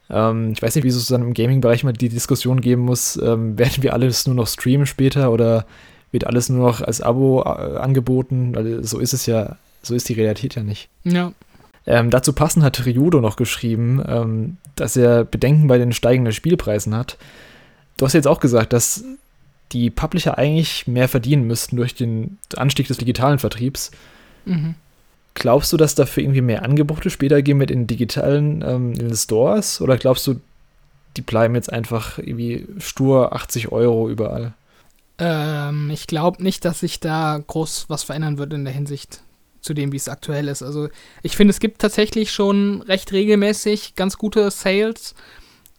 [0.09, 3.57] Ähm, ich weiß nicht, wieso es dann im Gaming-Bereich mal die Diskussion geben muss, ähm,
[3.57, 5.65] werden wir alles nur noch streamen später oder
[6.11, 8.53] wird alles nur noch als Abo äh, angeboten?
[8.55, 10.89] Also so ist es ja, so ist die Realität ja nicht.
[11.03, 11.33] Ja.
[11.85, 16.95] Ähm, dazu passend hat Ryudo noch geschrieben, ähm, dass er Bedenken bei den steigenden Spielpreisen
[16.95, 17.17] hat.
[17.97, 19.03] Du hast jetzt auch gesagt, dass
[19.71, 23.91] die Publisher eigentlich mehr verdienen müssten durch den Anstieg des digitalen Vertriebs.
[24.45, 24.75] Mhm.
[25.39, 29.79] Glaubst du, dass dafür irgendwie mehr Angebote später gehen mit den digitalen ähm, in Stores?
[29.79, 30.41] Oder glaubst du,
[31.15, 34.53] die bleiben jetzt einfach irgendwie stur 80 Euro überall?
[35.17, 39.21] Ähm, ich glaube nicht, dass sich da groß was verändern wird in der Hinsicht
[39.61, 40.61] zu dem, wie es aktuell ist.
[40.61, 40.89] Also
[41.23, 45.15] ich finde, es gibt tatsächlich schon recht regelmäßig ganz gute Sales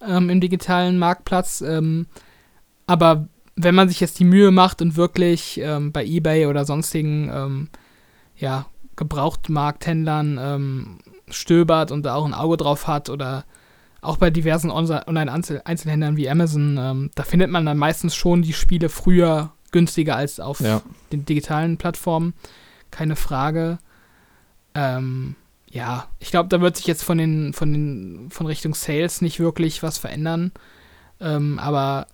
[0.06, 1.60] ähm, im digitalen Marktplatz.
[1.60, 2.06] Ähm,
[2.86, 7.30] aber wenn man sich jetzt die Mühe macht und wirklich ähm, bei eBay oder sonstigen
[7.30, 7.68] ähm,
[8.36, 8.69] ja,
[9.00, 10.98] Gebrauchtmarkthändlern ähm,
[11.30, 13.44] stöbert und da auch ein Auge drauf hat oder
[14.02, 18.88] auch bei diversen Online-Einzelhändlern wie Amazon, ähm, da findet man dann meistens schon die Spiele
[18.88, 20.80] früher günstiger als auf Ja.
[21.12, 22.32] den digitalen Plattformen.
[22.90, 23.78] Keine Frage.
[24.74, 25.36] Ähm,
[25.70, 29.38] ja, ich glaube, da wird sich jetzt von den, von den, von Richtung Sales nicht
[29.38, 30.52] wirklich was verändern.
[31.20, 32.06] Ähm, aber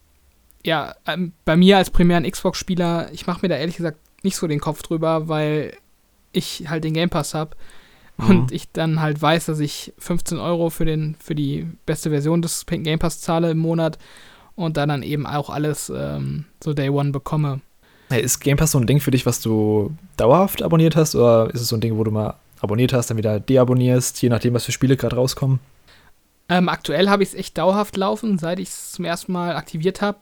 [0.65, 4.49] ja, ähm, bei mir als primären Xbox-Spieler, ich mache mir da ehrlich gesagt nicht so
[4.49, 5.77] den Kopf drüber, weil
[6.37, 7.57] ich halt den Game Pass habe
[8.19, 12.43] und ich dann halt weiß, dass ich 15 Euro für, den, für die beste Version
[12.43, 13.99] des Game Pass zahle im Monat
[14.55, 17.61] und dann dann eben auch alles ähm, so Day One bekomme.
[18.09, 21.15] Hey, ist Game Pass so ein Ding für dich, was du dauerhaft abonniert hast?
[21.15, 24.29] Oder ist es so ein Ding, wo du mal abonniert hast, dann wieder deabonnierst, je
[24.29, 25.61] nachdem, was für Spiele gerade rauskommen?
[26.49, 30.01] Ähm, aktuell habe ich es echt dauerhaft laufen, seit ich es zum ersten Mal aktiviert
[30.01, 30.19] habe,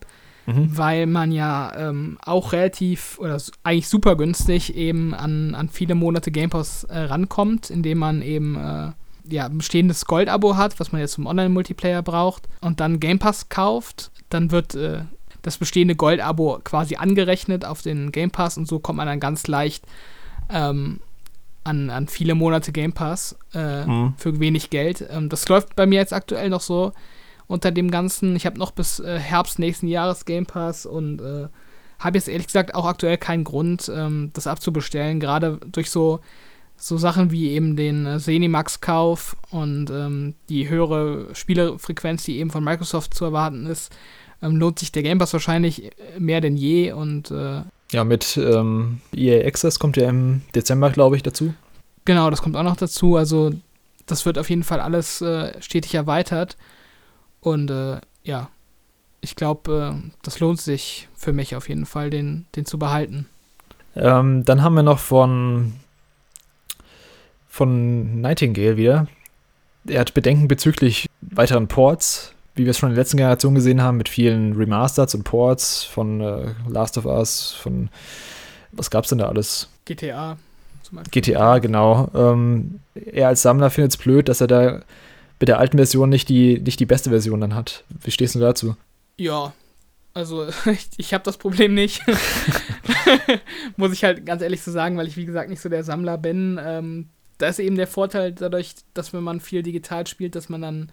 [0.47, 0.77] Mhm.
[0.77, 6.31] weil man ja ähm, auch relativ oder eigentlich super günstig eben an, an viele Monate
[6.31, 8.91] Game Pass äh, rankommt, indem man eben äh,
[9.27, 13.49] ja, ein bestehendes Gold-Abo hat, was man jetzt zum Online-Multiplayer braucht, und dann Game Pass
[13.49, 14.99] kauft, dann wird äh,
[15.41, 19.47] das bestehende Gold-Abo quasi angerechnet auf den Game Pass und so kommt man dann ganz
[19.47, 19.85] leicht
[20.51, 20.99] ähm,
[21.63, 24.13] an, an viele Monate Game Pass äh, Mhm.
[24.17, 25.03] für wenig Geld.
[25.09, 26.91] Ähm, das läuft bei mir jetzt aktuell noch so
[27.47, 28.35] unter dem Ganzen.
[28.35, 31.47] Ich habe noch bis äh, Herbst nächsten Jahres Game Pass und äh,
[31.99, 35.19] habe jetzt ehrlich gesagt auch aktuell keinen Grund, ähm, das abzubestellen.
[35.19, 36.19] Gerade durch so,
[36.77, 42.63] so Sachen wie eben den äh, Zenimax-Kauf und ähm, die höhere Spielerfrequenz, die eben von
[42.63, 43.95] Microsoft zu erwarten ist,
[44.41, 47.61] ähm, lohnt sich der Game Pass wahrscheinlich äh, mehr denn je und äh,
[47.91, 51.53] Ja, mit ähm, EA Access kommt ja im Dezember, glaube ich, dazu.
[52.03, 53.15] Genau, das kommt auch noch dazu.
[53.15, 53.51] Also,
[54.05, 56.57] das wird auf jeden Fall alles äh, stetig erweitert.
[57.45, 58.49] Und äh, ja,
[59.21, 63.27] ich glaube, äh, das lohnt sich für mich auf jeden Fall, den, den zu behalten.
[63.95, 65.73] Ähm, dann haben wir noch von,
[67.47, 69.07] von Nightingale wieder.
[69.87, 73.79] Er hat Bedenken bezüglich weiteren Ports, wie wir es schon in der letzten Generation gesehen
[73.79, 77.89] haben, mit vielen Remasters und Ports von äh, Last of Us, von
[78.71, 79.69] was gab's denn da alles?
[79.85, 80.37] GTA
[80.81, 81.21] zum Beispiel.
[81.21, 82.09] GTA, genau.
[82.15, 84.81] Ähm, er als Sammler findet es blöd, dass er da
[85.45, 87.83] mit der alten Version nicht die, nicht die beste Version dann hat.
[88.01, 88.75] Wie stehst du dazu?
[89.15, 89.53] Ja,
[90.15, 92.01] also ich, ich habe das Problem nicht.
[93.77, 96.17] Muss ich halt ganz ehrlich so sagen, weil ich wie gesagt nicht so der Sammler
[96.17, 96.59] bin.
[96.59, 100.63] Ähm, da ist eben der Vorteil dadurch, dass wenn man viel digital spielt, dass man
[100.63, 100.91] dann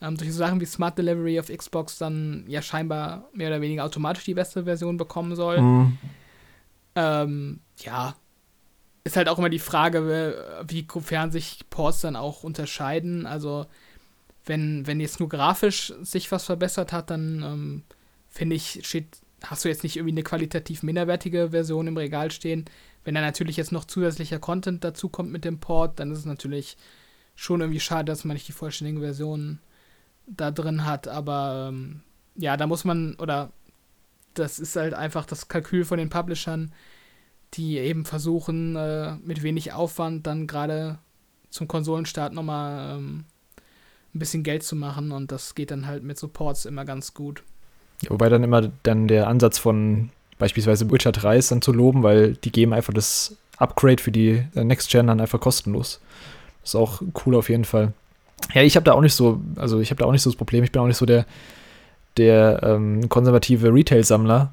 [0.00, 3.84] ähm, durch so Sachen wie Smart Delivery auf Xbox dann ja scheinbar mehr oder weniger
[3.84, 5.60] automatisch die beste Version bekommen soll.
[5.60, 5.98] Mhm.
[6.96, 8.16] Ähm, ja.
[9.04, 13.26] Ist halt auch immer die Frage, wie fern sich Ports dann auch unterscheiden.
[13.26, 13.66] Also,
[14.44, 17.82] wenn, wenn jetzt nur grafisch sich was verbessert hat, dann ähm,
[18.28, 22.64] finde ich, steht, hast du jetzt nicht irgendwie eine qualitativ minderwertige Version im Regal stehen.
[23.04, 26.24] Wenn da natürlich jetzt noch zusätzlicher Content dazu kommt mit dem Port, dann ist es
[26.24, 26.76] natürlich
[27.34, 29.60] schon irgendwie schade, dass man nicht die vollständige Version
[30.26, 31.08] da drin hat.
[31.08, 32.02] Aber ähm,
[32.36, 33.52] ja, da muss man, oder
[34.34, 36.72] das ist halt einfach das Kalkül von den Publishern,
[37.54, 40.98] die eben versuchen, äh, mit wenig Aufwand dann gerade
[41.50, 43.24] zum Konsolenstart nochmal ähm,
[44.14, 47.42] ein bisschen Geld zu machen und das geht dann halt mit Supports immer ganz gut.
[48.02, 52.02] Ja, wobei dann immer dann der Ansatz von beispielsweise Witcher 3 ist dann zu loben,
[52.02, 56.00] weil die geben einfach das Upgrade für die äh, Next Gen dann einfach kostenlos.
[56.62, 57.92] Das ist auch cool auf jeden Fall.
[58.54, 60.36] Ja, ich habe da auch nicht so, also ich habe da auch nicht so das
[60.36, 60.64] Problem.
[60.64, 61.26] Ich bin auch nicht so der,
[62.16, 64.52] der ähm, konservative Retail-Sammler.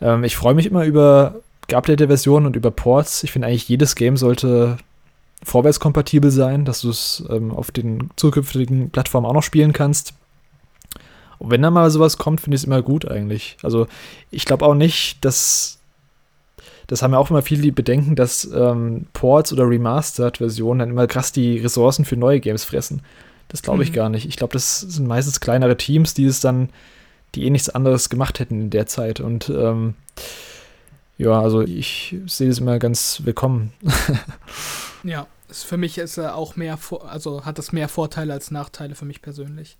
[0.00, 1.36] Ähm, ich freue mich immer über
[1.68, 3.22] geupdatete Versionen und über Ports.
[3.22, 4.78] Ich finde eigentlich, jedes Game sollte
[5.44, 10.14] vorwärtskompatibel sein, dass du es ähm, auf den zukünftigen Plattformen auch noch spielen kannst.
[11.38, 13.56] Und wenn da mal sowas kommt, finde ich es immer gut eigentlich.
[13.62, 13.86] Also
[14.30, 15.78] ich glaube auch nicht, dass
[16.86, 21.06] das haben ja auch immer viele die Bedenken, dass ähm, Ports oder Remastered-Versionen dann immer
[21.06, 23.02] krass die Ressourcen für neue Games fressen.
[23.48, 23.94] Das glaube ich Mhm.
[23.94, 24.26] gar nicht.
[24.26, 26.68] Ich glaube, das sind meistens kleinere Teams, die es dann,
[27.34, 29.20] die eh nichts anderes gemacht hätten in der Zeit.
[29.20, 29.94] Und ähm,
[31.18, 33.72] ja, also ich sehe das immer ganz willkommen.
[35.04, 38.94] Ja, ist, für mich ist er auch mehr, also hat das mehr Vorteile als Nachteile
[38.94, 39.76] für mich persönlich.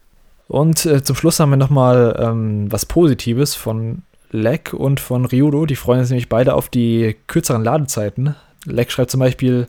[0.49, 5.66] Und äh, zum Schluss haben wir nochmal ähm, was Positives von Leck und von Ryudo.
[5.66, 8.35] Die freuen sich nämlich beide auf die kürzeren Ladezeiten.
[8.65, 9.69] Leck schreibt zum Beispiel,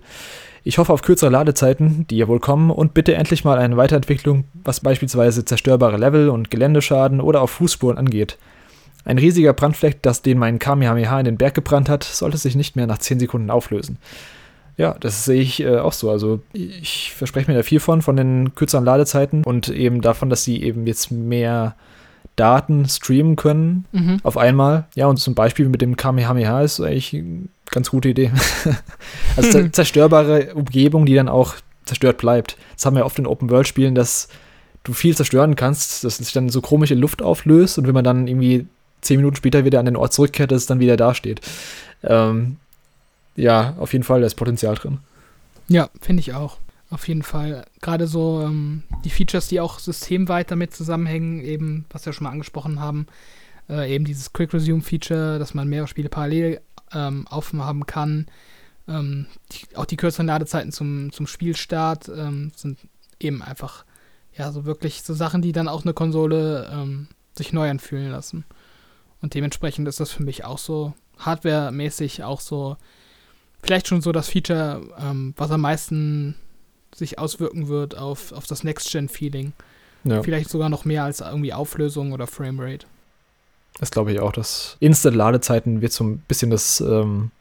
[0.64, 4.46] ich hoffe auf kürzere Ladezeiten, die ja wohl kommen, und bitte endlich mal eine Weiterentwicklung,
[4.64, 8.38] was beispielsweise zerstörbare Level und Geländeschaden oder auch Fußspuren angeht.
[9.06, 12.78] Ein riesiger Brandfleck, das den mein Kamehameha in den Berg gebrannt hat, sollte sich nicht
[12.78, 13.98] mehr nach 10 Sekunden auflösen.
[14.78, 16.10] Ja, das sehe ich äh, auch so.
[16.10, 20.44] Also ich verspreche mir da viel von, von den kürzeren Ladezeiten und eben davon, dass
[20.44, 21.76] sie eben jetzt mehr
[22.36, 24.20] Daten streamen können Mhm.
[24.24, 24.86] auf einmal.
[24.96, 28.32] Ja, und zum Beispiel mit dem Kamehameha ist eigentlich eine ganz gute Idee.
[29.38, 31.54] also zer- zerstörbare Umgebung, die dann auch
[31.86, 32.58] zerstört bleibt.
[32.76, 34.30] Das haben wir oft in Open-World-Spielen, dass
[34.84, 38.28] du viel zerstören kannst, dass sich dann so komische Luft auflöst und wenn man dann
[38.28, 38.66] irgendwie
[39.02, 41.42] zehn Minuten später wieder an den Ort zurückkehrt, dass es dann wieder dasteht.
[42.04, 42.58] Ähm,
[43.36, 45.00] ja, auf jeden Fall, da ist Potenzial drin.
[45.68, 46.58] Ja, finde ich auch.
[46.90, 47.66] Auf jeden Fall.
[47.82, 52.32] Gerade so ähm, die Features, die auch systemweit damit zusammenhängen, eben, was wir schon mal
[52.32, 53.08] angesprochen haben,
[53.70, 56.62] äh, eben dieses Quick Resume Feature, dass man mehrere Spiele parallel
[56.92, 58.28] ähm, aufhaben kann.
[58.88, 62.78] Ähm, die, auch die kürzeren Ladezeiten zum, zum Spielstart ähm, sind
[63.20, 63.86] eben einfach,
[64.38, 68.46] ja, so wirklich so Sachen, die dann auch eine Konsole ähm, sich neu anfühlen lassen.
[69.22, 72.78] Und dementsprechend ist das für mich auch so hardwaremäßig auch so
[73.64, 76.36] vielleicht schon so das Feature, ähm, was am meisten
[76.94, 79.54] sich auswirken wird auf, auf das Next-Gen-Feeling.
[80.04, 82.86] Ja, Vielleicht sogar noch mehr als irgendwie Auflösung oder Framerate.
[83.80, 84.32] das glaube ich auch.
[84.34, 87.32] Das Instant-Ladezeiten wird so ein bisschen das, ähm,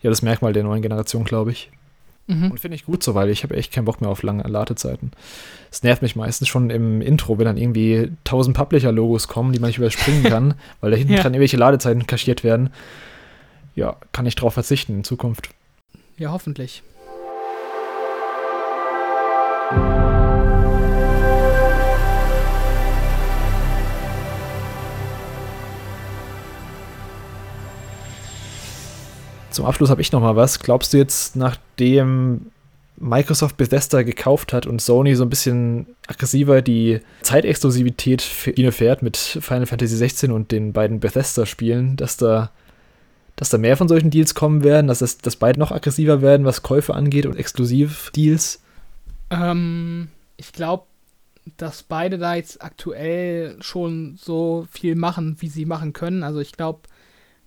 [0.00, 1.70] ja, das Merkmal der neuen Generation, glaube ich.
[2.28, 2.52] Mhm.
[2.52, 5.10] Und finde ich gut so, weil ich habe echt keinen Bock mehr auf lange Ladezeiten.
[5.72, 9.68] Es nervt mich meistens schon im Intro, wenn dann irgendwie 1000 Publisher-Logos kommen, die man
[9.68, 11.22] nicht überspringen kann, weil da hinten Ja.
[11.22, 12.70] dran irgendwelche Ladezeiten kaschiert werden.
[13.74, 15.50] Ja, kann ich drauf verzichten in Zukunft.
[16.16, 16.82] Ja, hoffentlich.
[29.50, 30.60] Zum Abschluss habe ich noch mal was.
[30.60, 32.50] Glaubst du jetzt, nachdem
[32.96, 39.02] Microsoft Bethesda gekauft hat und Sony so ein bisschen aggressiver die Zeitexklusivität für Kino fährt
[39.02, 42.50] mit Final Fantasy 16 und den beiden Bethesda-Spielen, dass da,
[43.40, 46.44] dass da mehr von solchen Deals kommen werden, dass, das, dass beide noch aggressiver werden,
[46.44, 48.60] was Käufe angeht und Exklusiv-Deals?
[49.30, 50.84] Ähm, ich glaube,
[51.56, 56.22] dass beide da jetzt aktuell schon so viel machen, wie sie machen können.
[56.22, 56.80] Also ich glaube,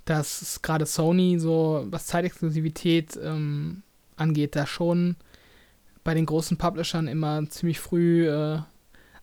[0.05, 3.83] dass gerade Sony so, was Zeitexklusivität ähm,
[4.15, 5.15] angeht, da schon
[6.03, 8.57] bei den großen Publishern immer ziemlich früh äh,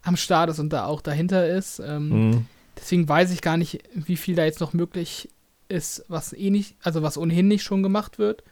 [0.03, 1.81] am Start ist und da auch dahinter ist.
[1.81, 2.47] Ähm, Mhm.
[2.77, 5.29] Deswegen weiß ich gar nicht, wie viel da jetzt noch möglich
[5.71, 8.43] ist, was eh nicht, also was ohnehin nicht schon gemacht wird.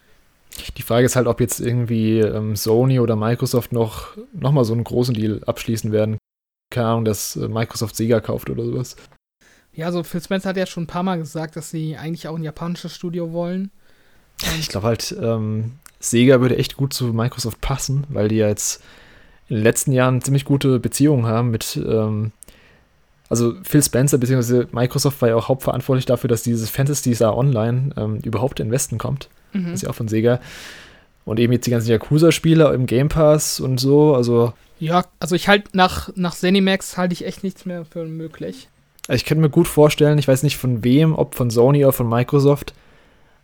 [0.77, 4.73] Die Frage ist halt, ob jetzt irgendwie ähm, Sony oder Microsoft noch, noch mal so
[4.73, 6.19] einen großen Deal abschließen werden.
[6.73, 8.97] Keine Ahnung, dass äh, Microsoft Sega kauft oder sowas.
[9.73, 12.37] Ja, also Phil Spencer hat ja schon ein paar Mal gesagt, dass sie eigentlich auch
[12.37, 13.71] ein japanisches Studio wollen.
[14.43, 18.49] Und Ich glaube halt, ähm, Sega würde echt gut zu Microsoft passen, weil die ja
[18.49, 18.83] jetzt
[19.49, 22.33] in den letzten Jahren ziemlich gute Beziehungen haben mit, ähm,
[23.29, 24.67] also Phil Spencer bzw.
[24.73, 28.73] Microsoft war ja auch hauptverantwortlich dafür, dass dieses Fantasy Star Online ähm, überhaupt in den
[28.73, 29.29] Westen kommt.
[29.53, 29.65] Mhm.
[29.65, 30.41] Das ist ja auch von Sega.
[31.25, 35.47] Und eben jetzt die ganzen Yakuza-Spiele im Game Pass und so, also Ja, also ich
[35.49, 38.69] halte nach, nach Zenimax halte ich echt nichts mehr für möglich.
[39.11, 42.09] ich könnte mir gut vorstellen, ich weiß nicht von wem, ob von Sony oder von
[42.09, 42.73] Microsoft,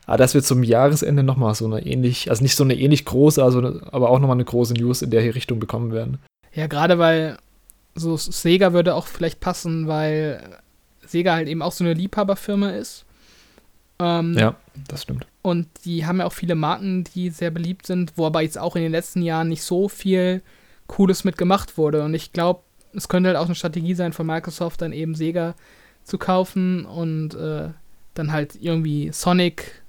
[0.07, 3.43] aber dass wir zum Jahresende nochmal so eine ähnlich, also nicht so eine ähnlich große,
[3.43, 3.59] also,
[3.91, 6.19] aber auch nochmal eine große News in der Richtung bekommen werden.
[6.55, 7.37] Ja, gerade weil
[7.95, 10.59] so Sega würde auch vielleicht passen, weil
[11.07, 13.05] Sega halt eben auch so eine Liebhaberfirma ist.
[13.99, 14.57] Ähm, Ja,
[14.89, 15.27] das stimmt.
[15.43, 18.77] Und die haben ja auch viele Marken, die sehr beliebt sind, wo aber jetzt auch
[18.77, 20.43] in den letzten Jahren nicht so viel
[20.87, 22.03] Cooles mitgemacht wurde.
[22.03, 22.61] Und ich glaube,
[22.95, 25.55] es könnte halt auch eine Strategie sein von Microsoft, dann eben Sega
[26.03, 27.69] zu kaufen und äh,
[28.15, 29.83] dann halt irgendwie Sonic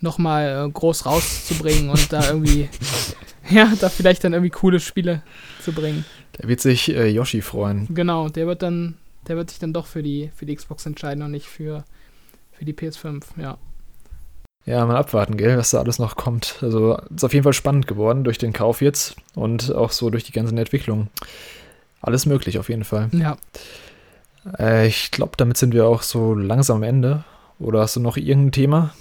[0.00, 2.68] nochmal äh, groß rauszubringen und da irgendwie,
[3.50, 5.22] ja, da vielleicht dann irgendwie coole Spiele
[5.62, 6.04] zu bringen.
[6.34, 7.86] Da wird sich äh, Yoshi freuen.
[7.94, 8.94] Genau, der wird dann,
[9.28, 11.84] der wird sich dann doch für die, für die Xbox entscheiden und nicht für,
[12.52, 13.56] für die PS5, ja.
[14.66, 16.56] Ja, mal abwarten, gell, was da alles noch kommt.
[16.62, 20.24] Also ist auf jeden Fall spannend geworden durch den Kauf jetzt und auch so durch
[20.24, 21.10] die ganzen Entwicklungen.
[22.00, 23.10] Alles möglich auf jeden Fall.
[23.12, 23.36] Ja,
[24.58, 27.24] Äh, ich glaube, damit sind wir auch so langsam am Ende.
[27.58, 28.94] Oder hast du noch irgendein Thema?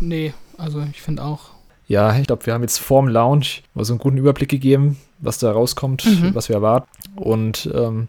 [0.00, 1.50] nee, also ich finde auch,
[1.88, 5.38] Ja, ich glaube, wir haben jetzt vorm Launch mal so einen guten Überblick gegeben, was
[5.38, 6.34] da rauskommt, Mhm.
[6.34, 6.88] was wir erwarten.
[7.16, 8.08] Und ähm,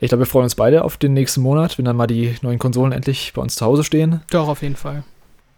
[0.00, 2.58] ich glaube, wir freuen uns beide auf den nächsten Monat, wenn dann mal die neuen
[2.58, 5.02] Konsolen endlich bei uns zu Hause stehen doch auf jeden Fall.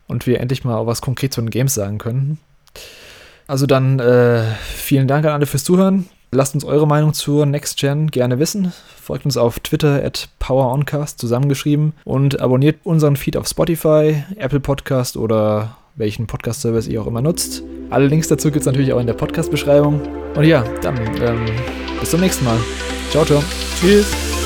[0.08, 2.38] und wir endlich mal auch was konkret zu den Games sagen können.
[3.46, 6.08] Also dann äh, vielen Dank an alle fürs Zuhören.
[6.32, 8.72] Lasst uns eure Meinung zur Next Gen gerne wissen.
[9.02, 15.16] Folgt uns auf Twitter at PowerOncast zusammengeschrieben und abonniert unseren Feed auf Spotify, Apple Podcast
[15.16, 17.62] oder welchen Podcast-Service ihr auch immer nutzt.
[17.90, 20.00] Alle Links dazu gibt es natürlich auch in der Podcast-Beschreibung.
[20.34, 21.46] Und ja, dann ähm,
[22.00, 22.58] bis zum nächsten Mal.
[23.10, 23.42] Ciao, ciao.
[23.80, 24.39] Tschüss.